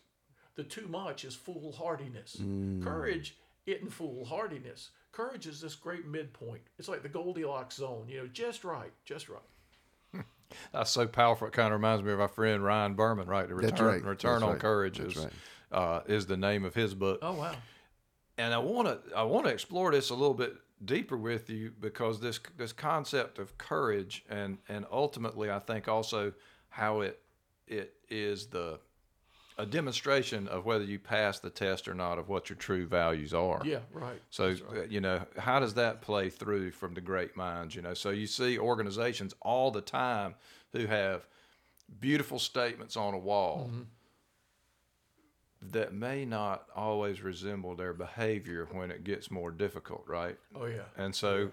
The 0.57 0.65
too 0.65 0.89
much 0.89 1.25
is 1.25 1.35
foolhardiness. 1.37 2.37
Courage 2.83 3.37
isn't 3.67 3.93
foolhardiness. 3.93 4.91
Courage 5.13 5.47
is 5.47 5.61
this 5.61 5.75
great 5.75 6.07
midpoint. 6.07 6.63
It's 6.79 6.89
like 6.89 7.03
the 7.03 7.09
Goldilocks 7.09 7.77
zone, 7.77 8.07
you 8.09 8.19
know, 8.19 8.27
just 8.27 8.65
right, 8.65 8.93
just 9.05 9.29
right. 9.29 10.25
That's 10.73 10.91
so 10.91 11.07
powerful. 11.07 11.47
It 11.47 11.53
kind 11.53 11.69
of 11.69 11.81
reminds 11.81 12.03
me 12.03 12.13
of 12.13 12.21
our 12.21 12.29
friend 12.29 12.63
Ryan 12.63 12.95
Berman, 12.95 13.29
right? 13.29 13.49
The 13.49 13.55
return, 13.55 13.71
That's 13.71 13.81
right. 13.83 14.05
return 14.05 14.33
That's 14.33 14.43
on 14.43 14.51
right. 14.51 14.59
courage 14.61 14.99
That's 14.99 15.17
is 15.17 15.25
right. 15.25 15.33
uh, 15.73 16.01
is 16.07 16.27
the 16.27 16.37
name 16.37 16.65
of 16.65 16.75
his 16.75 16.95
book. 16.95 17.21
Oh 17.23 17.35
wow. 17.35 17.55
And 18.39 18.55
I 18.55 18.59
want 18.59 18.89
to 18.89 19.17
I 19.17 19.25
want 19.25 19.47
to 19.47 19.53
explore 19.53 19.91
this 19.91 20.11
a 20.11 20.15
little 20.15 20.35
bit 20.35 20.55
deeper 20.85 21.17
with 21.17 21.51
you 21.51 21.73
because 21.81 22.21
this 22.21 22.41
this 22.57 22.73
concept 22.73 23.39
of 23.39 23.59
courage 23.59 24.25
and 24.31 24.59
and 24.69 24.87
ultimately 24.91 25.51
I 25.51 25.59
think 25.59 25.89
also 25.89 26.33
how 26.71 27.01
it 27.01 27.21
it 27.67 27.95
is 28.09 28.47
the 28.47 28.81
a 29.59 29.67
demonstration 29.67 30.47
of 30.47 30.65
whether 30.65 30.85
you 30.85 31.01
pass 31.01 31.41
the 31.41 31.51
test 31.51 31.89
or 31.89 31.95
not 31.95 32.17
of 32.17 32.29
what 32.29 32.49
your 32.49 32.57
true 32.57 32.87
values 32.87 33.35
are. 33.35 33.61
Yeah, 33.65 33.81
right. 33.93 34.23
So 34.31 34.55
uh, 34.71 34.83
you 34.89 35.01
know, 35.01 35.21
how 35.37 35.59
does 35.59 35.75
that 35.75 36.01
play 36.01 36.31
through 36.31 36.71
from 36.71 36.95
the 36.95 37.01
great 37.01 37.37
minds? 37.37 37.75
You 37.75 37.83
know, 37.83 37.95
so 37.95 38.11
you 38.11 38.29
see 38.29 38.57
organizations 38.57 39.35
all 39.43 39.73
the 39.73 39.81
time 39.81 40.37
who 40.73 40.87
have 40.87 41.27
beautiful 42.01 42.39
statements 42.39 42.97
on 42.97 43.15
a 43.15 43.19
wall 43.19 43.69
that 45.61 45.93
may 45.93 46.25
not 46.25 46.67
always 46.75 47.21
resemble 47.21 47.75
their 47.75 47.93
behavior 47.93 48.69
when 48.73 48.91
it 48.91 49.05
gets 49.05 49.31
more 49.31 49.51
difficult, 49.51 50.05
right? 50.07 50.37
Oh 50.55 50.67
yeah. 50.67 50.83
And 50.97 51.15
so, 51.15 51.51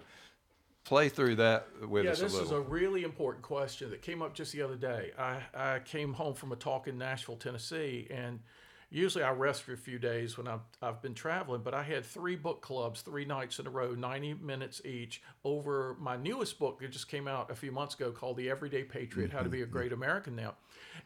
play 0.84 1.08
through 1.08 1.34
that 1.36 1.66
with 1.88 2.04
Yeah, 2.04 2.12
us 2.12 2.20
this 2.20 2.38
a 2.38 2.42
is 2.42 2.50
a 2.52 2.60
really 2.60 3.02
important 3.02 3.42
question 3.42 3.90
that 3.90 4.02
came 4.02 4.22
up 4.22 4.34
just 4.34 4.52
the 4.52 4.62
other 4.62 4.76
day. 4.76 5.10
I, 5.18 5.40
I 5.54 5.78
came 5.80 6.12
home 6.12 6.34
from 6.34 6.52
a 6.52 6.56
talk 6.56 6.86
in 6.86 6.96
Nashville, 6.98 7.36
Tennessee, 7.36 8.06
and 8.10 8.40
usually 8.90 9.24
I 9.24 9.30
rest 9.30 9.62
for 9.62 9.72
a 9.72 9.76
few 9.76 9.98
days 9.98 10.38
when 10.38 10.46
I've, 10.46 10.60
I've 10.80 11.02
been 11.02 11.14
traveling, 11.14 11.62
but 11.62 11.74
I 11.74 11.82
had 11.82 12.04
three 12.04 12.36
book 12.36 12.60
clubs, 12.62 13.02
three 13.02 13.24
nights 13.24 13.58
in 13.58 13.66
a 13.66 13.70
row, 13.70 13.94
90 13.94 14.34
minutes 14.34 14.80
each, 14.84 15.22
over 15.44 15.96
my 16.00 16.16
newest 16.16 16.58
book 16.58 16.80
that 16.80 16.90
just 16.90 17.08
came 17.08 17.26
out 17.26 17.50
a 17.50 17.54
few 17.54 17.72
months 17.72 17.94
ago 17.94 18.12
called 18.12 18.36
The 18.36 18.50
Everyday 18.50 18.84
Patriot 18.84 19.32
How 19.32 19.40
to 19.42 19.48
Be 19.48 19.62
a 19.62 19.64
mm-hmm, 19.64 19.72
Great 19.72 19.92
American 19.92 20.36
Now. 20.36 20.54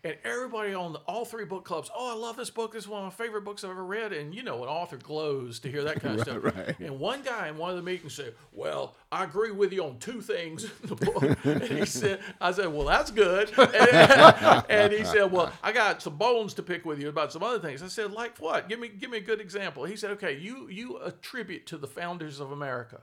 And 0.02 0.16
everybody 0.24 0.72
on 0.72 0.94
the, 0.94 0.98
all 1.00 1.26
three 1.26 1.44
book 1.44 1.64
clubs, 1.64 1.90
oh, 1.94 2.10
I 2.10 2.18
love 2.18 2.36
this 2.36 2.48
book. 2.48 2.72
This 2.72 2.84
is 2.84 2.88
one 2.88 3.04
of 3.04 3.04
my 3.04 3.24
favorite 3.24 3.42
books 3.42 3.64
I've 3.64 3.70
ever 3.70 3.84
read. 3.84 4.14
And 4.14 4.34
you 4.34 4.42
know, 4.42 4.62
an 4.62 4.68
author 4.68 4.96
glows 4.96 5.58
to 5.60 5.70
hear 5.70 5.84
that 5.84 6.00
kind 6.00 6.16
of 6.16 6.22
stuff. 6.22 6.42
right. 6.42 6.78
And 6.80 6.98
one 6.98 7.20
guy 7.20 7.48
in 7.48 7.58
one 7.58 7.70
of 7.70 7.76
the 7.76 7.82
meetings 7.82 8.14
said, 8.14 8.34
Well, 8.52 8.96
I 9.12 9.24
agree 9.24 9.50
with 9.50 9.72
you 9.72 9.84
on 9.84 9.98
two 9.98 10.22
things 10.22 10.64
in 10.64 10.88
the 10.88 10.96
book. 10.96 11.38
And 11.44 11.62
he 11.62 11.84
said, 11.84 12.20
I 12.40 12.52
said, 12.52 12.68
Well, 12.68 12.86
that's 12.86 13.10
good. 13.10 13.52
And, 13.58 14.64
and 14.70 14.92
he 14.92 15.04
said, 15.04 15.30
Well, 15.30 15.52
I 15.62 15.72
got 15.72 16.00
some 16.00 16.16
bones 16.16 16.54
to 16.54 16.62
pick 16.62 16.86
with 16.86 16.98
you 16.98 17.08
about 17.08 17.32
some 17.32 17.42
other 17.42 17.58
things. 17.58 17.69
I 17.82 17.88
said, 17.88 18.12
Like 18.12 18.38
what? 18.38 18.68
Give 18.68 18.78
me 18.78 18.88
give 18.88 19.10
me 19.10 19.18
a 19.18 19.22
good 19.22 19.40
example. 19.40 19.84
He 19.84 19.96
said, 19.96 20.10
Okay, 20.12 20.38
you 20.38 20.68
you 20.68 20.98
attribute 20.98 21.66
to 21.66 21.78
the 21.78 21.86
founders 21.88 22.40
of 22.40 22.52
America. 22.52 23.00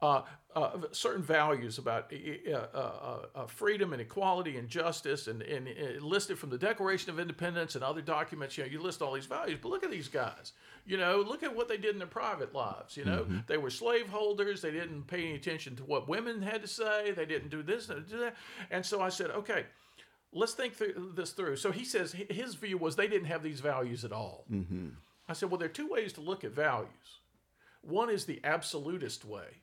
Uh, 0.00 0.22
uh, 0.54 0.70
certain 0.92 1.22
values 1.22 1.78
about 1.78 2.12
uh, 2.12 2.52
uh, 2.52 3.18
uh, 3.34 3.46
freedom 3.46 3.92
and 3.92 4.00
equality 4.00 4.56
and 4.56 4.68
justice, 4.68 5.26
and, 5.26 5.42
and 5.42 5.68
uh, 5.68 6.04
listed 6.04 6.38
from 6.38 6.50
the 6.50 6.58
Declaration 6.58 7.10
of 7.10 7.20
Independence 7.20 7.74
and 7.74 7.84
other 7.84 8.00
documents. 8.00 8.56
You 8.56 8.64
know, 8.64 8.70
you 8.70 8.80
list 8.80 9.02
all 9.02 9.12
these 9.12 9.26
values, 9.26 9.58
but 9.60 9.68
look 9.68 9.84
at 9.84 9.90
these 9.90 10.08
guys. 10.08 10.52
You 10.86 10.96
know, 10.96 11.22
look 11.26 11.42
at 11.42 11.54
what 11.54 11.68
they 11.68 11.76
did 11.76 11.92
in 11.92 11.98
their 11.98 12.08
private 12.08 12.54
lives. 12.54 12.96
You 12.96 13.04
know, 13.04 13.26
they 13.46 13.58
were 13.58 13.70
slaveholders. 13.70 14.62
They 14.62 14.70
didn't 14.70 15.06
pay 15.06 15.24
any 15.26 15.34
attention 15.34 15.76
to 15.76 15.84
what 15.84 16.08
women 16.08 16.40
had 16.42 16.62
to 16.62 16.68
say. 16.68 17.10
They 17.10 17.26
didn't 17.26 17.50
do 17.50 17.62
this 17.62 17.88
and 17.90 18.08
do 18.08 18.18
that. 18.20 18.36
And 18.70 18.84
so 18.86 19.02
I 19.02 19.10
said, 19.10 19.30
okay, 19.30 19.66
let's 20.32 20.54
think 20.54 20.74
through 20.74 21.12
this 21.14 21.32
through. 21.32 21.56
So 21.56 21.72
he 21.72 21.84
says 21.84 22.14
his 22.30 22.54
view 22.54 22.78
was 22.78 22.96
they 22.96 23.08
didn't 23.08 23.28
have 23.28 23.42
these 23.42 23.60
values 23.60 24.04
at 24.04 24.12
all. 24.12 24.44
Mm-hmm. 24.50 24.88
I 25.28 25.32
said, 25.32 25.50
well, 25.50 25.58
there 25.58 25.68
are 25.68 25.72
two 25.72 25.88
ways 25.88 26.12
to 26.14 26.20
look 26.20 26.44
at 26.44 26.52
values. 26.52 26.88
One 27.82 28.10
is 28.10 28.24
the 28.24 28.40
absolutist 28.44 29.24
way. 29.24 29.62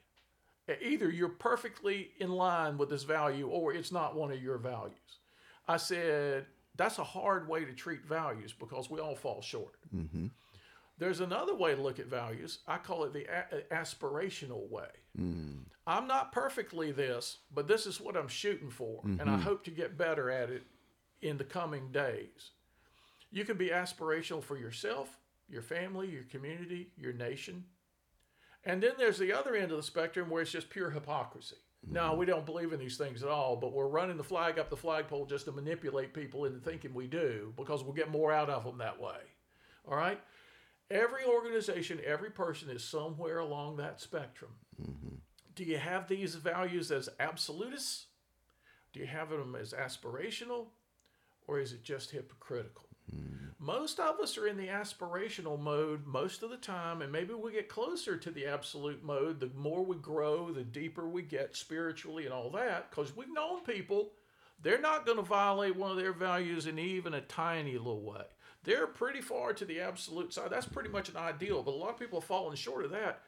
Either 0.81 1.09
you're 1.09 1.29
perfectly 1.29 2.09
in 2.19 2.31
line 2.31 2.77
with 2.77 2.89
this 2.89 3.03
value 3.03 3.47
or 3.47 3.73
it's 3.73 3.91
not 3.91 4.15
one 4.15 4.31
of 4.31 4.41
your 4.41 4.57
values. 4.57 5.19
I 5.67 5.77
said, 5.77 6.45
that's 6.75 6.97
a 6.99 7.03
hard 7.03 7.47
way 7.47 7.65
to 7.65 7.73
treat 7.73 8.05
values 8.05 8.53
because 8.53 8.89
we 8.89 8.99
all 8.99 9.15
fall 9.15 9.41
short. 9.41 9.75
Mm-hmm. 9.95 10.27
There's 10.97 11.19
another 11.19 11.55
way 11.55 11.75
to 11.75 11.81
look 11.81 11.99
at 11.99 12.07
values. 12.07 12.59
I 12.67 12.77
call 12.77 13.03
it 13.03 13.13
the 13.13 13.25
a- 13.25 13.57
uh, 13.57 13.75
aspirational 13.75 14.69
way. 14.69 14.87
Mm. 15.19 15.65
I'm 15.87 16.07
not 16.07 16.31
perfectly 16.31 16.91
this, 16.91 17.39
but 17.53 17.67
this 17.67 17.85
is 17.85 18.01
what 18.01 18.17
I'm 18.17 18.27
shooting 18.27 18.71
for, 18.71 19.01
and 19.03 19.21
I 19.21 19.25
mm-hmm. 19.25 19.41
hope 19.41 19.63
to 19.65 19.71
get 19.71 19.97
better 19.97 20.31
at 20.31 20.49
it 20.49 20.63
in 21.21 21.37
the 21.37 21.43
coming 21.43 21.91
days. 21.91 22.51
You 23.31 23.45
can 23.45 23.57
be 23.57 23.69
aspirational 23.69 24.43
for 24.43 24.57
yourself, 24.57 25.19
your 25.47 25.61
family, 25.61 26.09
your 26.09 26.23
community, 26.23 26.91
your 26.97 27.13
nation. 27.13 27.65
And 28.63 28.81
then 28.81 28.93
there's 28.97 29.19
the 29.19 29.33
other 29.33 29.55
end 29.55 29.71
of 29.71 29.77
the 29.77 29.83
spectrum 29.83 30.29
where 30.29 30.41
it's 30.41 30.51
just 30.51 30.71
pure 30.71 30.89
hypocrisy. 30.89 31.57
No, 31.87 32.01
mm-hmm. 32.01 32.19
we 32.19 32.25
don't 32.25 32.45
believe 32.45 32.73
in 32.73 32.79
these 32.79 32.97
things 32.97 33.21
at 33.21 33.29
all, 33.29 33.55
but 33.55 33.71
we're 33.71 33.87
running 33.87 34.17
the 34.17 34.23
flag 34.23 34.57
up 34.57 34.71
the 34.71 34.77
flagpole 34.77 35.27
just 35.27 35.45
to 35.45 35.51
manipulate 35.51 36.13
people 36.13 36.45
into 36.45 36.59
thinking 36.59 36.93
we 36.93 37.07
do 37.07 37.53
because 37.55 37.83
we'll 37.83 37.93
get 37.93 38.09
more 38.09 38.31
out 38.31 38.49
of 38.49 38.63
them 38.63 38.79
that 38.79 38.99
way. 38.99 39.17
All 39.87 39.95
right? 39.95 40.19
Every 40.91 41.25
organization, 41.25 41.99
every 42.05 42.29
person 42.29 42.69
is 42.69 42.83
somewhere 42.83 43.39
along 43.39 43.77
that 43.77 43.99
spectrum. 43.99 44.51
Mm-hmm. 44.81 45.15
Do 45.55 45.63
you 45.63 45.77
have 45.77 46.07
these 46.07 46.35
values 46.35 46.91
as 46.91 47.09
absolutists? 47.19 48.07
Do 48.93 48.99
you 48.99 49.07
have 49.07 49.29
them 49.29 49.55
as 49.59 49.73
aspirational? 49.73 50.67
Or 51.47 51.59
is 51.59 51.73
it 51.73 51.83
just 51.83 52.11
hypocritical? 52.11 52.85
Mm-hmm. 53.13 53.45
Most 53.57 53.99
of 53.99 54.19
us 54.19 54.37
are 54.37 54.47
in 54.47 54.57
the 54.57 54.67
aspirational 54.67 55.59
mode 55.59 56.05
most 56.05 56.43
of 56.43 56.49
the 56.49 56.57
time, 56.57 57.01
and 57.01 57.11
maybe 57.11 57.33
we 57.33 57.51
get 57.51 57.69
closer 57.69 58.17
to 58.17 58.31
the 58.31 58.45
absolute 58.45 59.03
mode 59.03 59.39
the 59.39 59.49
more 59.55 59.83
we 59.83 59.95
grow, 59.97 60.51
the 60.51 60.63
deeper 60.63 61.07
we 61.07 61.21
get 61.23 61.55
spiritually 61.55 62.25
and 62.25 62.33
all 62.33 62.49
that, 62.51 62.89
because 62.89 63.15
we've 63.15 63.33
known 63.33 63.63
people, 63.63 64.11
they're 64.61 64.81
not 64.81 65.05
going 65.05 65.17
to 65.17 65.23
violate 65.23 65.75
one 65.75 65.91
of 65.91 65.97
their 65.97 66.13
values 66.13 66.67
in 66.67 66.77
even 66.77 67.13
a 67.13 67.21
tiny 67.21 67.77
little 67.77 68.03
way. 68.03 68.25
They're 68.65 68.87
pretty 68.87 69.21
far 69.21 69.53
to 69.53 69.65
the 69.65 69.79
absolute 69.79 70.33
side. 70.33 70.49
That's 70.49 70.65
pretty 70.65 70.89
much 70.89 71.09
an 71.09 71.17
ideal, 71.17 71.63
but 71.63 71.73
a 71.73 71.77
lot 71.77 71.91
of 71.91 71.99
people 71.99 72.19
have 72.19 72.27
fallen 72.27 72.55
short 72.55 72.83
of 72.83 72.91
that. 72.91 73.21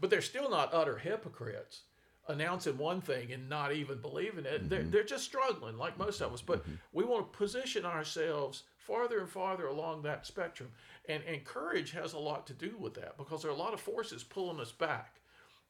But 0.00 0.10
they're 0.10 0.20
still 0.20 0.50
not 0.50 0.74
utter 0.74 0.98
hypocrites, 0.98 1.82
announcing 2.26 2.78
one 2.78 3.00
thing 3.00 3.32
and 3.32 3.48
not 3.48 3.72
even 3.72 3.98
believing 3.98 4.46
it. 4.46 4.68
They're, 4.68 4.80
mm-hmm. 4.80 4.90
they're 4.90 5.04
just 5.04 5.24
struggling, 5.24 5.78
like 5.78 5.98
most 5.98 6.20
of 6.20 6.32
us. 6.32 6.42
But 6.42 6.62
mm-hmm. 6.62 6.74
we 6.92 7.04
want 7.04 7.32
to 7.32 7.38
position 7.38 7.84
ourselves 7.84 8.64
farther 8.78 9.20
and 9.20 9.28
farther 9.28 9.66
along 9.68 10.02
that 10.02 10.26
spectrum. 10.26 10.70
And, 11.08 11.22
and 11.24 11.44
courage 11.44 11.92
has 11.92 12.14
a 12.14 12.18
lot 12.18 12.46
to 12.48 12.52
do 12.52 12.74
with 12.78 12.94
that 12.94 13.16
because 13.16 13.42
there 13.42 13.50
are 13.50 13.54
a 13.54 13.58
lot 13.58 13.74
of 13.74 13.80
forces 13.80 14.24
pulling 14.24 14.60
us 14.60 14.72
back 14.72 15.20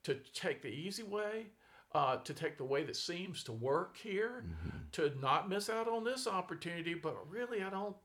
to 0.05 0.15
take 0.35 0.63
the 0.63 0.69
easy 0.69 1.03
way, 1.03 1.47
uh, 1.95 2.17
to 2.19 2.35
take 2.35 2.57
the 2.57 2.65
way 2.65 2.85
that 2.85 2.97
seems 2.97 3.43
to 3.45 3.53
work 3.53 3.97
here, 3.97 4.45
mm-hmm. 4.47 4.79
to 4.93 5.13
not 5.21 5.49
miss 5.49 5.69
out 5.69 5.89
on 5.89 6.05
this 6.05 6.27
opportunity. 6.27 6.95
But 6.95 7.17
really, 7.31 7.63
I 7.63 7.71
don't. 7.71 7.97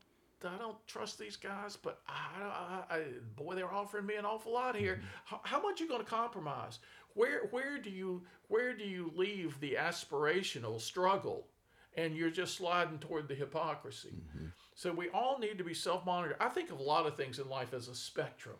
I 0.44 0.56
don't 0.58 0.76
trust 0.86 1.18
these 1.18 1.36
guys, 1.36 1.76
but 1.76 2.00
I, 2.08 2.84
I, 2.90 2.94
I, 2.96 3.02
boy, 3.36 3.54
they're 3.54 3.72
offering 3.72 4.06
me 4.06 4.14
an 4.16 4.24
awful 4.24 4.52
lot 4.52 4.76
here. 4.76 4.94
Mm-hmm. 4.94 5.06
How, 5.24 5.40
how 5.42 5.62
much 5.62 5.80
you 5.80 5.88
going 5.88 6.04
to 6.04 6.06
compromise? 6.10 6.78
Where, 7.14 7.48
where 7.50 7.78
do 7.78 7.90
you, 7.90 8.22
where 8.48 8.72
do 8.74 8.84
you 8.84 9.12
leave 9.16 9.58
the 9.60 9.74
aspirational 9.74 10.80
struggle, 10.80 11.46
and 11.96 12.14
you're 12.14 12.30
just 12.30 12.54
sliding 12.54 12.98
toward 12.98 13.26
the 13.26 13.34
hypocrisy? 13.34 14.22
Mm-hmm. 14.28 14.46
So 14.74 14.92
we 14.92 15.08
all 15.08 15.38
need 15.40 15.58
to 15.58 15.64
be 15.64 15.74
self-monitored. 15.74 16.36
I 16.38 16.48
think 16.48 16.70
of 16.70 16.78
a 16.78 16.82
lot 16.82 17.06
of 17.06 17.16
things 17.16 17.40
in 17.40 17.48
life 17.48 17.74
as 17.74 17.88
a 17.88 17.94
spectrum. 17.94 18.56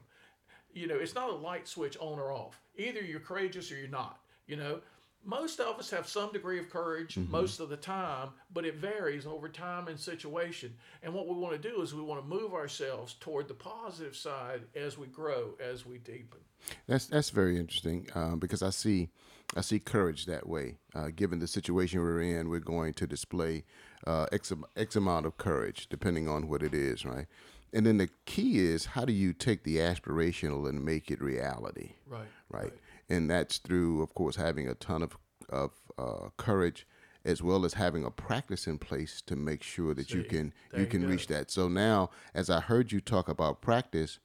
You 0.72 0.88
know, 0.88 0.96
it's 0.96 1.14
not 1.14 1.30
a 1.30 1.34
light 1.34 1.68
switch 1.68 1.96
on 2.00 2.18
or 2.18 2.32
off. 2.32 2.60
Either 2.76 3.00
you're 3.00 3.20
courageous 3.20 3.70
or 3.70 3.76
you're 3.76 3.88
not. 3.88 4.18
You 4.48 4.56
know, 4.56 4.80
most 5.28 5.60
of 5.60 5.78
us 5.78 5.90
have 5.90 6.08
some 6.08 6.32
degree 6.32 6.58
of 6.58 6.70
courage 6.70 7.14
Mm-hmm. 7.16 7.30
most 7.30 7.60
of 7.60 7.68
the 7.68 7.76
time, 7.76 8.30
but 8.52 8.64
it 8.64 8.76
varies 8.76 9.26
over 9.26 9.48
time 9.48 9.86
and 9.88 10.00
situation. 10.00 10.74
And 11.02 11.12
what 11.12 11.28
we 11.28 11.34
want 11.34 11.60
to 11.60 11.68
do 11.70 11.82
is 11.82 11.94
we 11.94 12.00
want 12.02 12.22
to 12.22 12.26
move 12.26 12.54
ourselves 12.54 13.14
toward 13.20 13.46
the 13.46 13.54
positive 13.54 14.16
side 14.16 14.62
as 14.74 14.96
we 14.96 15.06
grow, 15.06 15.54
as 15.60 15.84
we 15.84 15.98
deepen. 15.98 16.40
That's 16.86 17.06
that's 17.06 17.30
very 17.30 17.58
interesting 17.58 18.08
um, 18.14 18.38
because 18.38 18.62
I 18.62 18.70
see 18.70 19.10
I 19.56 19.60
see 19.60 19.78
courage 19.78 20.26
that 20.26 20.48
way. 20.48 20.76
Uh, 20.94 21.08
given 21.14 21.38
the 21.38 21.46
situation 21.46 22.00
we're 22.00 22.22
in, 22.22 22.48
we're 22.48 22.58
going 22.60 22.94
to 22.94 23.06
display 23.06 23.64
uh, 24.06 24.26
x, 24.32 24.52
x 24.76 24.96
amount 24.96 25.26
of 25.26 25.36
courage, 25.36 25.88
depending 25.88 26.26
on 26.28 26.48
what 26.48 26.62
it 26.62 26.74
is, 26.74 27.04
right? 27.04 27.26
And 27.72 27.84
then 27.84 27.98
the 27.98 28.08
key 28.24 28.58
is 28.60 28.86
how 28.86 29.04
do 29.04 29.12
you 29.12 29.32
take 29.34 29.62
the 29.64 29.76
aspirational 29.76 30.68
and 30.68 30.82
make 30.84 31.10
it 31.10 31.20
reality, 31.20 31.92
Right. 32.06 32.28
right? 32.50 32.72
And 33.08 33.30
that's 33.30 33.58
through, 33.58 34.02
of 34.02 34.14
course, 34.14 34.36
having 34.36 34.68
a 34.68 34.74
ton 34.74 35.02
of 35.02 35.16
of 35.48 35.70
uh, 35.98 36.28
courage, 36.36 36.86
as 37.24 37.42
well 37.42 37.64
as 37.64 37.74
having 37.74 38.04
a 38.04 38.10
practice 38.10 38.66
in 38.66 38.78
place 38.78 39.22
to 39.22 39.34
make 39.36 39.62
sure 39.62 39.94
that 39.94 40.10
you 40.12 40.22
can 40.24 40.52
you 40.74 40.80
you 40.80 40.86
can 40.86 41.02
go. 41.02 41.08
reach 41.08 41.26
that. 41.28 41.50
So 41.50 41.68
now, 41.68 42.10
as 42.34 42.50
I 42.50 42.60
heard 42.60 42.92
you 42.92 43.00
talk 43.00 43.28
about 43.28 43.62
practice, 43.62 44.18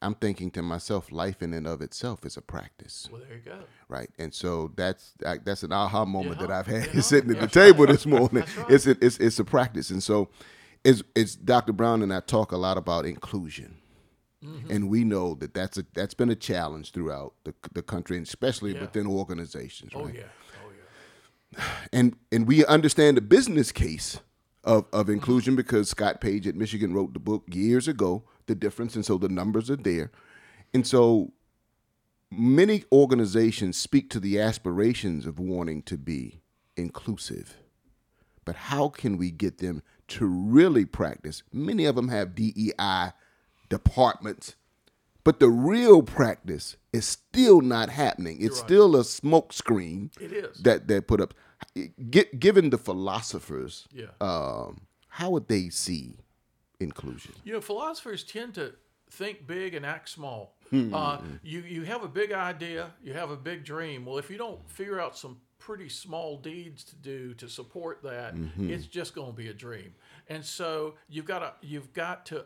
I'm 0.00 0.14
thinking 0.14 0.50
to 0.52 0.62
myself, 0.62 1.12
life 1.12 1.42
in 1.42 1.52
and 1.52 1.66
of 1.66 1.80
itself 1.82 2.24
is 2.24 2.36
a 2.38 2.40
practice, 2.42 3.08
Well, 3.12 3.20
there 3.20 3.36
you 3.36 3.42
go. 3.44 3.58
right? 3.88 4.10
And 4.18 4.32
so 4.34 4.72
that's 4.76 5.12
I, 5.26 5.38
that's 5.38 5.62
an 5.62 5.72
aha 5.72 6.04
moment 6.06 6.40
that 6.40 6.50
I've 6.50 6.66
had 6.66 6.88
yeah, 6.94 7.00
sitting 7.12 7.30
at 7.32 7.40
the 7.40 7.46
table 7.48 7.84
right. 7.84 7.92
this 7.92 8.06
morning. 8.16 8.44
Right. 8.56 8.70
It's, 8.70 8.86
a, 8.86 8.96
it's 9.04 9.18
it's 9.18 9.38
a 9.38 9.44
practice, 9.44 9.90
and 9.90 10.02
so 10.02 10.30
it's 10.84 11.02
it's 11.14 11.36
Dr. 11.36 11.72
Brown 11.74 12.02
and 12.02 12.12
I 12.12 12.20
talk 12.20 12.50
a 12.52 12.56
lot 12.56 12.78
about 12.78 13.04
inclusion. 13.06 13.76
Mm-hmm. 14.44 14.70
And 14.72 14.90
we 14.90 15.04
know 15.04 15.34
that 15.34 15.54
that's 15.54 15.78
a 15.78 15.84
that's 15.94 16.14
been 16.14 16.30
a 16.30 16.34
challenge 16.34 16.90
throughout 16.92 17.34
the, 17.44 17.54
the 17.74 17.82
country, 17.82 18.16
and 18.16 18.26
especially 18.26 18.74
Yeah. 18.74 18.82
within 18.82 19.06
organizations. 19.06 19.92
Oh 19.94 20.08
yeah. 20.08 20.22
Oh 20.64 20.70
yeah. 21.56 21.64
and 21.92 22.16
and 22.32 22.46
we 22.46 22.64
understand 22.66 23.16
the 23.16 23.20
business 23.20 23.70
case 23.72 24.18
of, 24.64 24.86
of 24.92 25.08
inclusion 25.08 25.54
because 25.56 25.88
Scott 25.90 26.20
Page 26.20 26.46
at 26.46 26.56
Michigan 26.56 26.92
wrote 26.92 27.12
the 27.14 27.20
book 27.20 27.44
years 27.52 27.86
ago, 27.88 28.24
The 28.46 28.54
Difference, 28.54 28.94
and 28.96 29.04
so 29.04 29.16
the 29.18 29.28
numbers 29.28 29.70
are 29.70 29.76
there. 29.76 30.10
And 30.74 30.86
so 30.86 31.32
many 32.30 32.84
organizations 32.90 33.76
speak 33.76 34.08
to 34.10 34.18
the 34.20 34.40
aspirations 34.40 35.26
of 35.26 35.38
wanting 35.38 35.82
to 35.82 35.98
be 35.98 36.40
inclusive. 36.76 37.56
But 38.44 38.56
how 38.56 38.88
can 38.88 39.18
we 39.18 39.30
get 39.30 39.58
them 39.58 39.82
to 40.08 40.26
really 40.26 40.84
practice? 40.84 41.42
Many 41.52 41.84
of 41.84 41.94
them 41.94 42.08
have 42.08 42.34
DEI 42.34 43.12
departments, 43.76 44.54
but 45.24 45.40
the 45.40 45.48
real 45.48 46.02
practice 46.02 46.76
is 46.92 47.06
still 47.06 47.60
not 47.60 47.88
happening. 47.88 48.36
It's 48.40 48.58
still 48.58 48.96
a 48.96 49.04
smoke 49.04 49.52
screen 49.52 50.10
It 50.20 50.32
is. 50.32 50.58
that 50.62 50.88
they 50.88 51.00
put 51.00 51.20
up. 51.20 51.32
Get, 52.10 52.38
given 52.38 52.70
the 52.70 52.78
philosophers, 52.78 53.86
Yeah. 53.92 54.12
um, 54.20 54.82
how 55.08 55.30
would 55.30 55.48
they 55.48 55.70
see 55.70 56.16
inclusion? 56.80 57.32
You 57.44 57.52
know, 57.54 57.60
philosophers 57.60 58.24
tend 58.24 58.54
to 58.54 58.74
think 59.10 59.46
big 59.46 59.74
and 59.74 59.84
act 59.86 60.08
small. 60.08 60.56
Hmm. 60.70 60.94
Uh, 60.94 61.18
you 61.42 61.60
you 61.60 61.82
have 61.84 62.02
a 62.02 62.08
big 62.08 62.32
idea, 62.32 62.92
you 63.02 63.12
have 63.12 63.30
a 63.30 63.36
big 63.36 63.64
dream. 63.64 64.04
Well, 64.06 64.18
if 64.18 64.30
you 64.30 64.38
don't 64.38 64.60
figure 64.70 65.00
out 65.00 65.16
some 65.16 65.36
pretty 65.58 65.88
small 65.88 66.36
deeds 66.38 66.82
to 66.84 66.96
do 66.96 67.34
to 67.34 67.48
support 67.48 68.02
that, 68.02 68.34
Mm-hmm. 68.34 68.70
it's 68.70 68.86
just 68.86 69.14
going 69.14 69.30
to 69.32 69.36
be 69.44 69.48
a 69.48 69.54
dream. 69.54 69.94
And 70.28 70.44
so 70.44 70.94
you've 71.08 71.26
got 71.26 71.40
to 71.40 71.50
you've 71.72 71.92
got 71.92 72.26
to 72.26 72.44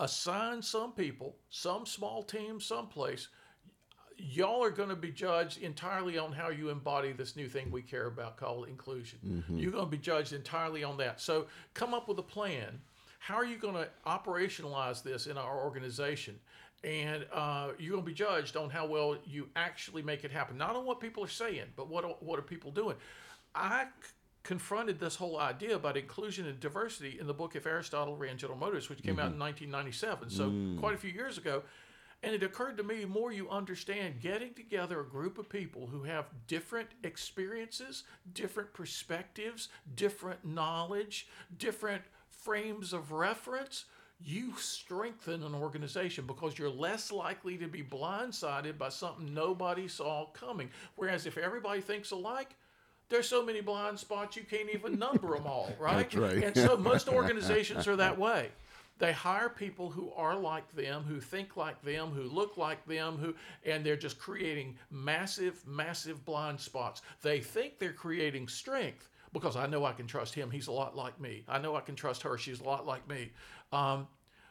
assign 0.00 0.62
some 0.62 0.92
people, 0.92 1.36
some 1.50 1.86
small 1.86 2.22
team, 2.24 2.60
someplace. 2.60 3.28
Y'all 4.16 4.62
are 4.62 4.70
going 4.70 4.88
to 4.88 4.96
be 4.96 5.10
judged 5.10 5.62
entirely 5.62 6.18
on 6.18 6.32
how 6.32 6.50
you 6.50 6.68
embody 6.68 7.12
this 7.12 7.36
new 7.36 7.48
thing 7.48 7.70
we 7.70 7.80
care 7.82 8.06
about 8.06 8.36
called 8.36 8.68
inclusion. 8.68 9.44
You're 9.48 9.70
going 9.72 9.84
to 9.84 9.90
be 9.90 9.98
judged 9.98 10.32
entirely 10.32 10.82
on 10.84 10.96
that. 10.98 11.20
So 11.20 11.46
come 11.74 11.94
up 11.94 12.08
with 12.08 12.18
a 12.18 12.22
plan. 12.22 12.80
How 13.18 13.36
are 13.36 13.44
you 13.44 13.56
going 13.56 13.74
to 13.74 13.88
operationalize 14.06 15.02
this 15.02 15.26
in 15.26 15.38
our 15.38 15.62
organization? 15.62 16.38
And 16.82 17.26
uh, 17.32 17.68
you're 17.78 17.92
going 17.92 18.04
to 18.04 18.08
be 18.08 18.14
judged 18.14 18.56
on 18.56 18.70
how 18.70 18.86
well 18.86 19.16
you 19.26 19.48
actually 19.56 20.02
make 20.02 20.24
it 20.24 20.32
happen. 20.32 20.56
Not 20.56 20.76
on 20.76 20.84
what 20.86 21.00
people 21.00 21.22
are 21.24 21.28
saying, 21.28 21.66
but 21.76 21.88
what 21.88 22.22
what 22.22 22.38
are 22.38 22.42
people 22.42 22.70
doing? 22.70 22.96
I 23.54 23.86
confronted 24.42 24.98
this 24.98 25.16
whole 25.16 25.38
idea 25.38 25.76
about 25.76 25.96
inclusion 25.96 26.46
and 26.46 26.58
diversity 26.60 27.18
in 27.20 27.26
the 27.26 27.34
book 27.34 27.56
If 27.56 27.66
Aristotle 27.66 28.16
Ran 28.16 28.38
General 28.38 28.58
Motors, 28.58 28.88
which 28.88 29.02
came 29.02 29.18
out 29.18 29.26
in 29.26 29.32
mm-hmm. 29.32 29.70
1997, 29.70 30.30
so 30.30 30.50
mm. 30.50 30.78
quite 30.80 30.94
a 30.94 30.98
few 30.98 31.10
years 31.10 31.38
ago. 31.38 31.62
And 32.22 32.34
it 32.34 32.42
occurred 32.42 32.76
to 32.76 32.82
me 32.82 33.06
more 33.06 33.32
you 33.32 33.48
understand 33.48 34.20
getting 34.20 34.52
together 34.52 35.00
a 35.00 35.06
group 35.06 35.38
of 35.38 35.48
people 35.48 35.86
who 35.86 36.02
have 36.02 36.26
different 36.46 36.90
experiences, 37.02 38.04
different 38.34 38.74
perspectives, 38.74 39.68
different 39.94 40.44
knowledge, 40.44 41.28
different 41.56 42.02
frames 42.28 42.92
of 42.92 43.12
reference, 43.12 43.86
you 44.22 44.52
strengthen 44.58 45.42
an 45.42 45.54
organization 45.54 46.26
because 46.26 46.58
you're 46.58 46.68
less 46.68 47.10
likely 47.10 47.56
to 47.56 47.66
be 47.66 47.82
blindsided 47.82 48.76
by 48.76 48.90
something 48.90 49.32
nobody 49.32 49.88
saw 49.88 50.26
coming. 50.34 50.70
Whereas 50.96 51.26
if 51.26 51.38
everybody 51.38 51.80
thinks 51.80 52.10
alike, 52.10 52.54
there's 53.10 53.28
so 53.28 53.44
many 53.44 53.60
blind 53.60 53.98
spots 53.98 54.36
you 54.36 54.44
can't 54.44 54.70
even 54.72 54.98
number 54.98 55.36
them 55.36 55.46
all, 55.46 55.70
right? 55.78 56.12
Right. 56.14 56.42
And 56.44 56.56
so 56.56 56.76
most 56.76 57.08
organizations 57.08 57.86
are 57.86 57.96
that 57.96 58.18
way. 58.26 58.48
They 58.98 59.12
hire 59.12 59.48
people 59.48 59.90
who 59.90 60.12
are 60.14 60.36
like 60.36 60.70
them, 60.74 61.04
who 61.04 61.20
think 61.20 61.56
like 61.56 61.82
them, 61.82 62.10
who 62.10 62.24
look 62.24 62.56
like 62.56 62.84
them, 62.86 63.16
who 63.16 63.34
and 63.64 63.84
they're 63.84 63.96
just 63.96 64.18
creating 64.18 64.76
massive, 64.90 65.66
massive 65.66 66.24
blind 66.24 66.60
spots. 66.60 67.00
They 67.22 67.40
think 67.40 67.78
they're 67.78 67.94
creating 67.94 68.46
strength 68.48 69.08
because 69.32 69.56
I 69.56 69.66
know 69.66 69.84
I 69.86 69.92
can 69.92 70.06
trust 70.06 70.34
him. 70.34 70.50
He's 70.50 70.66
a 70.66 70.72
lot 70.72 70.96
like 70.96 71.18
me. 71.18 71.44
I 71.48 71.58
know 71.58 71.76
I 71.76 71.80
can 71.80 71.94
trust 71.94 72.22
her. 72.22 72.36
She's 72.36 72.60
a 72.60 72.64
lot 72.64 72.86
like 72.86 73.08
me. 73.08 73.30
Um, 73.72 74.06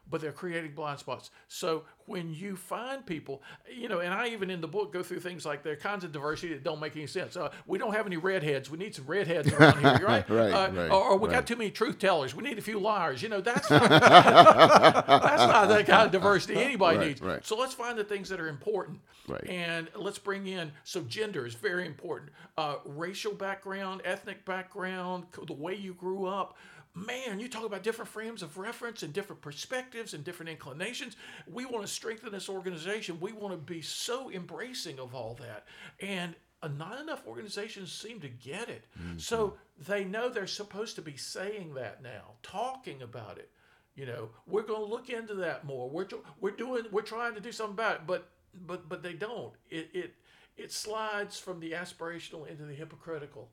but 0.09 0.21
they're 0.21 0.31
creating 0.31 0.73
blind 0.73 0.99
spots. 0.99 1.29
So 1.47 1.83
when 2.05 2.33
you 2.33 2.55
find 2.55 3.05
people, 3.05 3.41
you 3.71 3.87
know, 3.87 3.99
and 3.99 4.13
I 4.13 4.29
even 4.29 4.49
in 4.49 4.61
the 4.61 4.67
book 4.67 4.91
go 4.91 5.03
through 5.03 5.19
things 5.19 5.45
like 5.45 5.61
there 5.63 5.73
are 5.73 5.77
kinds 5.77 6.03
of 6.03 6.11
diversity 6.11 6.53
that 6.53 6.63
don't 6.63 6.79
make 6.79 6.95
any 6.95 7.05
sense. 7.07 7.37
Uh, 7.37 7.51
we 7.67 7.77
don't 7.77 7.93
have 7.93 8.07
any 8.07 8.17
redheads. 8.17 8.69
We 8.69 8.77
need 8.77 8.95
some 8.95 9.05
redheads 9.05 9.51
around 9.53 9.79
here, 9.79 10.05
right? 10.07 10.27
Right, 10.29 10.51
Uh, 10.53 10.71
right, 10.71 10.89
or, 10.91 11.03
or 11.11 11.17
we 11.17 11.27
right. 11.27 11.35
got 11.35 11.47
too 11.47 11.55
many 11.55 11.69
truth 11.71 11.99
tellers. 11.99 12.33
We 12.33 12.43
need 12.43 12.57
a 12.57 12.61
few 12.61 12.79
liars. 12.79 13.21
You 13.21 13.29
know, 13.29 13.41
that's 13.41 13.69
not, 13.69 13.89
that's 13.89 15.07
not 15.43 15.67
the 15.67 15.83
kind 15.83 16.05
of 16.05 16.11
diversity 16.11 16.55
anybody 16.59 16.97
Right, 16.97 17.07
needs. 17.07 17.21
right. 17.21 17.45
So 17.45 17.55
let's 17.57 17.73
find 17.73 17.97
the 17.97 18.03
things 18.03 18.29
that 18.29 18.39
are 18.39 18.47
important. 18.47 18.99
Right. 19.27 19.47
And 19.47 19.89
let's 19.95 20.17
bring 20.17 20.47
in, 20.47 20.71
so 20.83 21.01
gender 21.01 21.45
is 21.45 21.53
very 21.53 21.85
important. 21.85 22.31
Uh, 22.57 22.75
racial 22.85 23.33
background, 23.33 24.01
ethnic 24.03 24.43
background, 24.45 25.25
the 25.45 25.53
way 25.53 25.75
you 25.75 25.93
grew 25.93 26.25
up. 26.25 26.57
Man, 26.95 27.39
you 27.39 27.47
talk 27.47 27.65
about 27.65 27.83
different 27.83 28.09
frames 28.09 28.41
of 28.41 28.57
reference 28.57 29.03
and 29.03 29.13
different 29.13 29.41
perspectives 29.41 30.13
and 30.13 30.23
different 30.23 30.49
inclinations. 30.49 31.15
We 31.47 31.65
want 31.65 31.85
to 31.85 31.91
strengthen 31.91 32.31
this 32.31 32.49
organization. 32.49 33.19
We 33.19 33.31
want 33.31 33.53
to 33.53 33.57
be 33.57 33.81
so 33.81 34.29
embracing 34.31 34.99
of 34.99 35.13
all 35.13 35.35
that. 35.39 35.65
And 35.99 36.35
uh, 36.61 36.67
not 36.67 36.99
enough 36.99 37.23
organizations 37.27 37.91
seem 37.91 38.19
to 38.21 38.27
get 38.27 38.69
it. 38.69 38.85
So 39.17 39.53
they 39.87 40.03
know 40.03 40.29
they're 40.29 40.47
supposed 40.47 40.95
to 40.95 41.01
be 41.01 41.15
saying 41.15 41.73
that 41.75 42.03
now, 42.03 42.33
talking 42.43 43.01
about 43.01 43.37
it. 43.37 43.49
You 43.95 44.05
know, 44.05 44.29
we're 44.47 44.63
going 44.63 44.83
to 44.83 44.89
look 44.89 45.09
into 45.09 45.35
that 45.35 45.65
more. 45.65 45.89
We're 45.89 46.07
we're 46.41 46.51
doing 46.51 46.85
we're 46.91 47.01
trying 47.01 47.35
to 47.35 47.41
do 47.41 47.51
something 47.51 47.73
about 47.73 47.95
it, 47.95 48.01
but 48.07 48.29
but 48.65 48.89
but 48.89 49.03
they 49.03 49.13
don't. 49.13 49.53
It 49.69 49.89
it 49.93 50.15
it 50.57 50.71
slides 50.71 51.39
from 51.39 51.59
the 51.59 51.71
aspirational 51.71 52.47
into 52.47 52.63
the 52.63 52.73
hypocritical 52.73 53.49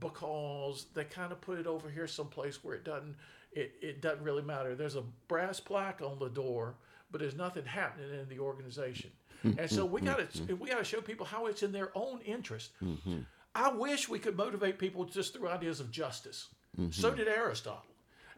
because 0.00 0.86
they 0.94 1.04
kind 1.04 1.32
of 1.32 1.40
put 1.40 1.58
it 1.58 1.66
over 1.66 1.88
here 1.88 2.06
someplace 2.06 2.62
where 2.62 2.74
it 2.74 2.84
doesn't 2.84 3.16
it, 3.52 3.72
it 3.80 4.02
doesn't 4.02 4.22
really 4.22 4.42
matter. 4.42 4.74
There's 4.74 4.96
a 4.96 5.04
brass 5.26 5.58
plaque 5.58 6.02
on 6.02 6.18
the 6.18 6.28
door, 6.28 6.74
but 7.10 7.20
there's 7.20 7.34
nothing 7.36 7.64
happening 7.64 8.10
in 8.10 8.28
the 8.28 8.38
organization. 8.38 9.10
Hmm, 9.42 9.52
and 9.58 9.70
so 9.70 9.86
hmm, 9.86 9.92
we 9.92 10.00
hmm, 10.00 10.06
got 10.06 10.30
to 10.30 10.54
we 10.56 10.68
got 10.68 10.78
to 10.78 10.84
show 10.84 11.00
people 11.00 11.26
how 11.26 11.46
it's 11.46 11.62
in 11.62 11.72
their 11.72 11.90
own 11.94 12.20
interest. 12.22 12.72
Mm-hmm. 12.82 13.20
I 13.54 13.70
wish 13.70 14.08
we 14.08 14.18
could 14.18 14.36
motivate 14.36 14.78
people 14.78 15.04
just 15.04 15.34
through 15.34 15.48
ideas 15.48 15.80
of 15.80 15.90
justice. 15.90 16.48
So 16.90 17.08
mm-hmm. 17.08 17.16
did 17.16 17.28
Aristotle. 17.28 17.82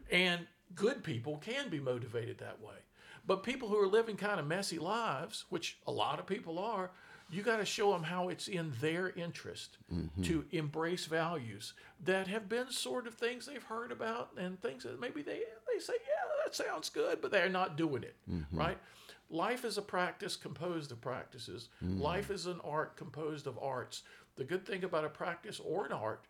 And 0.09 0.47
good 0.73 1.03
people 1.03 1.37
can 1.37 1.69
be 1.69 1.79
motivated 1.79 2.39
that 2.39 2.59
way. 2.59 2.75
But 3.27 3.43
people 3.43 3.67
who 3.67 3.77
are 3.77 3.87
living 3.87 4.17
kind 4.17 4.39
of 4.39 4.47
messy 4.47 4.79
lives, 4.79 5.45
which 5.49 5.77
a 5.85 5.91
lot 5.91 6.19
of 6.19 6.25
people 6.25 6.57
are, 6.57 6.89
you 7.31 7.43
got 7.43 7.57
to 7.57 7.65
show 7.65 7.91
them 7.93 8.03
how 8.03 8.29
it's 8.29 8.47
in 8.47 8.73
their 8.81 9.09
interest 9.11 9.77
mm-hmm. 9.93 10.21
to 10.23 10.45
embrace 10.51 11.05
values 11.05 11.73
that 12.03 12.27
have 12.27 12.49
been 12.49 12.69
sort 12.69 13.07
of 13.07 13.13
things 13.13 13.45
they've 13.45 13.63
heard 13.63 13.91
about 13.91 14.31
and 14.37 14.61
things 14.61 14.83
that 14.83 14.99
maybe 14.99 15.21
they, 15.21 15.39
they 15.71 15.79
say, 15.79 15.93
yeah, 15.93 16.43
that 16.43 16.55
sounds 16.55 16.89
good, 16.89 17.21
but 17.21 17.31
they're 17.31 17.49
not 17.49 17.77
doing 17.77 18.03
it, 18.03 18.15
mm-hmm. 18.29 18.57
right? 18.57 18.77
Life 19.29 19.63
is 19.63 19.77
a 19.77 19.81
practice 19.81 20.35
composed 20.35 20.91
of 20.91 20.99
practices. 20.99 21.69
Mm-hmm. 21.83 22.01
Life 22.01 22.29
is 22.31 22.47
an 22.47 22.59
art 22.65 22.97
composed 22.97 23.47
of 23.47 23.57
arts. 23.61 24.03
The 24.35 24.43
good 24.43 24.65
thing 24.65 24.83
about 24.83 25.05
a 25.05 25.09
practice 25.09 25.61
or 25.63 25.85
an 25.85 25.93
art 25.93 26.25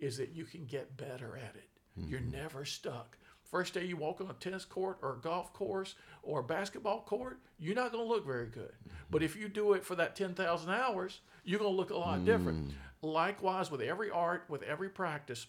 is 0.00 0.16
that 0.16 0.32
you 0.32 0.44
can 0.44 0.64
get 0.64 0.96
better 0.96 1.36
at 1.36 1.54
it. 1.54 1.68
You're 1.96 2.20
never 2.20 2.64
stuck. 2.64 3.16
First 3.44 3.74
day 3.74 3.84
you 3.84 3.96
walk 3.96 4.20
on 4.20 4.30
a 4.30 4.34
tennis 4.34 4.64
court 4.64 4.98
or 5.02 5.14
a 5.14 5.20
golf 5.20 5.52
course 5.52 5.94
or 6.22 6.40
a 6.40 6.44
basketball 6.44 7.02
court, 7.02 7.38
you're 7.58 7.74
not 7.74 7.92
going 7.92 8.04
to 8.04 8.08
look 8.08 8.26
very 8.26 8.46
good. 8.46 8.72
Mm-hmm. 8.72 8.96
But 9.10 9.22
if 9.22 9.36
you 9.36 9.48
do 9.48 9.74
it 9.74 9.84
for 9.84 9.94
that 9.96 10.16
10,000 10.16 10.70
hours, 10.70 11.20
you're 11.44 11.58
going 11.58 11.70
to 11.70 11.76
look 11.76 11.90
a 11.90 11.96
lot 11.96 12.20
mm. 12.20 12.24
different. 12.24 12.72
likewise 13.02 13.70
with 13.70 13.80
every 13.80 14.10
art, 14.10 14.44
with 14.48 14.62
every 14.62 14.88
practice, 14.88 15.46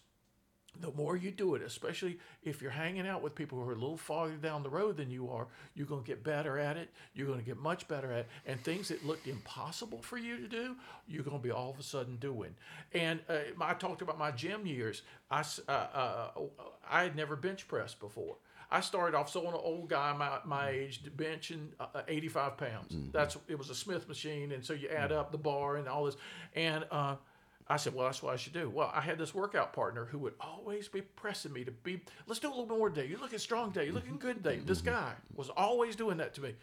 the 0.82 0.92
more 0.92 1.16
you 1.16 1.32
do 1.32 1.56
it, 1.56 1.62
especially 1.62 2.18
if 2.44 2.62
you're 2.62 2.72
hanging 2.72 3.08
out 3.08 3.22
with 3.22 3.36
people 3.36 3.58
who 3.58 3.70
are 3.70 3.74
a 3.74 3.76
little 3.76 3.98
farther 3.98 4.36
down 4.36 4.64
the 4.64 4.70
road 4.70 4.98
than 4.98 5.10
you 5.10 5.30
are, 5.30 5.48
you're 5.74 5.88
going 5.88 6.04
to 6.04 6.08
get 6.08 6.24
better 6.24 6.58
at 6.58 6.78
it. 6.78 6.90
You're 7.14 7.28
going 7.28 7.40
to 7.40 7.46
get 7.46 7.58
much 7.58 7.88
better 7.88 8.12
at 8.12 8.20
it. 8.20 8.28
And 8.46 8.64
things 8.64 8.88
that 8.90 9.06
looked 9.06 9.28
impossible 9.28 10.02
for 10.02 10.18
you 10.18 10.38
to 10.38 10.48
do, 10.48 10.76
you're 11.08 11.24
going 11.24 11.38
to 11.38 11.44
be 11.44 11.52
all 11.52 11.70
of 11.70 11.80
a 11.80 11.84
sudden 11.84 12.18
doing. 12.18 12.56
And 12.94 13.20
uh, 13.30 13.40
I 13.62 13.74
talked 13.74 14.02
about 14.02 14.18
my 14.18 14.32
gym 14.32 14.66
years. 14.66 15.02
I, 15.30 15.44
uh, 15.68 15.72
uh, 15.72 16.30
I 16.90 17.04
had 17.04 17.16
never 17.16 17.36
bench 17.36 17.68
pressed 17.68 18.00
before. 18.00 18.38
I 18.72 18.82
started 18.82 19.16
off 19.16 19.30
so 19.30 19.48
an 19.48 19.54
old 19.54 19.90
guy 19.90 20.14
my, 20.14 20.40
my 20.44 20.70
age 20.70 21.02
benching 21.16 21.70
uh, 21.80 22.02
85 22.08 22.58
pounds. 22.58 22.94
Mm-hmm. 22.94 23.12
That's 23.12 23.38
it 23.48 23.58
was 23.58 23.70
a 23.70 23.76
Smith 23.76 24.08
machine, 24.08 24.52
and 24.52 24.66
so 24.66 24.74
you 24.74 24.90
add 24.90 25.12
up 25.12 25.32
the 25.32 25.38
bar 25.38 25.78
and 25.78 25.88
all 25.88 26.06
this. 26.06 26.18
And 26.56 26.86
uh, 26.92 27.16
I 27.68 27.78
said, 27.78 27.96
well, 27.96 28.06
that's 28.06 28.22
what 28.22 28.34
I 28.34 28.38
should 28.38 28.54
do. 28.54 28.70
Well, 28.70 28.92
I 28.94 29.02
had 29.02 29.18
this 29.18 29.34
workout 29.34 29.74
partner 29.74 30.06
who 30.06 30.20
would 30.20 30.36
always 30.40 30.88
be 30.88 31.02
pressing 31.02 31.52
me 31.52 31.64
to 31.64 31.72
be, 31.72 32.00
let's 32.28 32.40
do 32.40 32.48
a 32.48 32.50
little 32.50 32.68
more 32.68 32.90
today. 32.90 33.08
You're 33.08 33.20
looking 33.20 33.40
strong 33.40 33.72
today. 33.72 33.86
You're 33.86 33.96
looking 33.96 34.18
good 34.18 34.44
today. 34.44 34.60
This 34.64 34.82
guy 34.82 35.14
was 35.36 35.50
always 35.50 35.96
doing 35.96 36.18
that 36.18 36.36
to 36.36 36.42
me. 36.42 36.54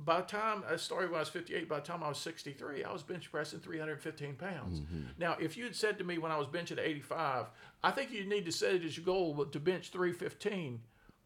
By 0.00 0.22
the 0.22 0.26
time 0.26 0.64
I 0.68 0.76
started 0.76 1.10
when 1.10 1.18
I 1.18 1.20
was 1.20 1.28
58, 1.28 1.68
by 1.68 1.80
the 1.80 1.86
time 1.86 2.02
I 2.02 2.08
was 2.08 2.18
63, 2.18 2.82
I 2.82 2.92
was 2.92 3.02
bench 3.02 3.30
pressing 3.30 3.60
315 3.60 4.34
pounds. 4.36 4.80
Mm-hmm. 4.80 5.02
Now, 5.18 5.36
if 5.38 5.56
you 5.56 5.64
had 5.64 5.76
said 5.76 5.98
to 5.98 6.04
me 6.04 6.16
when 6.16 6.32
I 6.32 6.38
was 6.38 6.46
benching 6.46 6.78
85, 6.78 7.46
I 7.84 7.90
think 7.90 8.10
you 8.10 8.24
need 8.24 8.46
to 8.46 8.52
set 8.52 8.74
it 8.74 8.84
as 8.84 8.96
your 8.96 9.04
goal 9.04 9.44
to 9.44 9.60
bench 9.60 9.90
315, 9.90 10.80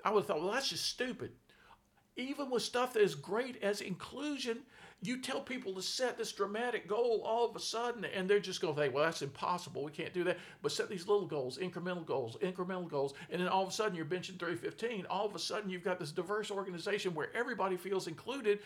I 0.05 0.11
would 0.11 0.21
have 0.21 0.27
thought, 0.27 0.43
well, 0.43 0.53
that's 0.53 0.69
just 0.69 0.85
stupid. 0.85 1.31
Even 2.17 2.51
with 2.51 2.65
stuff 2.65 2.95
that 2.95 3.03
is 3.03 3.15
great 3.15 3.63
as 3.63 3.81
inclusion, 3.81 4.59
you 5.03 5.21
tell 5.21 5.41
people 5.41 5.75
to 5.75 5.83
set 5.83 6.17
this 6.17 6.33
dramatic 6.33 6.89
goal 6.89 7.23
all 7.25 7.49
of 7.49 7.55
a 7.55 7.61
sudden, 7.61 8.05
and 8.07 8.29
they're 8.29 8.41
just 8.41 8.61
going 8.61 8.75
to 8.75 8.81
think, 8.81 8.95
well, 8.95 9.05
that's 9.05 9.23
impossible. 9.23 9.85
We 9.85 9.93
can't 9.93 10.15
do 10.15 10.25
that. 10.25 10.39
But 10.63 10.73
set 10.73 10.89
these 10.89 11.07
little 11.07 11.27
goals, 11.27 11.59
incremental 11.59 12.07
goals, 12.07 12.37
incremental 12.43 12.89
goals, 12.89 13.15
and 13.31 13.41
then 13.41 13.49
all 13.49 13.63
of 13.63 13.69
a 13.69 13.73
sudden 13.73 13.95
you're 13.95 14.07
benching 14.07 14.39
315. 14.39 15.07
All 15.07 15.27
of 15.27 15.35
a 15.35 15.39
sudden 15.39 15.69
you've 15.69 15.85
got 15.85 15.99
this 15.99 16.13
diverse 16.13 16.51
organization 16.51 17.15
where 17.15 17.29
everybody 17.37 17.77
feels 17.77 18.07
included. 18.07 18.61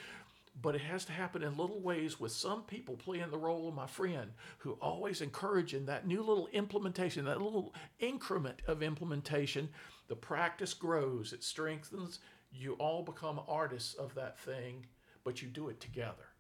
But 0.63 0.75
it 0.75 0.83
has 0.83 1.05
to 1.07 1.13
happen 1.13 1.43
in 1.43 1.57
little 1.57 1.81
ways 1.81 2.21
with 2.21 2.33
some 2.33 2.63
people 2.63 2.97
playing 2.97 3.31
the 3.31 3.39
role 3.39 3.69
of 3.69 3.75
my 3.75 3.87
friend 3.87 4.33
who 4.59 4.73
always 4.73 5.23
encouraging 5.23 5.87
that 5.87 6.07
new 6.07 6.23
little 6.23 6.49
implementation, 6.53 7.25
that 7.25 7.41
little 7.41 7.73
increment 7.99 8.61
of 8.67 8.83
implementation. 8.83 9.69
The 10.09 10.17
practice 10.17 10.75
grows, 10.75 11.33
it 11.33 11.45
strengthens. 11.45 12.19
You 12.53 12.75
all 12.75 13.03
become 13.03 13.41
artists 13.49 13.95
of 13.95 14.15
that 14.17 14.39
thing 14.41 14.87
but 15.25 15.43
you 15.43 15.49
do 15.49 15.69
it 15.69 15.81
together. 15.81 16.31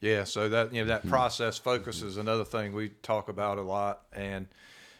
Yeah, 0.00 0.24
so 0.24 0.48
that 0.48 0.74
you 0.74 0.82
know 0.82 0.88
that 0.88 1.02
hmm. 1.02 1.08
process 1.08 1.58
focus 1.58 2.02
is 2.02 2.16
another 2.16 2.44
thing 2.44 2.72
we 2.72 2.90
talk 3.02 3.28
about 3.28 3.58
a 3.58 3.62
lot, 3.62 4.02
and 4.12 4.46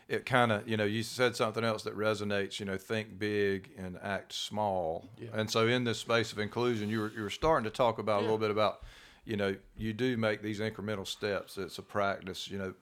it 0.09 0.25
kind 0.25 0.53
of 0.53 0.67
you 0.69 0.77
know 0.77 0.85
you 0.85 1.03
said 1.03 1.37
something 1.37 1.65
else 1.65 1.83
that 1.83 1.97
resonates. 1.97 2.59
You 2.59 2.67
know, 2.67 2.79
think 2.79 3.19
big 3.19 3.71
and 3.77 3.99
act 4.03 4.33
small. 4.33 5.07
Yeah. 5.19 5.29
And 5.35 5.51
so 5.51 5.69
in 5.69 5.85
this 5.85 5.99
space 5.99 6.33
of 6.33 6.39
inclusion, 6.39 6.89
you 6.89 7.01
were 7.01 7.13
you 7.15 7.23
were 7.23 7.31
starting 7.31 7.65
to 7.65 7.71
talk 7.71 7.99
about 7.99 8.21
yeah. 8.21 8.21
a 8.21 8.23
little 8.23 8.39
bit 8.39 8.51
about, 8.51 8.83
you 9.25 9.37
know, 9.37 9.55
you 9.77 9.93
do 9.93 10.17
make 10.17 10.41
these 10.41 10.61
incremental 10.61 11.07
steps. 11.07 11.59
It's 11.59 11.79
a 11.79 11.83
practice. 11.83 12.49
You 12.49 12.59
know, 12.59 12.75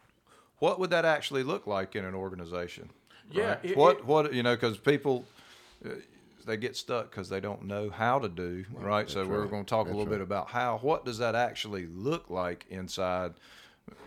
what 0.60 0.78
would 0.78 0.90
that 0.90 1.04
actually 1.04 1.42
look 1.42 1.66
like 1.66 1.96
in 1.96 2.04
an 2.04 2.14
organization? 2.14 2.90
Yeah. 3.30 3.48
Right? 3.48 3.58
It, 3.64 3.76
what 3.76 3.98
it, 3.98 4.04
what 4.04 4.32
you 4.32 4.44
know 4.44 4.54
because 4.54 4.78
people 4.78 5.24
they 6.44 6.56
get 6.56 6.76
stuck 6.76 7.10
because 7.10 7.28
they 7.28 7.40
don't 7.40 7.64
know 7.64 7.90
how 7.90 8.18
to 8.18 8.28
do 8.28 8.64
right. 8.72 8.84
right? 8.84 9.10
So 9.10 9.26
we're 9.26 9.46
going 9.46 9.64
to 9.64 9.68
talk 9.68 9.86
That's 9.86 9.94
a 9.94 9.96
little 9.96 10.10
right. 10.10 10.18
bit 10.18 10.22
about 10.22 10.48
how. 10.48 10.78
What 10.78 11.04
does 11.04 11.18
that 11.18 11.34
actually 11.34 11.86
look 11.86 12.30
like 12.30 12.66
inside? 12.70 13.34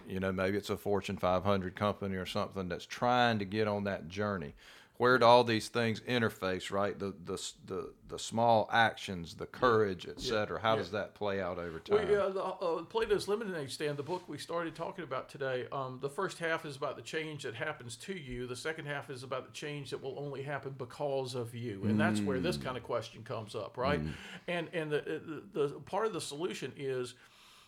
You 0.07 0.19
know, 0.19 0.31
maybe 0.31 0.57
it's 0.57 0.69
a 0.69 0.77
Fortune 0.77 1.17
500 1.17 1.75
company 1.75 2.15
or 2.15 2.25
something 2.25 2.67
that's 2.67 2.85
trying 2.85 3.39
to 3.39 3.45
get 3.45 3.67
on 3.67 3.83
that 3.83 4.07
journey 4.07 4.55
where 4.98 5.18
do 5.18 5.26
all 5.26 5.43
these 5.43 5.68
things 5.68 6.00
interface 6.02 6.72
right 6.72 6.98
the 7.00 7.14
the 7.26 7.52
the, 7.66 7.91
the 8.10 8.20
small 8.20 8.70
actions 8.72 9.36
the 9.36 9.45
courage 9.45 10.08
etc 10.08 10.60
how 10.62 10.72
yeah. 10.74 10.78
does 10.78 10.91
that 10.91 11.14
play 11.14 11.41
out 11.41 11.58
over 11.58 11.80
time 11.80 12.08
well, 12.08 12.28
yeah, 12.28 12.30
the, 12.34 12.43
uh, 12.43 12.84
plato's 12.84 13.28
lemonade 13.28 13.70
stand 13.70 13.98
the 13.98 14.04
book 14.04 14.24
we 14.28 14.38
started 14.38 14.76
talking 14.76 15.04
about 15.04 15.30
today 15.30 15.66
um, 15.72 16.00
the 16.02 16.10
first 16.10 16.39
half 16.39 16.66
is 16.66 16.76
about 16.76 16.95
the 16.95 17.02
change 17.02 17.43
that 17.43 17.56
happens 17.56 17.95
to 17.95 18.14
you 18.14 18.48
the 18.48 18.56
second 18.56 18.86
half 18.86 19.10
is 19.10 19.24
about 19.24 19.45
the 19.45 19.54
change 19.54 19.89
that 19.89 20.02
will 20.02 20.18
only 20.20 20.41
happen 20.41 20.74
because 20.78 21.36
of 21.36 21.54
you 21.56 21.82
and 21.84 21.95
mm. 21.95 21.98
that's 21.98 22.22
where 22.22 22.39
this 22.39 22.58
mm. 22.58 22.64
kind 22.64 22.78
of 22.78 22.84
question 22.84 23.24
comes 23.24 23.56
up 23.56 23.78
right 23.78 24.04
mm. 24.04 24.12
and 24.48 24.68
and 24.74 24.91
the, 24.91 25.41
the, 25.54 25.60
the 25.60 25.70
part 25.82 26.06
of 26.06 26.14
the 26.14 26.22
solution 26.22 26.72
is 26.78 27.16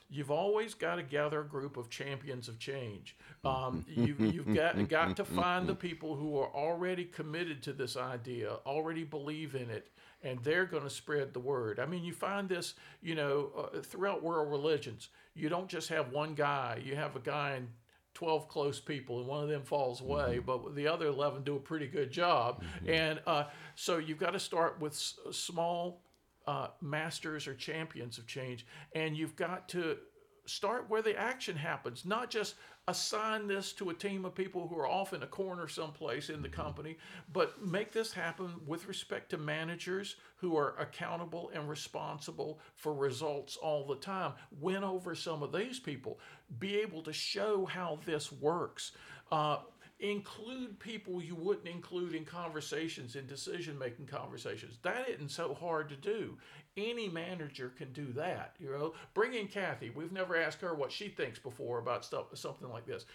you've 0.10 0.32
always 0.32 0.74
got 0.74 0.96
to 0.96 1.04
gather 1.04 1.42
a 1.42 1.48
group 1.48 1.78
of 1.78 1.90
champions 1.90 2.48
of 2.48 2.58
change. 2.60 3.16
Um, 3.46 3.86
you, 3.88 4.16
you've 4.18 4.54
got, 4.56 4.88
got 4.90 5.16
to 5.18 5.26
find 5.26 5.68
the 5.68 5.76
people 5.76 6.16
who 6.16 6.38
are 6.38 6.54
already 6.54 7.06
committed 7.06 7.62
to 7.64 7.74
this 7.74 7.96
idea, 7.96 8.58
already 8.66 9.04
believe 9.04 9.56
in 9.56 9.70
it, 9.70 9.92
and 10.24 10.40
they're 10.44 10.66
going 10.66 10.84
to 10.84 10.90
spread 10.90 11.34
the 11.34 11.40
word. 11.40 11.80
I 11.80 11.86
mean, 11.86 12.04
you 12.04 12.14
find 12.14 12.50
this, 12.50 12.74
you 13.02 13.16
know, 13.16 13.52
uh, 13.58 13.82
throughout 13.82 14.24
world 14.24 14.52
religions. 14.52 15.10
You 15.36 15.48
don't 15.48 15.70
just 15.70 15.90
have 15.90 16.12
one 16.12 16.34
guy, 16.34 16.82
you 16.84 16.96
have 16.96 17.16
a 17.16 17.22
guy 17.22 17.52
and 17.52 17.68
12 18.16 18.50
close 18.50 18.80
people, 18.80 19.20
and 19.20 19.28
one 19.28 19.44
of 19.44 19.50
them 19.50 19.64
falls 19.64 20.02
away, 20.02 20.40
mm-hmm. 20.40 20.46
but 20.46 20.76
the 20.76 20.88
other 20.88 21.06
11 21.06 21.44
do 21.44 21.56
a 21.56 21.60
pretty 21.60 21.88
good 21.88 22.12
job. 22.12 22.64
Mm-hmm. 22.64 22.90
And 22.90 23.22
uh, 23.26 23.44
so 23.76 23.98
you've 23.98 24.18
got 24.18 24.32
to 24.32 24.40
start 24.40 24.80
with 24.82 24.94
s- 24.94 25.20
small 25.32 26.02
uh, 26.48 26.68
masters 26.82 27.48
or 27.48 27.54
champions 27.54 28.18
of 28.18 28.28
change, 28.28 28.66
and 28.94 29.16
you've 29.16 29.36
got 29.36 29.70
to 29.70 29.98
start 30.46 30.90
where 30.90 31.02
the 31.02 31.18
action 31.18 31.56
happens, 31.56 32.06
not 32.06 32.30
just 32.30 32.56
assign 32.88 33.46
this 33.46 33.72
to 33.72 33.92
a 33.92 33.94
team 33.94 34.26
of 34.26 34.34
people 34.34 34.68
who 34.68 34.76
are 34.76 34.88
off 34.88 35.14
in 35.14 35.22
a 35.22 35.28
corner 35.28 35.68
someplace 35.68 36.30
in 36.30 36.42
the 36.42 36.50
company, 36.50 36.98
but 37.32 37.64
make 37.64 37.92
this 37.92 38.12
happen 38.12 38.56
with 38.66 38.88
respect 38.88 39.30
to 39.30 39.38
managers 39.38 40.16
who 40.38 40.58
are 40.58 40.76
accountable 40.80 41.52
and 41.54 41.70
responsible 41.70 42.60
for 42.76 42.96
results 42.96 43.58
all 43.58 43.86
the 43.86 43.96
time. 43.98 44.34
Win 44.60 44.84
over 44.84 45.14
some 45.14 45.44
of 45.44 45.52
these 45.52 45.80
people, 45.80 46.20
be 46.58 46.78
able 46.78 47.04
to 47.04 47.14
show 47.14 47.66
how 47.66 48.00
this 48.06 48.32
works. 48.32 48.94
Uh, 49.32 49.58
include 50.00 50.80
people 50.80 51.22
you 51.22 51.36
wouldn't 51.36 51.68
include 51.68 52.16
in 52.16 52.24
conversations 52.24 53.16
in 53.16 53.28
decision 53.28 53.78
making 53.78 54.06
conversations. 54.06 54.78
That 54.82 55.10
isn't 55.10 55.32
so 55.32 55.54
hard 55.54 55.90
to 55.90 55.96
do. 55.96 56.38
Any 56.78 57.10
manager 57.10 57.74
can 57.78 57.92
do 57.92 58.14
that 58.14 58.56
you 58.60 58.72
know. 58.72 58.94
Bring 59.14 59.34
in 59.34 59.48
kathy. 59.48 59.90
We've 59.90 60.12
never 60.12 60.38
asked 60.38 60.62
her 60.62 60.74
what 60.74 60.92
she 60.92 61.10
thinks 61.10 61.38
before 61.38 61.80
about 61.80 62.06
stuff 62.06 62.28
something 62.34 62.70
like 62.70 62.86
this. 62.86 63.06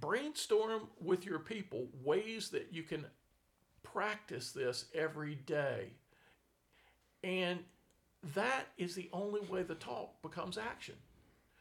Brainstorm 0.00 0.88
with 1.00 1.26
your 1.26 1.38
people 1.38 1.88
ways 2.02 2.48
that 2.50 2.68
you 2.70 2.82
can 2.82 3.04
practice 3.82 4.52
this 4.52 4.86
every 4.94 5.34
day. 5.34 5.88
And 7.24 7.60
that 8.34 8.68
is 8.78 8.94
the 8.94 9.10
only 9.12 9.40
way 9.40 9.64
the 9.64 9.74
talk 9.74 10.22
becomes 10.22 10.56
action. 10.56 10.94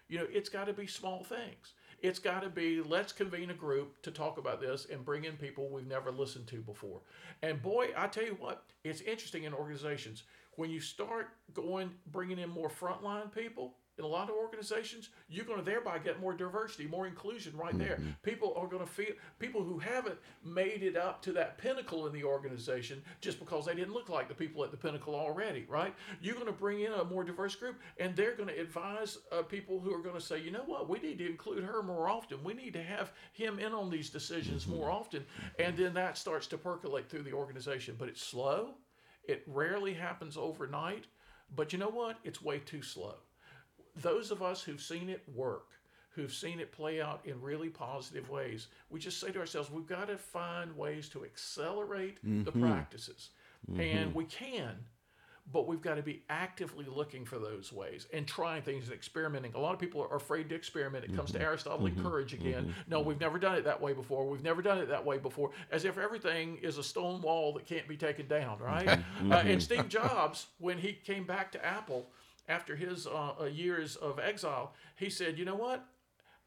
You 0.08 0.20
know 0.20 0.28
it's 0.32 0.50
got 0.50 0.68
to 0.68 0.74
be 0.74 0.88
small 0.88 1.24
things 1.26 1.74
it's 2.02 2.20
got 2.20 2.42
to 2.42 2.50
be 2.50 2.82
let's 2.82 3.14
convene 3.14 3.52
a 3.52 3.56
group 3.56 4.02
to 4.02 4.12
talk 4.12 4.38
about 4.38 4.60
this 4.60 4.88
and 4.92 5.06
bring 5.06 5.26
in 5.26 5.38
people 5.38 5.70
we've 5.70 5.88
never 5.88 6.12
listened 6.12 6.48
to 6.48 6.62
before. 6.62 7.02
And 7.42 7.62
boy, 7.62 7.90
I 7.96 8.08
tell 8.08 8.26
you 8.26 8.38
what, 8.40 8.64
it's 8.84 9.02
interesting 9.02 9.44
in 9.44 9.54
organizations 9.54 10.24
when 10.56 10.70
you 10.70 10.80
start 10.80 11.30
going 11.54 11.92
bringing 12.12 12.40
in 12.40 12.50
more 12.50 12.70
frontline 12.70 13.34
people 13.34 13.76
in 14.02 14.06
a 14.06 14.10
lot 14.10 14.30
of 14.30 14.36
organizations, 14.36 15.10
you're 15.30 15.46
going 15.46 15.60
to 15.60 15.66
thereby 15.66 16.00
get 16.00 16.20
more 16.20 16.34
diversity, 16.34 16.88
more 16.88 17.06
inclusion 17.06 17.56
right 17.56 17.78
there. 17.78 17.98
Mm-hmm. 17.98 18.10
People 18.24 18.54
are 18.58 18.66
going 18.66 18.84
to 18.84 18.92
feel 18.92 19.14
people 19.38 19.64
who 19.64 19.78
haven't 19.78 20.18
made 20.44 20.82
it 20.82 20.98
up 20.98 21.22
to 21.22 21.32
that 21.34 21.60
pinnacle 21.60 22.08
in 22.08 22.14
the 22.14 22.24
organization 22.24 23.04
just 23.22 23.38
because 23.38 23.66
they 23.66 23.76
didn't 23.76 23.94
look 23.94 24.10
like 24.10 24.28
the 24.28 24.34
people 24.34 24.64
at 24.64 24.72
the 24.72 24.78
pinnacle 24.78 25.14
already, 25.14 25.66
right? 25.70 25.94
You're 26.20 26.34
going 26.34 26.48
to 26.48 26.52
bring 26.52 26.82
in 26.82 26.92
a 26.94 27.04
more 27.04 27.24
diverse 27.24 27.54
group, 27.56 27.80
and 28.00 28.16
they're 28.16 28.36
going 28.36 28.50
to 28.50 28.60
advise 28.60 29.20
uh, 29.32 29.44
people 29.44 29.80
who 29.80 29.94
are 29.94 30.02
going 30.02 30.16
to 30.16 30.22
say, 30.22 30.42
you 30.42 30.50
know 30.50 30.64
what, 30.66 30.90
we 30.90 30.98
need 30.98 31.20
to 31.20 31.30
include 31.30 31.64
her 31.64 31.84
more 31.84 32.10
often. 32.10 32.44
We 32.44 32.56
need 32.56 32.74
to 32.74 32.84
have 32.84 33.12
him 33.34 33.60
in 33.60 33.72
on 33.74 33.92
these 33.92 34.10
decisions 34.10 34.64
mm-hmm. 34.64 34.78
more 34.78 34.90
often, 34.90 35.24
and 35.60 35.78
then 35.78 35.94
that 35.94 36.18
starts 36.18 36.48
to 36.48 36.58
percolate 36.58 37.08
through 37.08 37.24
the 37.24 37.34
organization. 37.34 37.96
But 38.00 38.10
it's 38.10 38.24
slow. 38.24 38.74
It 39.26 39.44
rarely 39.46 39.94
happens 39.94 40.38
overnight. 40.38 41.06
But 41.56 41.72
you 41.72 41.78
know 41.78 41.90
what? 41.90 42.18
It's 42.24 42.42
way 42.42 42.60
too 42.60 42.82
slow 42.82 43.16
those 44.02 44.32
of 44.32 44.42
us 44.42 44.62
who've 44.62 44.82
seen 44.82 45.10
it 45.10 45.22
work, 45.34 45.68
who've 46.12 46.34
seen 46.34 46.60
it 46.60 46.72
play 46.72 47.02
out 47.02 47.22
in 47.26 47.42
really 47.42 47.70
positive 47.70 48.30
ways, 48.30 48.68
we 48.90 49.00
just 49.00 49.20
say 49.20 49.32
to 49.32 49.40
ourselves, 49.40 49.72
we've 49.72 49.88
got 49.88 50.08
to 50.08 50.18
find 50.18 50.76
ways 50.76 51.08
to 51.10 51.24
accelerate 51.24 52.18
mm-hmm. 52.18 52.44
the 52.44 52.52
practices. 52.52 53.30
Mm-hmm. 53.70 53.82
And 53.82 54.16
we 54.16 54.26
can, 54.26 54.76
but 55.52 55.68
we've 55.68 55.82
got 55.82 55.96
to 55.96 56.02
be 56.02 56.24
actively 56.30 56.86
looking 56.86 57.26
for 57.26 57.38
those 57.38 57.72
ways 57.72 58.08
and 58.14 58.28
trying 58.28 58.62
things 58.62 58.86
and 58.86 58.94
experimenting. 58.94 59.54
A 59.54 59.60
lot 59.60 59.74
of 59.74 59.80
people 59.80 60.02
are 60.02 60.16
afraid 60.16 60.50
to 60.50 60.56
experiment. 60.56 61.04
It 61.04 61.08
mm-hmm. 61.08 61.18
comes 61.18 61.32
to 61.32 61.38
mm-hmm. 61.38 61.48
Aristotle 61.48 61.86
and 61.86 61.96
mm-hmm. 61.96 62.08
courage 62.08 62.34
again. 62.34 62.64
Mm-hmm. 62.64 62.90
No, 62.90 63.02
we've 63.02 63.20
never 63.20 63.40
done 63.40 63.56
it 63.56 63.64
that 63.66 63.80
way 63.80 63.94
before. 63.94 64.28
We've 64.28 64.44
never 64.44 64.62
done 64.62 64.78
it 64.78 64.90
that 64.90 65.06
way 65.06 65.18
before, 65.18 65.52
as 65.72 65.86
if 65.86 65.98
everything 65.98 66.58
is 66.62 66.78
a 66.78 66.84
stone 66.84 67.22
wall 67.22 67.54
that 67.54 67.66
can't 67.66 67.88
be 67.88 67.98
taken 67.98 68.28
down, 68.28 68.60
right? 68.60 68.88
uh, 69.30 69.34
and 69.46 69.62
Steve 69.62 69.90
Jobs, 69.90 70.48
when 70.60 70.78
he 70.78 70.94
came 70.94 71.26
back 71.26 71.52
to 71.54 71.66
Apple, 71.66 72.08
after 72.52 72.76
his 72.76 73.08
uh, 73.08 73.34
uh, 73.40 73.46
years 73.46 73.96
of 73.96 74.20
exile, 74.20 74.74
he 74.96 75.10
said, 75.10 75.40
"You 75.40 75.46
know 75.46 75.56
what? 75.56 75.88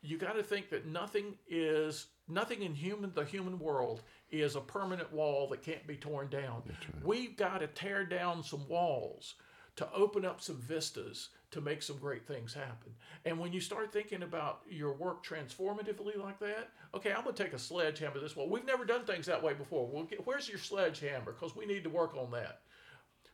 you 0.05 0.18
got 0.18 0.34
to 0.34 0.42
think 0.42 0.68
that 0.68 0.86
nothing 0.86 1.34
is 1.48 2.07
nothing 2.28 2.62
in 2.62 2.74
human 2.74 3.11
the 3.14 3.24
human 3.24 3.59
world 3.59 4.02
is 4.30 4.55
a 4.55 4.61
permanent 4.61 5.11
wall 5.12 5.48
that 5.48 5.62
can't 5.62 5.86
be 5.86 5.96
torn 5.96 6.28
down. 6.28 6.62
We've 7.02 7.36
got 7.36 7.59
to 7.59 7.66
tear 7.68 8.05
down 8.05 8.42
some 8.42 8.68
walls 8.68 9.34
to 9.76 9.88
open 9.92 10.24
up 10.24 10.40
some 10.40 10.57
vistas 10.57 11.30
to 11.50 11.61
make 11.61 11.82
some 11.82 11.96
great 11.96 12.26
things 12.26 12.52
happen. 12.52 12.92
And 13.24 13.38
when 13.38 13.52
you 13.52 13.61
start 13.61 13.92
thinking 13.92 14.22
about 14.22 14.61
your 14.68 14.92
work 14.92 15.24
transformatively 15.24 16.16
like 16.18 16.38
that, 16.40 16.70
okay, 16.94 17.12
I'm 17.12 17.24
going 17.24 17.34
to 17.34 17.42
take 17.42 17.55
a 17.55 17.59
sledgehammer 17.59 18.20
this 18.20 18.36
way. 18.36 18.46
We've 18.48 18.66
never 18.66 18.84
done 18.84 19.05
things 19.05 19.26
that 19.26 19.42
way 19.42 19.55
before. 19.55 19.86
We'll 19.86 20.05
get, 20.05 20.26
where's 20.26 20.48
your 20.48 20.59
sledgehammer? 20.59 21.32
Because 21.32 21.57
we 21.57 21.66
need 21.66 21.84
to 21.84 21.90
work 21.90 22.16
on 22.16 22.30
that. 22.32 22.61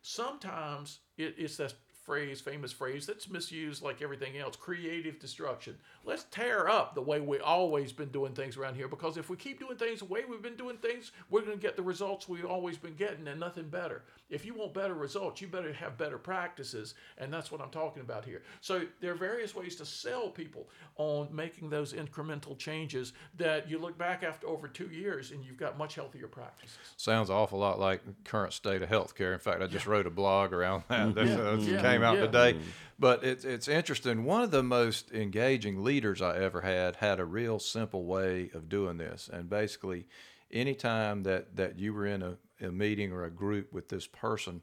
Sometimes 0.02 1.00
it, 1.18 1.34
it's 1.36 1.56
that 1.56 1.74
phrase, 2.04 2.40
famous 2.40 2.72
phrase 2.72 3.06
that's 3.06 3.28
misused 3.28 3.82
like 3.82 4.02
everything 4.02 4.38
else 4.38 4.56
creative 4.56 5.18
destruction. 5.18 5.76
Let's 6.04 6.24
tear 6.24 6.68
up 6.68 6.94
the 6.94 7.02
way 7.02 7.20
we 7.20 7.38
always 7.38 7.92
been 7.92 8.08
doing 8.10 8.32
things 8.32 8.56
around 8.56 8.74
here 8.76 8.88
because 8.88 9.16
if 9.16 9.28
we 9.28 9.36
keep 9.36 9.58
doing 9.60 9.76
things 9.76 10.00
the 10.00 10.06
way 10.06 10.22
we've 10.28 10.42
been 10.42 10.56
doing 10.56 10.76
things, 10.78 11.12
we're 11.28 11.42
going 11.42 11.56
to 11.58 11.62
get 11.62 11.76
the 11.76 11.82
results 11.82 12.28
we've 12.28 12.44
always 12.44 12.76
been 12.76 12.94
getting 12.94 13.28
and 13.28 13.38
nothing 13.38 13.68
better. 13.68 14.02
If 14.30 14.44
you 14.44 14.54
want 14.54 14.74
better 14.74 14.94
results, 14.94 15.40
you 15.40 15.48
better 15.48 15.72
have 15.72 15.98
better 15.98 16.16
practices, 16.18 16.94
and 17.18 17.32
that's 17.32 17.50
what 17.50 17.60
I'm 17.60 17.70
talking 17.70 18.02
about 18.02 18.24
here. 18.24 18.42
So 18.60 18.82
there 19.00 19.12
are 19.12 19.16
various 19.16 19.54
ways 19.54 19.76
to 19.76 19.84
sell 19.84 20.28
people 20.28 20.68
on 20.96 21.28
making 21.34 21.70
those 21.70 21.92
incremental 21.92 22.56
changes 22.56 23.12
that 23.36 23.68
you 23.68 23.78
look 23.78 23.98
back 23.98 24.22
after 24.22 24.46
over 24.46 24.68
two 24.68 24.86
years 24.86 25.32
and 25.32 25.44
you've 25.44 25.56
got 25.56 25.76
much 25.78 25.94
healthier 25.94 26.28
practices. 26.28 26.76
Sounds 26.96 27.30
awful 27.30 27.58
lot 27.58 27.78
like 27.80 28.02
current 28.24 28.52
state 28.52 28.82
of 28.82 28.88
healthcare. 28.88 29.32
In 29.32 29.38
fact, 29.40 29.62
I 29.62 29.66
just 29.66 29.86
wrote 29.86 30.06
a 30.06 30.10
blog 30.10 30.52
around 30.52 30.84
that 30.88 31.14
that 31.14 31.26
Yeah. 31.26 31.38
uh, 31.40 31.56
Yeah. 31.56 31.82
Came 31.92 32.02
out 32.02 32.16
Yeah. 32.16 32.20
today. 32.26 32.52
Mm-hmm. 32.54 32.68
But 32.98 33.24
it's 33.24 33.44
it's 33.46 33.66
interesting. 33.68 34.24
One 34.24 34.42
of 34.42 34.50
the 34.50 34.62
most 34.62 35.10
engaging 35.10 35.82
leaders 35.82 36.20
I 36.20 36.36
ever 36.36 36.60
had 36.60 36.96
had 36.96 37.18
a 37.18 37.24
real 37.24 37.58
simple 37.58 38.04
way 38.04 38.50
of 38.52 38.68
doing 38.68 38.98
this, 38.98 39.30
and 39.32 39.48
basically, 39.48 40.06
anytime 40.50 41.22
that 41.22 41.56
that 41.56 41.78
you 41.78 41.94
were 41.94 42.06
in 42.06 42.22
a, 42.22 42.36
a 42.60 42.70
meeting 42.70 43.10
or 43.10 43.24
a 43.24 43.30
group 43.30 43.72
with 43.72 43.88
this 43.88 44.06
person, 44.06 44.60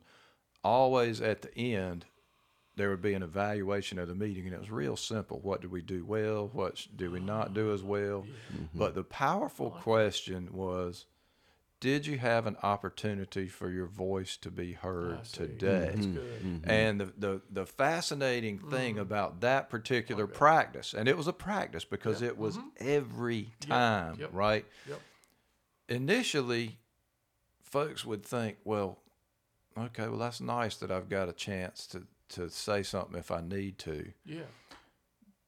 always 0.63 1.19
at 1.21 1.41
the 1.41 1.55
end 1.75 2.05
there 2.75 2.91
would 2.91 3.01
be 3.01 3.15
an 3.15 3.23
evaluation 3.23 3.97
of 3.97 4.07
the 4.07 4.13
meeting, 4.13 4.45
and 4.45 4.53
it 4.53 4.59
was 4.59 4.69
real 4.69 4.95
simple. 4.95 5.39
What 5.41 5.61
did 5.61 5.71
we 5.71 5.81
do 5.81 6.05
well? 6.05 6.47
What 6.53 6.85
do 6.95 7.09
we 7.09 7.19
not 7.19 7.55
do 7.55 7.73
as 7.73 7.81
well? 7.81 8.23
But 8.75 8.93
the 8.93 9.03
powerful 9.03 9.71
question 9.71 10.49
was, 10.53 11.07
did 11.79 12.07
you 12.07 12.17
have 12.17 12.47
an 12.47 12.57
opportunity 12.63 13.47
for 13.47 13.69
your 13.69 13.85
voice 13.85 14.35
to 14.37 14.49
be 14.49 14.73
heard 14.73 15.19
I 15.19 15.23
see. 15.23 15.37
today? 15.37 15.91
That's 15.93 16.05
good. 16.05 16.39
Mm-hmm. 16.41 16.55
Mm-hmm. 16.55 16.69
And 16.69 17.01
the, 17.01 17.13
the, 17.17 17.41
the 17.51 17.65
fascinating 17.65 18.59
thing 18.59 18.93
mm-hmm. 18.93 19.01
about 19.01 19.41
that 19.41 19.69
particular 19.69 20.25
practice, 20.25 20.93
and 20.93 21.07
it 21.07 21.15
was 21.15 21.27
a 21.27 21.33
practice 21.33 21.85
because 21.85 22.21
it 22.21 22.37
was 22.37 22.57
every 22.77 23.51
time, 23.59 24.17
Yep. 24.19 24.29
right? 24.33 24.65
Yep. 24.89 25.01
Initially, 25.89 26.79
folks 27.63 28.03
would 28.03 28.25
think, 28.25 28.57
well, 28.63 28.97
okay, 29.77 30.07
well, 30.07 30.17
that's 30.17 30.41
nice 30.41 30.77
that 30.77 30.91
I've 30.91 31.09
got 31.09 31.29
a 31.29 31.33
chance 31.33 31.85
to, 31.87 32.03
to 32.29 32.49
say 32.49 32.81
something 32.83 33.17
if 33.17 33.29
I 33.29 33.41
need 33.41 33.77
to. 33.79 34.11
Yeah. 34.25 34.41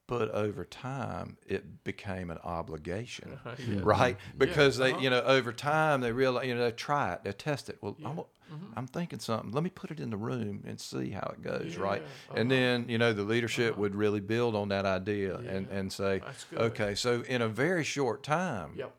But 0.09 0.31
over 0.31 0.65
time, 0.65 1.37
it 1.47 1.83
became 1.83 2.31
an 2.31 2.39
obligation 2.43 3.39
Yeah. 3.67 3.79
right? 3.83 4.17
Because 4.37 4.77
they, 4.77 4.91
uh-huh. 4.93 5.01
you 5.01 5.09
know, 5.11 5.21
over 5.21 5.53
time 5.53 6.01
they 6.01 6.11
realize, 6.11 6.47
you 6.47 6.55
know, 6.55 6.63
they 6.65 6.71
try 6.71 7.13
it, 7.13 7.23
they 7.23 7.31
test 7.31 7.69
it. 7.69 7.77
Well, 7.81 7.95
I'm, 8.03 8.19
Mm-hmm. 8.49 8.79
I'm 8.79 8.87
thinking 8.87 9.19
something. 9.19 9.51
Let 9.51 9.63
me 9.63 9.69
put 9.69 9.91
it 9.91 9.99
in 9.99 10.09
the 10.09 10.17
room 10.17 10.63
and 10.65 10.81
see 10.81 11.11
how 11.11 11.31
it 11.35 11.43
goes, 11.43 11.77
right? 11.77 12.01
Yeah, 12.01 12.39
And 12.39 12.49
then, 12.49 12.89
you 12.89 12.97
know, 12.97 13.13
the 13.13 13.21
leadership 13.21 13.77
would 13.77 13.93
really 13.93 14.21
build 14.21 14.55
on 14.55 14.69
that 14.69 14.87
idea 14.87 15.35
and 15.35 15.67
Yeah, 15.69 15.77
and 15.77 15.93
say, 15.93 16.23
okay, 16.57 16.95
so 16.95 17.21
in 17.27 17.43
a 17.43 17.47
very 17.47 17.83
short 17.83 18.23
time, 18.23 18.71
Yep. 18.75 18.91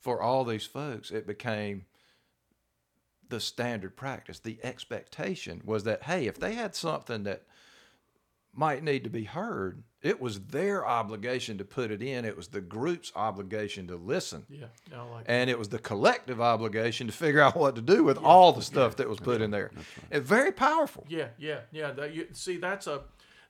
for 0.00 0.22
all 0.22 0.46
these 0.46 0.64
folks, 0.64 1.10
it 1.10 1.26
became 1.26 1.84
the 3.28 3.40
standard 3.40 3.94
practice. 3.94 4.38
The 4.38 4.58
expectation 4.62 5.60
was 5.66 5.84
that, 5.84 6.04
hey, 6.04 6.26
if 6.26 6.38
they 6.38 6.54
had 6.54 6.74
something 6.74 7.24
that 7.24 7.42
might 8.54 8.82
need 8.82 9.04
to 9.04 9.10
be 9.10 9.24
heard, 9.24 9.82
it 10.02 10.20
was 10.20 10.40
their 10.40 10.86
obligation 10.86 11.56
to 11.58 11.64
put 11.64 11.90
it 11.90 12.02
in. 12.02 12.24
It 12.24 12.36
was 12.36 12.48
the 12.48 12.60
group's 12.60 13.10
obligation 13.16 13.86
to 13.88 13.96
listen. 13.96 14.44
Yeah. 14.50 14.66
I 14.94 15.02
like 15.02 15.24
And 15.26 15.48
it 15.48 15.58
was 15.58 15.70
the 15.70 15.78
collective 15.78 16.40
obligation 16.40 17.06
to 17.06 17.12
figure 17.12 17.40
out 17.40 17.56
what 17.56 17.74
to 17.76 17.82
do 17.82 18.04
with 18.04 18.18
all 18.18 18.52
the 18.52 18.62
stuff 18.62 18.96
that 18.96 19.08
was 19.08 19.18
put 19.18 19.40
in 19.40 19.50
there. 19.50 19.70
It's 20.10 20.28
very 20.28 20.52
powerful. 20.52 21.06
Yeah, 21.08 21.28
yeah, 21.38 21.60
yeah. 21.72 21.90
That 21.92 22.14
you 22.14 22.28
see, 22.32 22.58
that's 22.58 22.86
a 22.86 23.02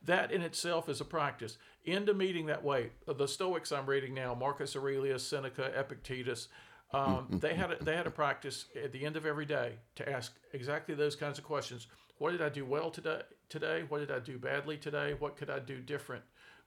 that 0.05 0.31
in 0.31 0.43
itself 0.43 0.89
is 0.89 1.01
a 1.01 1.05
practice. 1.05 1.59
End 1.87 2.09
a 2.09 2.15
meeting 2.15 2.47
that 2.47 2.63
way. 2.63 2.91
The 3.07 3.27
Stoics 3.27 3.73
I'm 3.73 3.87
reading 3.87 4.15
now, 4.15 4.35
Marcus 4.35 4.77
Aurelius, 4.77 5.27
Seneca, 5.27 5.73
Epictetus. 5.79 6.49
Um, 6.93 7.27
they 7.31 7.55
had 7.55 7.73
a, 7.73 7.83
they 7.83 7.97
had 7.97 8.07
a 8.07 8.11
practice 8.11 8.67
at 8.81 8.93
the 8.93 9.05
end 9.05 9.17
of 9.17 9.27
every 9.27 9.47
day 9.47 9.73
to 9.97 10.09
ask 10.09 10.33
exactly 10.53 10.95
those 10.95 11.17
kinds 11.17 11.39
of 11.39 11.45
questions. 11.45 11.89
What 12.25 12.31
did 12.31 12.41
I 12.41 12.49
do 12.49 12.65
well 12.65 12.91
today? 12.91 13.21
Today, 13.51 13.85
what 13.87 13.99
did 13.99 14.11
I 14.11 14.19
do 14.19 14.39
badly 14.39 14.79
today? 14.79 15.15
What 15.19 15.37
could 15.37 15.51
I 15.51 15.59
do 15.59 15.81
different 15.81 16.25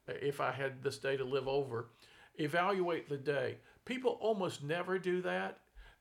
uh, 0.07 0.13
if 0.21 0.39
I 0.39 0.51
had 0.51 0.83
this 0.83 0.99
day 0.99 1.17
to 1.17 1.23
live 1.23 1.47
over? 1.47 1.87
Evaluate 2.35 3.09
the 3.09 3.17
day. 3.17 3.57
People 3.83 4.19
almost 4.21 4.63
never 4.63 4.99
do 4.99 5.19
that. 5.23 5.57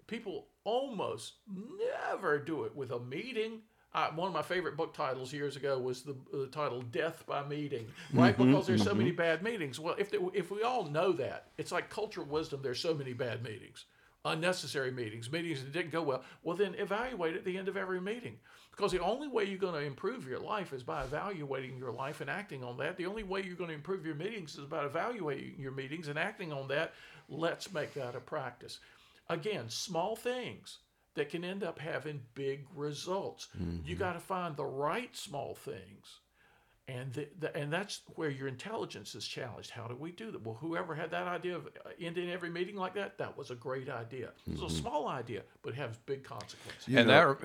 People 0.08 0.48
almost 0.64 1.36
never 1.48 2.38
do 2.38 2.64
it 2.64 2.76
with 2.76 2.90
a 2.90 3.00
meeting. 3.00 3.62
I, 3.94 4.10
one 4.14 4.28
of 4.28 4.34
my 4.34 4.42
favorite 4.42 4.76
book 4.76 4.92
titles 4.92 5.32
years 5.32 5.56
ago 5.56 5.78
was 5.78 6.02
the, 6.02 6.16
the 6.30 6.48
title 6.48 6.82
"Death 6.82 7.24
by 7.26 7.42
Meeting," 7.42 7.86
right? 8.12 8.34
Mm-hmm. 8.36 8.50
Because 8.50 8.66
there's 8.66 8.82
so 8.82 8.90
mm-hmm. 8.90 8.98
many 8.98 9.10
bad 9.12 9.42
meetings. 9.42 9.80
Well, 9.80 9.96
if 9.98 10.12
if 10.34 10.50
we 10.50 10.64
all 10.64 10.84
know 10.84 11.12
that, 11.12 11.46
it's 11.56 11.72
like 11.72 11.88
cultural 11.88 12.26
wisdom. 12.26 12.60
There's 12.62 12.78
so 12.78 12.92
many 12.92 13.14
bad 13.14 13.42
meetings, 13.42 13.86
unnecessary 14.22 14.90
meetings, 14.90 15.32
meetings 15.32 15.64
that 15.64 15.72
didn't 15.72 15.92
go 15.92 16.02
well. 16.02 16.24
Well, 16.42 16.58
then 16.58 16.74
evaluate 16.74 17.36
at 17.36 17.46
the 17.46 17.56
end 17.56 17.68
of 17.68 17.78
every 17.78 18.02
meeting, 18.02 18.36
because 18.76 18.92
the 18.92 19.02
only 19.02 19.26
way 19.26 19.44
you're 19.44 19.58
going 19.58 19.74
to 19.74 19.86
improve 19.86 20.28
your 20.28 20.38
life 20.38 20.72
is 20.74 20.82
by 20.82 21.02
evaluating 21.04 21.78
your 21.78 21.92
life 21.92 22.20
and 22.20 22.28
acting 22.28 22.62
on 22.62 22.76
that. 22.76 22.96
The 22.96 23.06
only 23.06 23.22
way 23.22 23.42
you're 23.42 23.56
going 23.56 23.70
to 23.70 23.74
improve 23.74 24.04
your 24.04 24.14
meetings 24.14 24.56
is 24.58 24.66
by 24.66 24.84
evaluating 24.84 25.54
your 25.58 25.72
meetings 25.72 26.08
and 26.08 26.18
acting 26.18 26.52
on 26.52 26.68
that. 26.68 26.92
Let's 27.28 27.72
make 27.72 27.94
that 27.94 28.14
a 28.14 28.20
practice. 28.20 28.78
Again, 29.30 29.70
small 29.70 30.14
things 30.14 30.78
that 31.14 31.30
can 31.30 31.42
end 31.42 31.64
up 31.64 31.78
having 31.78 32.20
big 32.34 32.66
results. 32.74 33.48
You 33.58 33.66
mm-hmm. 33.66 33.94
got 33.94 34.12
to 34.12 34.20
find 34.20 34.54
the 34.54 34.66
right 34.66 35.16
small 35.16 35.54
things. 35.54 36.20
And 36.88 37.12
the, 37.14 37.26
the, 37.40 37.56
and 37.56 37.72
that's 37.72 38.02
where 38.14 38.30
your 38.30 38.46
intelligence 38.46 39.16
is 39.16 39.26
challenged. 39.26 39.70
How 39.70 39.88
do 39.88 39.96
we 39.96 40.12
do 40.12 40.30
that? 40.30 40.46
Well, 40.46 40.54
whoever 40.60 40.94
had 40.94 41.10
that 41.10 41.26
idea 41.26 41.56
of 41.56 41.66
uh, 41.66 41.90
ending 42.00 42.30
every 42.30 42.48
meeting 42.48 42.76
like 42.76 42.94
that, 42.94 43.18
that 43.18 43.36
was 43.36 43.50
a 43.50 43.56
great 43.56 43.88
idea. 43.88 44.30
It's 44.48 44.62
a 44.62 44.70
small 44.70 45.08
idea, 45.08 45.42
but 45.62 45.70
it 45.72 45.76
has 45.78 45.96
big 46.06 46.22
consequences. 46.22 46.86
and 46.94 47.08
that 47.10 47.38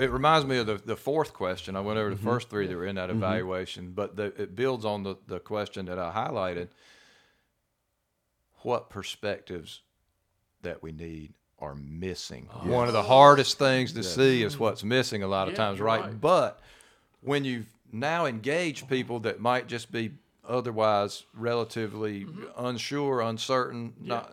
it 0.00 0.10
reminds 0.10 0.46
me 0.48 0.58
of 0.58 0.66
the, 0.66 0.82
the 0.84 0.96
fourth 0.96 1.32
question. 1.32 1.76
I 1.76 1.80
went 1.80 1.96
over 2.00 2.10
the 2.10 2.16
first 2.20 2.50
three 2.50 2.66
that 2.66 2.74
were 2.76 2.86
in 2.86 2.96
that 2.96 3.08
Mm-hmm. 3.08 3.18
evaluation, 3.18 3.92
but 3.92 4.16
the, 4.16 4.24
it 4.40 4.56
builds 4.56 4.84
on 4.84 5.04
the, 5.04 5.14
the 5.28 5.38
question 5.38 5.86
that 5.86 6.00
I 6.00 6.10
highlighted. 6.12 6.68
What 8.62 8.90
perspectives 8.90 9.82
that 10.62 10.82
we 10.82 10.90
need 10.92 11.34
are 11.60 11.74
missing? 11.76 12.48
One 12.62 12.86
of 12.88 12.94
the 12.94 13.02
hardest 13.02 13.58
things 13.58 13.92
to 13.92 14.02
see 14.02 14.42
is 14.42 14.58
what's 14.58 14.82
missing 14.84 15.22
a 15.22 15.28
lot 15.28 15.46
of 15.48 15.54
Oh. 15.54 15.56
Yeah, 15.56 15.56
times, 15.66 15.80
right? 15.80 16.00
right. 16.02 16.20
But 16.20 16.60
when 17.20 17.44
you've 17.44 17.66
now 17.92 18.26
engage 18.26 18.88
people 18.88 19.20
that 19.20 19.40
might 19.40 19.66
just 19.68 19.92
be 19.92 20.12
otherwise 20.48 21.24
relatively 21.34 22.24
Mm-hmm. 22.24 22.44
unsure, 22.56 23.20
uncertain, 23.20 23.92
not 24.00 24.32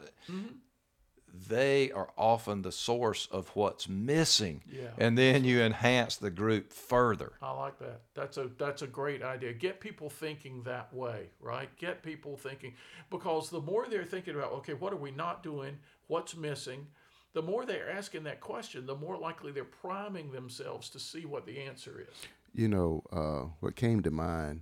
they 1.47 1.91
are 1.91 2.10
often 2.18 2.62
the 2.64 2.72
source 2.72 3.28
of 3.32 3.49
what's 3.55 3.88
missing. 3.88 4.62
Yeah. 4.70 4.89
And 4.97 5.18
then 5.18 5.43
you 5.43 5.62
enhance 5.62 6.18
the 6.18 6.30
group 6.32 6.74
further. 6.74 7.34
I 7.41 7.51
like 7.51 7.80
that. 7.80 8.01
That's 8.14 8.38
a 8.38 8.49
that's 8.57 8.82
a 8.82 8.88
great 8.88 9.22
idea. 9.22 9.53
Get 9.53 9.80
people 9.80 10.10
thinking 10.10 10.64
that 10.64 10.93
way, 10.93 11.30
right? 11.39 11.70
Get 11.78 12.03
people 12.03 12.36
thinking 12.36 12.74
because 13.10 13.49
the 13.49 13.62
more 13.62 13.86
they're 13.88 14.03
thinking 14.03 14.36
about, 14.36 14.51
okay, 14.53 14.74
what 14.74 14.91
are 14.91 14.97
we 14.97 15.12
not 15.12 15.43
doing? 15.43 15.78
What's 16.07 16.36
missing? 16.36 16.88
The 17.34 17.41
more 17.43 17.64
they're 17.64 17.91
asking 17.91 18.24
that 18.24 18.41
question, 18.41 18.88
the 18.88 18.95
more 18.95 19.16
likely 19.18 19.51
they're 19.51 19.64
priming 19.64 20.32
themselves 20.32 20.89
to 20.89 20.99
see 20.99 21.26
what 21.26 21.45
the 21.45 21.60
answer 21.60 22.05
is. 22.10 22.18
You 22.54 22.68
know, 22.68 23.04
uh, 23.12 23.52
what 23.60 23.76
came 23.76 24.02
to 24.04 24.12
mind 24.12 24.62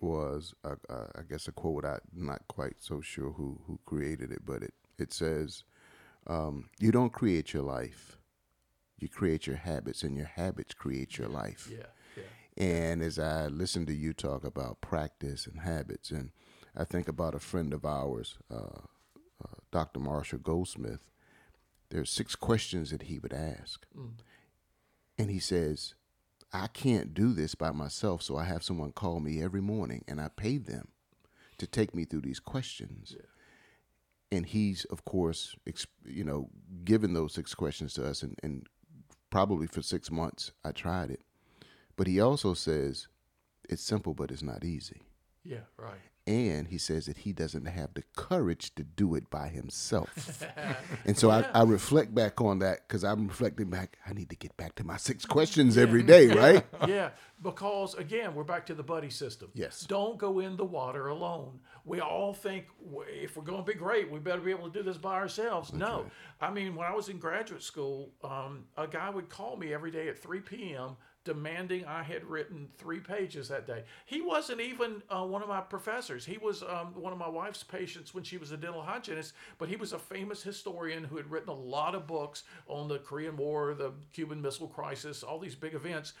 was, 0.00 0.54
uh, 0.64 0.76
uh, 0.88 1.06
I 1.14 1.22
guess, 1.28 1.46
a 1.48 1.52
quote. 1.52 1.84
I'm 1.84 2.00
not 2.12 2.42
quite 2.48 2.76
so 2.80 3.00
sure 3.00 3.32
who, 3.32 3.60
who 3.66 3.78
created 3.84 4.32
it, 4.32 4.44
but 4.44 4.62
it, 4.62 4.74
it 4.98 5.12
says, 5.12 5.64
um, 6.26 6.68
You 6.78 6.90
don't 6.92 7.12
create 7.12 7.52
your 7.52 7.62
life, 7.62 8.18
you 8.98 9.08
create 9.08 9.46
your 9.46 9.56
habits, 9.56 10.02
and 10.02 10.16
your 10.16 10.26
habits 10.26 10.74
create 10.74 11.18
your 11.18 11.28
life. 11.28 11.70
Yeah, 11.70 11.86
yeah. 12.16 12.22
And 12.56 13.02
as 13.02 13.18
I 13.18 13.46
listen 13.46 13.86
to 13.86 13.94
you 13.94 14.12
talk 14.12 14.44
about 14.44 14.80
practice 14.80 15.46
and 15.46 15.60
habits, 15.60 16.10
and 16.10 16.30
I 16.76 16.84
think 16.84 17.08
about 17.08 17.34
a 17.34 17.40
friend 17.40 17.72
of 17.72 17.84
ours, 17.84 18.36
uh, 18.50 18.82
uh, 19.42 19.56
Dr. 19.70 20.00
Marshall 20.00 20.38
Goldsmith, 20.40 21.10
there's 21.90 22.10
six 22.10 22.34
questions 22.36 22.90
that 22.90 23.02
he 23.02 23.18
would 23.18 23.32
ask. 23.32 23.86
And 25.18 25.30
he 25.30 25.38
says, 25.38 25.94
I 26.52 26.66
can't 26.66 27.14
do 27.14 27.32
this 27.32 27.54
by 27.54 27.70
myself, 27.70 28.22
so 28.22 28.36
I 28.36 28.44
have 28.44 28.64
someone 28.64 28.92
call 28.92 29.20
me 29.20 29.42
every 29.42 29.60
morning 29.60 30.04
and 30.08 30.20
I 30.20 30.28
pay 30.28 30.58
them 30.58 30.88
to 31.58 31.66
take 31.66 31.94
me 31.94 32.04
through 32.04 32.22
these 32.22 32.40
questions. 32.40 33.14
And 34.32 34.46
he's, 34.46 34.84
of 34.86 35.04
course, 35.04 35.54
ex- 35.66 35.86
you 36.04 36.24
know, 36.24 36.48
given 36.84 37.14
those 37.14 37.34
six 37.34 37.54
questions 37.54 37.94
to 37.94 38.06
us, 38.06 38.22
and, 38.22 38.36
and 38.42 38.66
probably 39.30 39.66
for 39.66 39.82
six 39.82 40.10
months 40.10 40.52
I 40.64 40.72
tried 40.72 41.10
it. 41.10 41.22
But 41.96 42.06
he 42.06 42.20
also 42.20 42.54
says 42.54 43.08
it's 43.68 43.82
simple, 43.82 44.14
but 44.14 44.30
it's 44.30 44.42
not 44.42 44.64
easy. 44.64 45.02
Yeah, 45.44 45.66
right. 45.76 46.00
And 46.26 46.68
he 46.68 46.78
says 46.78 47.06
that 47.06 47.18
he 47.18 47.32
doesn't 47.32 47.64
have 47.66 47.94
the 47.94 48.04
courage 48.14 48.74
to 48.76 48.84
do 48.84 49.14
it 49.14 49.30
by 49.30 49.48
himself. 49.48 50.44
and 51.04 51.18
so 51.18 51.30
I, 51.30 51.42
I 51.54 51.62
reflect 51.62 52.14
back 52.14 52.40
on 52.40 52.60
that 52.60 52.86
because 52.86 53.02
I'm 53.02 53.26
reflecting 53.26 53.70
back. 53.70 53.98
I 54.06 54.12
need 54.12 54.30
to 54.30 54.36
get 54.36 54.56
back 54.56 54.74
to 54.76 54.84
my 54.84 54.96
six 54.96 55.24
questions 55.24 55.76
every 55.76 56.02
day, 56.02 56.28
right? 56.28 56.64
yeah, 56.88 57.10
because 57.42 57.94
again, 57.94 58.34
we're 58.34 58.44
back 58.44 58.66
to 58.66 58.74
the 58.74 58.82
buddy 58.82 59.10
system. 59.10 59.50
Yes. 59.54 59.86
Don't 59.88 60.18
go 60.18 60.40
in 60.40 60.56
the 60.56 60.64
water 60.64 61.08
alone. 61.08 61.60
We 61.84 62.00
all 62.00 62.34
think 62.34 62.66
if 63.08 63.36
we're 63.36 63.42
going 63.42 63.64
to 63.64 63.72
be 63.72 63.76
great, 63.76 64.10
we 64.10 64.18
better 64.18 64.40
be 64.40 64.50
able 64.50 64.70
to 64.70 64.78
do 64.78 64.84
this 64.84 64.98
by 64.98 65.14
ourselves. 65.14 65.72
no. 65.72 66.06
I 66.40 66.50
mean, 66.50 66.74
when 66.74 66.86
I 66.86 66.94
was 66.94 67.08
in 67.08 67.18
graduate 67.18 67.62
school, 67.62 68.12
um, 68.24 68.64
a 68.76 68.86
guy 68.86 69.10
would 69.10 69.28
call 69.28 69.56
me 69.56 69.74
every 69.74 69.90
day 69.90 70.08
at 70.08 70.18
3 70.18 70.40
p.m. 70.40 70.96
demanding 71.24 71.84
I 71.84 72.02
had 72.02 72.24
written 72.24 72.68
three 72.78 73.00
pages 73.00 73.48
that 73.48 73.66
day. 73.66 73.84
He 74.06 74.22
wasn't 74.22 74.60
even 74.60 75.02
uh, 75.10 75.24
one 75.24 75.42
of 75.42 75.48
my 75.48 75.60
professors. 75.60 76.24
He 76.24 76.38
was 76.38 76.62
um, 76.62 76.94
one 76.94 77.12
of 77.12 77.18
my 77.18 77.28
wife's 77.28 77.62
patients 77.62 78.14
when 78.14 78.24
she 78.24 78.38
was 78.38 78.52
a 78.52 78.56
dental 78.56 78.82
hygienist, 78.82 79.34
but 79.58 79.68
he 79.68 79.76
was 79.76 79.92
a 79.92 79.98
famous 79.98 80.42
historian 80.42 81.04
who 81.04 81.16
had 81.16 81.30
written 81.30 81.50
a 81.50 81.54
lot 81.54 81.94
of 81.94 82.06
books 82.06 82.44
on 82.66 82.88
the 82.88 82.98
Korean 82.98 83.36
War, 83.36 83.74
the 83.74 83.92
Cuban 84.12 84.40
Missile 84.40 84.68
Crisis, 84.68 85.22
all 85.22 85.38
these 85.38 85.54
big 85.54 85.74
events. 85.74 86.14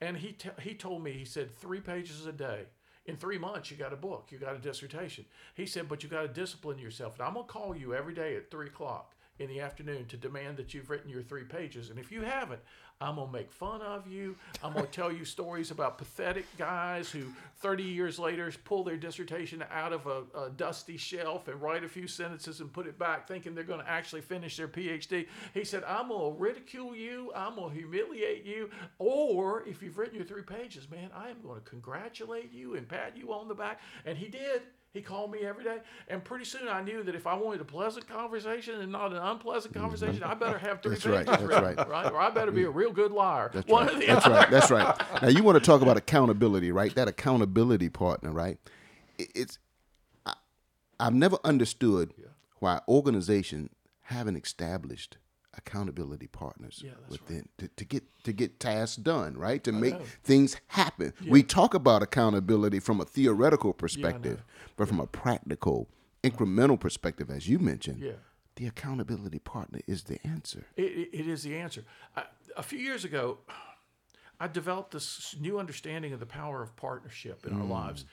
And 0.00 0.16
he, 0.16 0.32
t- 0.32 0.50
he 0.62 0.74
told 0.74 1.04
me, 1.04 1.12
he 1.12 1.24
said, 1.24 1.54
three 1.54 1.80
pages 1.80 2.26
a 2.26 2.32
day. 2.32 2.64
In 3.06 3.16
three 3.16 3.38
months, 3.38 3.70
you 3.70 3.76
got 3.76 3.92
a 3.92 3.96
book, 3.96 4.28
you 4.30 4.38
got 4.38 4.56
a 4.56 4.58
dissertation. 4.58 5.24
He 5.54 5.66
said, 5.66 5.88
but 5.88 6.02
you 6.02 6.08
got 6.08 6.22
to 6.22 6.28
discipline 6.28 6.78
yourself. 6.78 7.18
And 7.18 7.26
I'm 7.26 7.34
going 7.34 7.46
to 7.46 7.52
call 7.52 7.76
you 7.76 7.94
every 7.94 8.14
day 8.14 8.36
at 8.36 8.50
three 8.50 8.66
o'clock 8.66 9.14
in 9.38 9.48
the 9.48 9.60
afternoon 9.60 10.04
to 10.06 10.16
demand 10.16 10.58
that 10.58 10.74
you've 10.74 10.90
written 10.90 11.10
your 11.10 11.22
three 11.22 11.44
pages. 11.44 11.88
And 11.88 11.98
if 11.98 12.12
you 12.12 12.20
haven't, 12.20 12.60
I'm 13.02 13.14
going 13.16 13.28
to 13.28 13.32
make 13.32 13.50
fun 13.50 13.80
of 13.80 14.06
you. 14.06 14.36
I'm 14.62 14.74
going 14.74 14.84
to 14.84 14.92
tell 14.92 15.10
you 15.10 15.24
stories 15.24 15.70
about 15.70 15.96
pathetic 15.96 16.44
guys 16.58 17.10
who 17.10 17.24
30 17.60 17.82
years 17.82 18.18
later 18.18 18.52
pull 18.64 18.84
their 18.84 18.98
dissertation 18.98 19.64
out 19.72 19.94
of 19.94 20.06
a, 20.06 20.22
a 20.38 20.50
dusty 20.50 20.98
shelf 20.98 21.48
and 21.48 21.60
write 21.62 21.82
a 21.82 21.88
few 21.88 22.06
sentences 22.06 22.60
and 22.60 22.70
put 22.70 22.86
it 22.86 22.98
back 22.98 23.26
thinking 23.26 23.54
they're 23.54 23.64
going 23.64 23.80
to 23.80 23.88
actually 23.88 24.20
finish 24.20 24.58
their 24.58 24.68
PhD. 24.68 25.26
He 25.54 25.64
said, 25.64 25.82
I'm 25.84 26.08
going 26.08 26.34
to 26.34 26.38
ridicule 26.38 26.94
you. 26.94 27.32
I'm 27.34 27.54
going 27.54 27.72
to 27.72 27.78
humiliate 27.78 28.44
you. 28.44 28.68
Or 28.98 29.66
if 29.66 29.82
you've 29.82 29.96
written 29.96 30.16
your 30.16 30.26
three 30.26 30.42
pages, 30.42 30.90
man, 30.90 31.08
I 31.14 31.30
am 31.30 31.40
going 31.42 31.58
to 31.58 31.68
congratulate 31.68 32.52
you 32.52 32.74
and 32.74 32.86
pat 32.86 33.16
you 33.16 33.32
on 33.32 33.48
the 33.48 33.54
back. 33.54 33.80
And 34.04 34.18
he 34.18 34.28
did. 34.28 34.60
He 34.92 35.02
called 35.02 35.30
me 35.30 35.40
every 35.40 35.62
day, 35.62 35.78
and 36.08 36.24
pretty 36.24 36.44
soon 36.44 36.66
I 36.66 36.80
knew 36.82 37.04
that 37.04 37.14
if 37.14 37.24
I 37.24 37.34
wanted 37.34 37.60
a 37.60 37.64
pleasant 37.64 38.08
conversation 38.08 38.80
and 38.80 38.90
not 38.90 39.12
an 39.12 39.18
unpleasant 39.18 39.72
conversation, 39.72 40.24
I 40.24 40.34
better 40.34 40.58
have 40.58 40.82
three 40.82 40.92
That's 40.94 41.06
right, 41.06 41.24
pages 41.26 41.40
that's 41.40 41.42
written, 41.60 41.88
right. 41.88 42.10
Or 42.12 42.18
I 42.20 42.30
better 42.30 42.50
be 42.50 42.64
a 42.64 42.70
real 42.70 42.90
good 42.90 43.12
liar. 43.12 43.52
That's 43.54 43.68
One 43.68 43.86
right. 43.86 43.94
or 43.94 44.00
the 44.00 44.06
That's 44.06 44.26
other. 44.26 44.34
right. 44.34 44.50
That's 44.50 44.70
right. 44.70 45.00
Now 45.22 45.28
you 45.28 45.44
want 45.44 45.56
to 45.56 45.64
talk 45.64 45.80
about 45.80 45.96
accountability, 45.96 46.72
right? 46.72 46.92
That 46.96 47.06
accountability 47.06 47.88
partner, 47.88 48.32
right? 48.32 48.58
It's 49.16 49.60
I, 50.26 50.34
I've 50.98 51.14
never 51.14 51.38
understood 51.44 52.12
why 52.58 52.80
organizations 52.88 53.70
haven't 54.02 54.36
established 54.42 55.18
accountability 55.56 56.26
partners 56.28 56.82
Yeah, 56.84 56.92
within 57.08 57.48
to, 57.58 57.68
to 57.68 57.84
get 57.84 58.04
to 58.24 58.32
get 58.32 58.60
tasks 58.60 58.96
done, 58.96 59.36
right? 59.36 59.62
To 59.64 59.72
make 59.72 59.94
know. 59.94 60.04
things 60.22 60.56
happen. 60.68 61.12
We 61.26 61.42
talk 61.42 61.74
about 61.74 62.02
accountability 62.02 62.80
from 62.80 63.00
a 63.00 63.04
theoretical 63.04 63.72
perspective, 63.72 64.44
but 64.76 64.88
from 64.88 65.00
a 65.00 65.06
practical, 65.06 65.88
incremental 66.22 66.78
perspective, 66.78 67.30
as 67.30 67.48
you 67.48 67.58
mentioned, 67.58 68.00
Yeah. 68.00 68.12
the 68.56 68.66
accountability 68.66 69.38
partner 69.40 69.80
is 69.86 70.04
the 70.04 70.24
answer. 70.26 70.66
It, 70.76 70.82
it, 70.84 71.08
it 71.12 71.26
is 71.26 71.42
the 71.42 71.56
answer. 71.56 71.84
I, 72.16 72.24
a 72.56 72.62
few 72.62 72.78
years 72.78 73.04
ago, 73.04 73.38
I 74.38 74.46
developed 74.48 74.92
this 74.92 75.36
new 75.40 75.58
understanding 75.58 76.12
of 76.12 76.20
the 76.20 76.26
power 76.26 76.62
of 76.62 76.74
partnership 76.76 77.46
in 77.46 77.52
our 77.54 77.64
lives. 77.64 78.04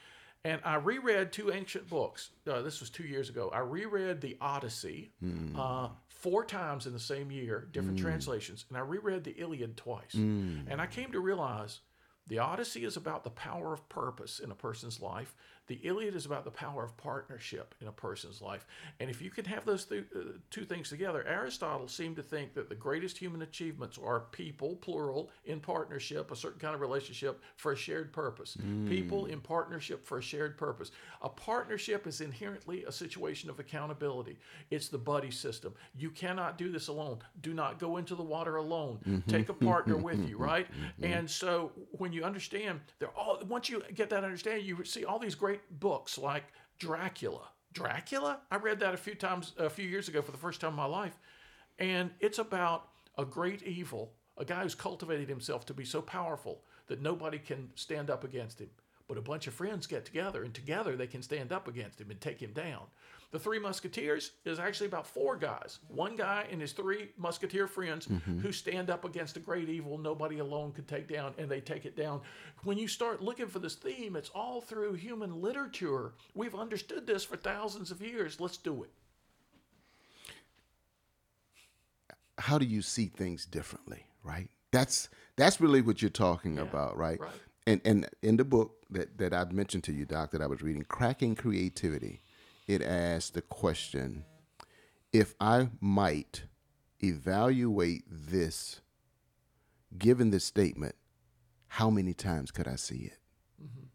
And 0.43 0.61
I 0.63 0.75
reread 0.75 1.33
two 1.33 1.51
ancient 1.51 1.89
books. 1.89 2.29
Uh, 2.49 2.61
this 2.61 2.79
was 2.79 2.89
two 2.89 3.03
years 3.03 3.27
ago. 3.29 3.49
I 3.53 3.59
reread 3.59 4.21
the 4.21 4.37
Odyssey 4.39 5.11
uh, 5.57 5.89
four 6.19 6.43
times 6.43 6.87
in 6.87 6.93
the 6.93 6.99
same 6.99 7.31
year, 7.31 7.67
different 7.71 7.99
mm. 7.99 8.01
translations. 8.01 8.65
And 8.69 8.77
I 8.77 8.81
reread 8.81 9.23
the 9.23 9.31
Iliad 9.31 9.77
twice. 9.77 10.15
Mm. 10.15 10.65
And 10.67 10.81
I 10.81 10.87
came 10.87 11.11
to 11.11 11.19
realize 11.19 11.79
the 12.27 12.39
Odyssey 12.39 12.83
is 12.83 12.97
about 12.97 13.23
the 13.23 13.29
power 13.29 13.73
of 13.73 13.87
purpose 13.89 14.39
in 14.39 14.51
a 14.51 14.55
person's 14.55 15.01
life. 15.01 15.35
The 15.67 15.79
Iliad 15.83 16.15
is 16.15 16.25
about 16.25 16.45
the 16.45 16.51
power 16.51 16.83
of 16.83 16.95
partnership 16.95 17.75
in 17.81 17.87
a 17.87 17.91
person's 17.91 18.41
life. 18.41 18.65
And 19.01 19.09
if 19.09 19.21
you 19.21 19.29
can 19.29 19.43
have 19.45 19.65
those 19.65 19.83
th- 19.83 20.05
uh, 20.15 20.19
two 20.49 20.63
things 20.63 20.87
together, 20.87 21.25
Aristotle 21.27 21.89
seemed 21.89 22.15
to 22.15 22.23
think 22.23 22.53
that 22.53 22.69
the 22.69 22.75
greatest 22.75 23.17
human 23.17 23.41
achievements 23.41 23.99
are 24.01 24.21
people, 24.31 24.77
plural, 24.77 25.29
in 25.43 25.59
partnership, 25.59 26.31
a 26.31 26.37
certain 26.37 26.59
kind 26.59 26.73
of 26.73 26.79
relationship 26.79 27.41
for 27.57 27.73
a 27.73 27.75
shared 27.75 28.13
purpose. 28.13 28.57
Mm. 28.61 28.87
People 28.87 29.25
in 29.25 29.41
partnership 29.41 30.05
for 30.05 30.19
a 30.19 30.21
shared 30.21 30.57
purpose. 30.57 30.91
A 31.21 31.27
partnership 31.27 32.07
is 32.07 32.21
inherently 32.21 32.85
a 32.85 32.91
situation 32.91 33.49
of 33.49 33.59
accountability. 33.59 34.37
It's 34.71 34.87
the 34.87 34.97
buddy 34.97 35.31
system. 35.31 35.73
You 35.97 36.11
cannot 36.11 36.57
do 36.57 36.71
this 36.71 36.87
alone. 36.87 37.19
Do 37.41 37.53
not 37.53 37.77
go 37.77 37.97
into 37.97 38.15
the 38.15 38.23
water 38.23 38.55
alone. 38.55 38.99
Mm-hmm. 39.05 39.29
Take 39.29 39.49
a 39.49 39.53
partner 39.53 39.97
with 39.97 40.29
you, 40.29 40.37
right? 40.39 40.67
Mm-hmm. 40.71 41.13
And 41.13 41.29
so 41.29 41.73
when 41.91 42.13
you 42.13 42.16
understand, 42.23 42.81
they're 42.99 43.09
all 43.09 43.41
once 43.47 43.69
you 43.69 43.83
get 43.93 44.09
that 44.09 44.23
understanding, 44.23 44.65
you 44.65 44.83
see 44.83 45.05
all 45.05 45.19
these 45.19 45.35
great 45.35 45.79
books 45.79 46.17
like 46.17 46.43
Dracula. 46.79 47.49
Dracula? 47.73 48.39
I 48.49 48.57
read 48.57 48.79
that 48.79 48.93
a 48.93 48.97
few 48.97 49.15
times 49.15 49.53
a 49.57 49.69
few 49.69 49.87
years 49.87 50.07
ago 50.07 50.21
for 50.21 50.31
the 50.31 50.37
first 50.37 50.61
time 50.61 50.71
in 50.71 50.75
my 50.75 50.85
life. 50.85 51.17
And 51.79 52.11
it's 52.19 52.39
about 52.39 52.89
a 53.17 53.25
great 53.25 53.63
evil, 53.63 54.13
a 54.37 54.45
guy 54.45 54.63
who's 54.63 54.75
cultivated 54.75 55.29
himself 55.29 55.65
to 55.67 55.73
be 55.73 55.85
so 55.85 56.01
powerful 56.01 56.63
that 56.87 57.01
nobody 57.01 57.37
can 57.37 57.69
stand 57.75 58.09
up 58.09 58.23
against 58.23 58.59
him. 58.59 58.69
But 59.07 59.17
a 59.17 59.21
bunch 59.21 59.47
of 59.47 59.53
friends 59.53 59.87
get 59.87 60.05
together, 60.05 60.43
and 60.43 60.53
together 60.53 60.95
they 60.95 61.07
can 61.07 61.21
stand 61.21 61.51
up 61.51 61.67
against 61.67 62.01
him 62.01 62.11
and 62.11 62.19
take 62.19 62.41
him 62.41 62.51
down. 62.51 62.83
The 63.31 63.39
Three 63.39 63.59
Musketeers 63.59 64.31
is 64.45 64.57
actually 64.57 64.87
about 64.87 65.05
four 65.05 65.35
guys. 65.35 65.79
One 65.89 66.15
guy 66.15 66.45
and 66.49 66.61
his 66.61 66.71
three 66.71 67.09
musketeer 67.17 67.67
friends 67.67 68.07
mm-hmm. 68.07 68.39
who 68.39 68.51
stand 68.53 68.89
up 68.89 69.03
against 69.03 69.35
a 69.35 69.41
great 69.41 69.67
evil 69.67 69.97
nobody 69.97 70.39
alone 70.39 70.71
could 70.71 70.87
take 70.87 71.09
down, 71.09 71.33
and 71.37 71.49
they 71.49 71.59
take 71.59 71.85
it 71.85 71.97
down. 71.97 72.21
When 72.63 72.77
you 72.77 72.87
start 72.87 73.21
looking 73.21 73.47
for 73.47 73.59
this 73.59 73.75
theme, 73.75 74.15
it's 74.15 74.29
all 74.29 74.61
through 74.61 74.93
human 74.93 75.41
literature. 75.41 76.13
We've 76.35 76.55
understood 76.55 77.05
this 77.05 77.25
for 77.25 77.35
thousands 77.35 77.91
of 77.91 78.01
years. 78.01 78.39
Let's 78.39 78.57
do 78.57 78.83
it. 78.83 78.91
how 82.39 82.57
do 82.57 82.65
you 82.65 82.81
see 82.81 83.05
things 83.05 83.45
differently 83.45 84.05
right 84.23 84.49
that's 84.71 85.09
that's 85.35 85.59
really 85.59 85.81
what 85.81 86.01
you're 86.01 86.09
talking 86.09 86.59
about 86.59 86.97
right? 86.97 87.19
right. 87.19 87.31
and 87.65 87.81
and 87.85 88.07
in 88.21 88.37
the 88.37 88.43
book 88.43 88.75
that 88.89 89.17
that 89.17 89.33
i've 89.33 89.51
mentioned 89.51 89.83
to 89.83 89.91
you 89.91 90.05
doc 90.05 90.31
that 90.31 90.41
i 90.41 90.47
was 90.47 90.61
reading 90.61 90.83
cracking 90.83 91.35
creativity 91.35 92.21
it 92.67 92.81
asks 92.81 93.29
the 93.31 93.41
question 93.41 94.23
if 95.13 95.35
i 95.39 95.69
might 95.79 96.43
evaluate 97.03 98.03
this 98.09 98.81
given 99.97 100.31
this 100.31 100.43
statement 100.43 100.95
how 101.67 101.89
many 101.89 102.13
times 102.13 102.51
could 102.51 102.67
i 102.67 102.75
see 102.75 103.11
it 103.11 103.19
mm-hmm. 103.61 103.85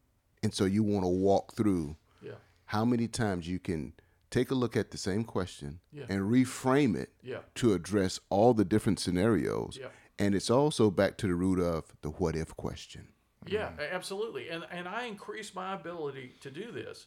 and 0.42 0.54
so 0.54 0.64
you 0.64 0.82
want 0.82 1.04
to 1.04 1.08
walk 1.08 1.54
through 1.54 1.96
Yeah. 2.22 2.32
how 2.66 2.84
many 2.84 3.08
times 3.08 3.48
you 3.48 3.58
can 3.58 3.92
take 4.30 4.50
a 4.50 4.54
look 4.54 4.76
at 4.76 4.90
the 4.90 4.98
same 4.98 5.24
question 5.24 5.80
Yeah. 5.92 6.04
and 6.08 6.22
reframe 6.22 6.96
it 6.96 7.10
Yeah. 7.22 7.40
to 7.56 7.74
address 7.74 8.18
all 8.30 8.54
the 8.54 8.64
different 8.64 8.98
scenarios. 8.98 9.78
And 10.18 10.34
it's 10.34 10.50
also 10.50 10.90
back 10.90 11.16
to 11.18 11.26
the 11.26 11.34
root 11.34 11.58
of 11.58 11.94
the 12.02 12.10
what 12.10 12.34
if 12.36 12.56
question. 12.56 13.08
Yeah, 13.46 13.72
absolutely. 13.90 14.48
And 14.48 14.64
and 14.70 14.86
I 14.88 15.04
increase 15.04 15.54
my 15.54 15.74
ability 15.74 16.36
to 16.40 16.50
do 16.50 16.70
this 16.72 17.06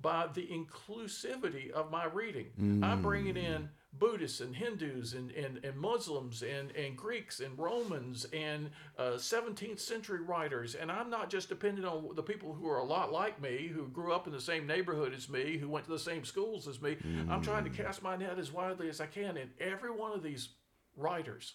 by 0.00 0.28
the 0.32 0.46
inclusivity 0.46 1.70
of 1.70 1.90
my 1.90 2.04
reading. 2.06 2.46
I'm 2.84 3.02
bringing 3.02 3.36
in 3.36 3.62
mm. 3.62 3.68
Buddhists 3.98 4.40
and 4.40 4.54
Hindus 4.54 5.14
and, 5.14 5.30
and, 5.32 5.64
and 5.64 5.76
Muslims 5.76 6.42
and, 6.42 6.70
and 6.72 6.96
Greeks 6.96 7.40
and 7.40 7.58
Romans 7.58 8.26
and 8.32 8.70
uh, 8.96 9.12
17th 9.12 9.80
century 9.80 10.20
writers. 10.20 10.74
And 10.74 10.92
I'm 10.92 11.10
not 11.10 11.30
just 11.30 11.48
dependent 11.48 11.86
on 11.86 12.14
the 12.14 12.22
people 12.22 12.52
who 12.52 12.68
are 12.68 12.78
a 12.78 12.84
lot 12.84 13.12
like 13.12 13.40
me, 13.40 13.68
who 13.72 13.88
grew 13.88 14.12
up 14.12 14.26
in 14.26 14.32
the 14.32 14.40
same 14.40 14.66
neighborhood 14.66 15.12
as 15.14 15.28
me, 15.28 15.56
who 15.56 15.68
went 15.68 15.86
to 15.86 15.90
the 15.90 15.98
same 15.98 16.24
schools 16.24 16.68
as 16.68 16.80
me. 16.80 16.96
I'm 17.30 17.42
trying 17.42 17.64
to 17.64 17.70
mm. 17.70 17.76
cast 17.76 18.02
my 18.02 18.16
net 18.16 18.38
as 18.38 18.52
widely 18.52 18.88
as 18.88 19.00
I 19.00 19.06
can. 19.06 19.36
And 19.36 19.50
every 19.58 19.90
one 19.90 20.12
of 20.12 20.22
these 20.22 20.50
writers, 20.96 21.54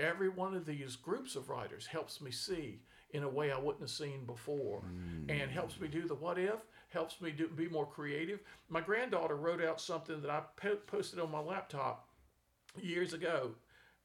every 0.00 0.28
one 0.28 0.54
of 0.54 0.66
these 0.66 0.96
groups 0.96 1.36
of 1.36 1.50
writers 1.50 1.86
helps 1.86 2.20
me 2.20 2.30
see 2.30 2.80
in 3.10 3.22
a 3.22 3.28
way 3.28 3.52
I 3.52 3.58
wouldn't 3.58 3.82
have 3.82 3.90
seen 3.90 4.24
before 4.24 4.82
mm. 4.82 5.30
and 5.30 5.50
helps 5.50 5.80
me 5.80 5.88
do 5.88 6.06
the 6.06 6.14
what 6.14 6.38
if, 6.38 6.58
helps 6.88 7.20
me 7.20 7.30
do, 7.30 7.48
be 7.48 7.68
more 7.68 7.86
creative. 7.86 8.40
My 8.68 8.80
granddaughter 8.80 9.36
wrote 9.36 9.62
out 9.62 9.80
something 9.80 10.20
that 10.22 10.30
I 10.30 10.42
po- 10.56 10.78
posted 10.86 11.18
on 11.18 11.30
my 11.30 11.40
laptop 11.40 12.08
years 12.80 13.12
ago 13.12 13.50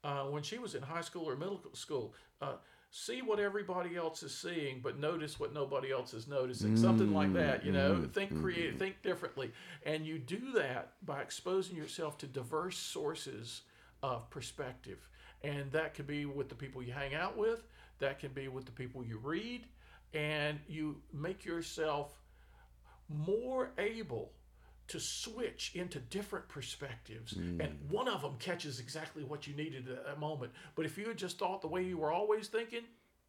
uh, 0.03 0.23
when 0.23 0.43
she 0.43 0.57
was 0.57 0.75
in 0.75 0.81
high 0.81 1.01
school 1.01 1.27
or 1.29 1.35
middle 1.35 1.61
school. 1.73 2.13
Uh, 2.41 2.53
see 2.89 3.21
what 3.21 3.39
everybody 3.39 3.95
else 3.95 4.23
is 4.23 4.35
seeing, 4.35 4.81
but 4.81 4.99
notice 4.99 5.39
what 5.39 5.53
nobody 5.53 5.91
else 5.91 6.13
is 6.13 6.27
noticing. 6.27 6.75
Something 6.75 7.13
like 7.13 7.33
that, 7.33 7.65
you 7.65 7.71
know. 7.71 7.95
Think 8.13 8.31
creative, 8.41 8.77
think 8.79 9.01
differently, 9.01 9.51
and 9.85 10.05
you 10.05 10.19
do 10.19 10.51
that 10.55 10.93
by 11.05 11.21
exposing 11.21 11.77
yourself 11.77 12.17
to 12.19 12.27
diverse 12.27 12.77
sources 12.77 13.61
of 14.03 14.29
perspective, 14.29 15.07
and 15.43 15.71
that 15.71 15.93
could 15.93 16.07
be 16.07 16.25
with 16.25 16.49
the 16.49 16.55
people 16.55 16.83
you 16.83 16.91
hang 16.91 17.13
out 17.13 17.37
with, 17.37 17.63
that 17.99 18.19
can 18.19 18.31
be 18.33 18.47
with 18.49 18.65
the 18.65 18.71
people 18.71 19.03
you 19.03 19.19
read, 19.19 19.67
and 20.13 20.59
you 20.67 20.97
make 21.13 21.45
yourself 21.45 22.20
more 23.13 23.71
able 23.77 24.31
to 24.87 24.99
switch 24.99 25.71
into 25.73 25.99
different 25.99 26.47
perspectives 26.49 27.33
and 27.33 27.77
one 27.89 28.07
of 28.09 28.21
them 28.21 28.35
catches 28.39 28.79
exactly 28.79 29.23
what 29.23 29.47
you 29.47 29.55
needed 29.55 29.87
at 29.89 30.05
that 30.05 30.19
moment 30.19 30.51
but 30.75 30.85
if 30.85 30.97
you 30.97 31.07
had 31.07 31.17
just 31.17 31.39
thought 31.39 31.61
the 31.61 31.67
way 31.67 31.83
you 31.83 31.97
were 31.97 32.11
always 32.11 32.47
thinking 32.47 32.81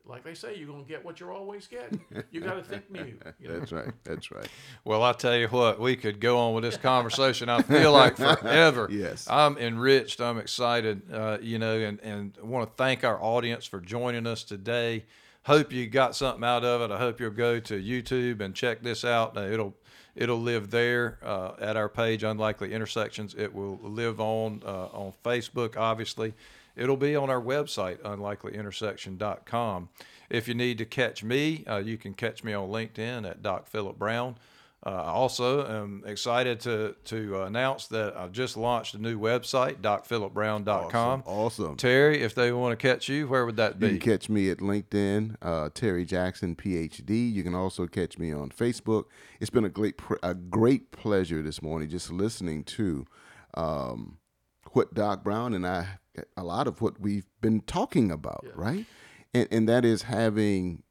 like 0.05 0.25
they 0.25 0.35
say 0.35 0.57
you're 0.57 0.67
going 0.67 0.83
to 0.83 0.89
get 0.89 1.05
what 1.05 1.21
you're 1.21 1.33
always 1.33 1.69
getting 1.69 2.01
you 2.33 2.41
got 2.41 2.55
to 2.55 2.63
think 2.65 2.91
new 2.91 3.17
you 3.39 3.49
know? 3.49 3.59
That's 3.61 3.71
right. 3.71 3.93
That's 4.03 4.31
right. 4.33 4.49
Well, 4.85 5.03
I 5.05 5.13
tell 5.13 5.37
you 5.37 5.47
what, 5.49 5.79
we 5.79 5.95
could 5.95 6.21
go 6.21 6.39
on 6.39 6.55
with 6.55 6.65
this 6.65 6.77
conversation. 6.77 7.49
I 7.49 7.63
feel 7.63 7.93
like 8.03 8.17
forever. 8.17 8.89
Yes. 8.91 9.29
I'm 9.31 9.57
enriched. 9.59 10.21
I'm 10.21 10.39
excited. 10.39 11.03
Uh, 11.13 11.39
you 11.41 11.59
know, 11.59 11.79
and 11.79 12.01
and 12.01 12.37
want 12.43 12.69
to 12.69 12.75
thank 12.77 13.05
our 13.05 13.23
audience 13.23 13.67
for 13.67 13.81
joining 13.81 14.27
us 14.27 14.43
today. 14.43 15.05
Hope 15.45 15.73
you 15.73 15.89
got 15.89 16.15
something 16.15 16.45
out 16.45 16.65
of 16.65 16.83
it. 16.83 16.95
I 16.95 16.99
hope 16.99 17.21
you'll 17.21 17.31
go 17.31 17.59
to 17.59 17.83
YouTube 17.83 18.41
and 18.41 18.55
check 18.55 18.83
this 18.83 19.05
out. 19.05 19.37
It'll 19.37 19.75
it'll 20.15 20.41
live 20.41 20.71
there 20.71 21.19
uh, 21.23 21.53
at 21.61 21.77
our 21.77 21.89
page, 21.89 22.23
Unlikely 22.23 22.73
Intersections. 22.73 23.35
It 23.37 23.53
will 23.53 23.79
live 23.83 24.21
on 24.21 24.63
uh, 24.65 24.87
on 24.93 25.13
Facebook, 25.25 25.77
obviously. 25.77 26.35
It'll 26.77 26.97
be 26.97 27.17
on 27.17 27.29
our 27.29 27.41
website, 27.41 27.99
unlikelyintersection.com. 27.99 29.89
If 30.31 30.49
you 30.49 30.55
need 30.55 30.79
to 30.79 30.87
catch 30.87 31.23
me, 31.23 31.65
uh, 31.69 31.79
you 31.79 31.99
can 31.99 32.15
catch 32.15 32.43
me 32.43 32.55
on 32.55 32.71
LinkedIn 32.71 33.29
at 33.29 33.43
Doc 33.43 33.67
Philip 33.67 33.99
Brown. 33.99 34.37
Uh, 34.85 34.91
I 34.91 35.11
also 35.11 35.65
am 35.65 36.03
excited 36.05 36.59
to 36.61 36.97
to 37.05 37.43
announce 37.43 37.87
that 37.89 38.17
I've 38.17 38.33
just 38.33 38.57
launched 38.57 38.95
a 38.95 38.99
new 38.99 39.17
website, 39.19 39.81
docphilipbrown.com. 39.81 41.23
Awesome. 41.25 41.77
Terry, 41.77 42.21
if 42.21 42.35
they 42.35 42.51
want 42.51 42.79
to 42.79 42.89
catch 42.89 43.09
you, 43.09 43.29
where 43.29 43.47
would 43.47 43.57
that 43.57 43.79
be? 43.79 43.87
You 43.87 43.99
can 43.99 44.13
catch 44.13 44.29
me 44.29 44.51
at 44.51 44.59
LinkedIn, 44.59 45.37
uh, 45.41 45.69
Terry 45.73 46.05
Jackson, 46.05 46.57
PhD. 46.57 47.33
You 47.33 47.45
can 47.45 47.55
also 47.55 47.87
catch 47.87 48.19
me 48.19 48.33
on 48.33 48.51
Facebook. 48.51 49.05
It's 49.41 49.51
been 49.51 49.65
a 49.65 49.71
great, 49.71 49.99
pr- 49.99 50.15
a 50.21 50.35
great 50.35 50.91
pleasure 50.91 51.43
this 51.43 51.63
morning 51.63 51.89
just 51.89 52.11
listening 52.11 52.65
to 52.65 53.07
um, 53.55 54.19
what 54.73 54.95
Doc 54.95 55.23
Brown 55.23 55.55
and 55.55 55.65
I, 55.65 55.87
a 56.37 56.43
lot 56.43 56.67
of 56.67 56.81
what 56.81 57.01
we've 57.01 57.27
been 57.41 57.61
talking 57.61 58.11
about, 58.11 58.45
right? 58.57 58.85
And, 59.33 59.47
and 59.53 59.69
that 59.69 59.85
is 59.85 60.03
having 60.03 60.83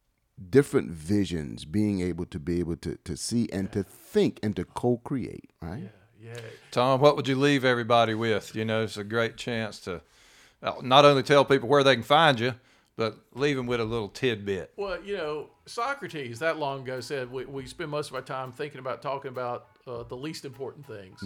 different 0.50 0.90
visions, 0.92 1.66
being 1.66 2.02
able 2.02 2.26
to 2.26 2.40
be 2.40 2.60
able 2.60 2.76
to, 2.78 2.98
to 3.04 3.16
see 3.16 3.48
and 3.52 3.72
to 3.72 3.84
think 3.84 4.40
and 4.42 4.56
to 4.56 4.66
co-create, 4.66 5.52
right? 5.62 5.92
yeah 6.22 6.34
Tom, 6.72 7.02
what 7.02 7.16
would 7.16 7.28
you 7.28 7.36
leave 7.36 7.66
everybody 7.66 8.14
with? 8.14 8.56
You 8.56 8.66
know, 8.66 8.84
it's 8.84 8.98
a 8.98 9.04
great 9.04 9.38
chance 9.38 9.80
to 9.82 10.02
uh, 10.64 10.74
not 10.82 11.06
only 11.06 11.24
tell 11.24 11.44
people 11.44 11.68
where 11.68 11.84
they 11.84 11.96
can 11.96 12.04
find 12.04 12.40
you, 12.40 12.56
but 12.96 13.18
leave 13.34 13.56
them 13.56 13.66
with 13.66 13.80
a 13.80 13.84
little 13.84 14.10
tidbit. 14.10 14.74
Well, 14.76 15.02
you 15.04 15.18
know, 15.18 15.50
Socrates 15.66 16.40
that 16.40 16.60
long 16.60 16.82
ago 16.82 17.00
said 17.00 17.32
we, 17.32 17.46
we 17.46 17.66
spend 17.66 17.90
most 17.90 18.10
of 18.10 18.16
our 18.16 18.22
time 18.22 18.52
thinking 18.52 18.80
about 18.80 19.02
talking 19.02 19.30
about 19.30 19.68
uh, 19.88 20.04
the 20.04 20.18
least 20.18 20.46
important 20.46 20.86
things, 20.86 21.24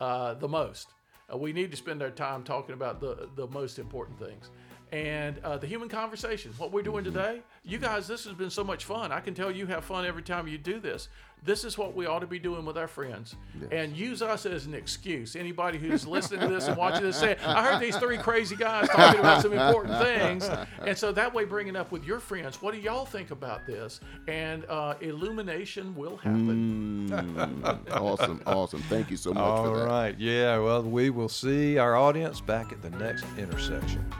uh, 0.00 0.34
the 0.34 0.48
most. 0.48 0.88
Uh, 1.32 1.38
we 1.38 1.52
need 1.52 1.70
to 1.70 1.76
spend 1.76 2.02
our 2.02 2.10
time 2.10 2.42
talking 2.42 2.74
about 2.74 3.00
the 3.00 3.28
the 3.36 3.46
most 3.46 3.78
important 3.78 4.18
things. 4.18 4.50
And 4.92 5.38
uh, 5.42 5.58
the 5.58 5.66
human 5.66 5.88
conversation, 5.88 6.52
what 6.56 6.70
we're 6.70 6.82
doing 6.82 7.04
today, 7.04 7.40
you 7.64 7.78
guys, 7.78 8.06
this 8.06 8.24
has 8.24 8.34
been 8.34 8.50
so 8.50 8.62
much 8.62 8.84
fun. 8.84 9.10
I 9.10 9.20
can 9.20 9.34
tell 9.34 9.50
you 9.50 9.66
have 9.66 9.84
fun 9.84 10.04
every 10.06 10.22
time 10.22 10.46
you 10.46 10.58
do 10.58 10.78
this. 10.78 11.08
This 11.42 11.62
is 11.64 11.76
what 11.76 11.94
we 11.94 12.06
ought 12.06 12.20
to 12.20 12.26
be 12.26 12.38
doing 12.38 12.64
with 12.64 12.78
our 12.78 12.88
friends. 12.88 13.36
And 13.70 13.94
use 13.94 14.22
us 14.22 14.46
as 14.46 14.64
an 14.64 14.74
excuse. 14.74 15.36
Anybody 15.36 15.76
who's 15.76 16.06
listening 16.06 16.40
to 16.40 16.48
this 16.48 16.68
and 16.68 16.76
watching 16.76 17.02
this 17.02 17.18
say, 17.18 17.36
I 17.44 17.62
heard 17.62 17.82
these 17.82 17.96
three 17.96 18.16
crazy 18.16 18.56
guys 18.56 18.88
talking 18.88 19.20
about 19.20 19.42
some 19.42 19.52
important 19.52 19.98
things. 19.98 20.48
And 20.86 20.96
so 20.96 21.12
that 21.12 21.34
way, 21.34 21.44
bring 21.44 21.66
it 21.68 21.76
up 21.76 21.92
with 21.92 22.04
your 22.04 22.18
friends. 22.18 22.62
What 22.62 22.72
do 22.72 22.80
y'all 22.80 23.04
think 23.04 23.30
about 23.30 23.66
this? 23.66 24.00
And 24.26 24.64
uh, 24.70 24.94
illumination 25.02 25.94
will 25.94 26.16
happen. 26.16 27.10
Mm, 27.10 27.90
awesome, 27.90 28.40
awesome. 28.46 28.80
Thank 28.82 29.10
you 29.10 29.18
so 29.18 29.34
much 29.34 29.42
All 29.42 29.64
for 29.64 29.78
that. 29.80 29.86
right. 29.86 30.18
Yeah. 30.18 30.58
Well, 30.58 30.82
we 30.82 31.10
will 31.10 31.28
see 31.28 31.76
our 31.76 31.94
audience 31.94 32.40
back 32.40 32.72
at 32.72 32.80
the 32.80 32.90
next 32.90 33.26
intersection. 33.36 34.10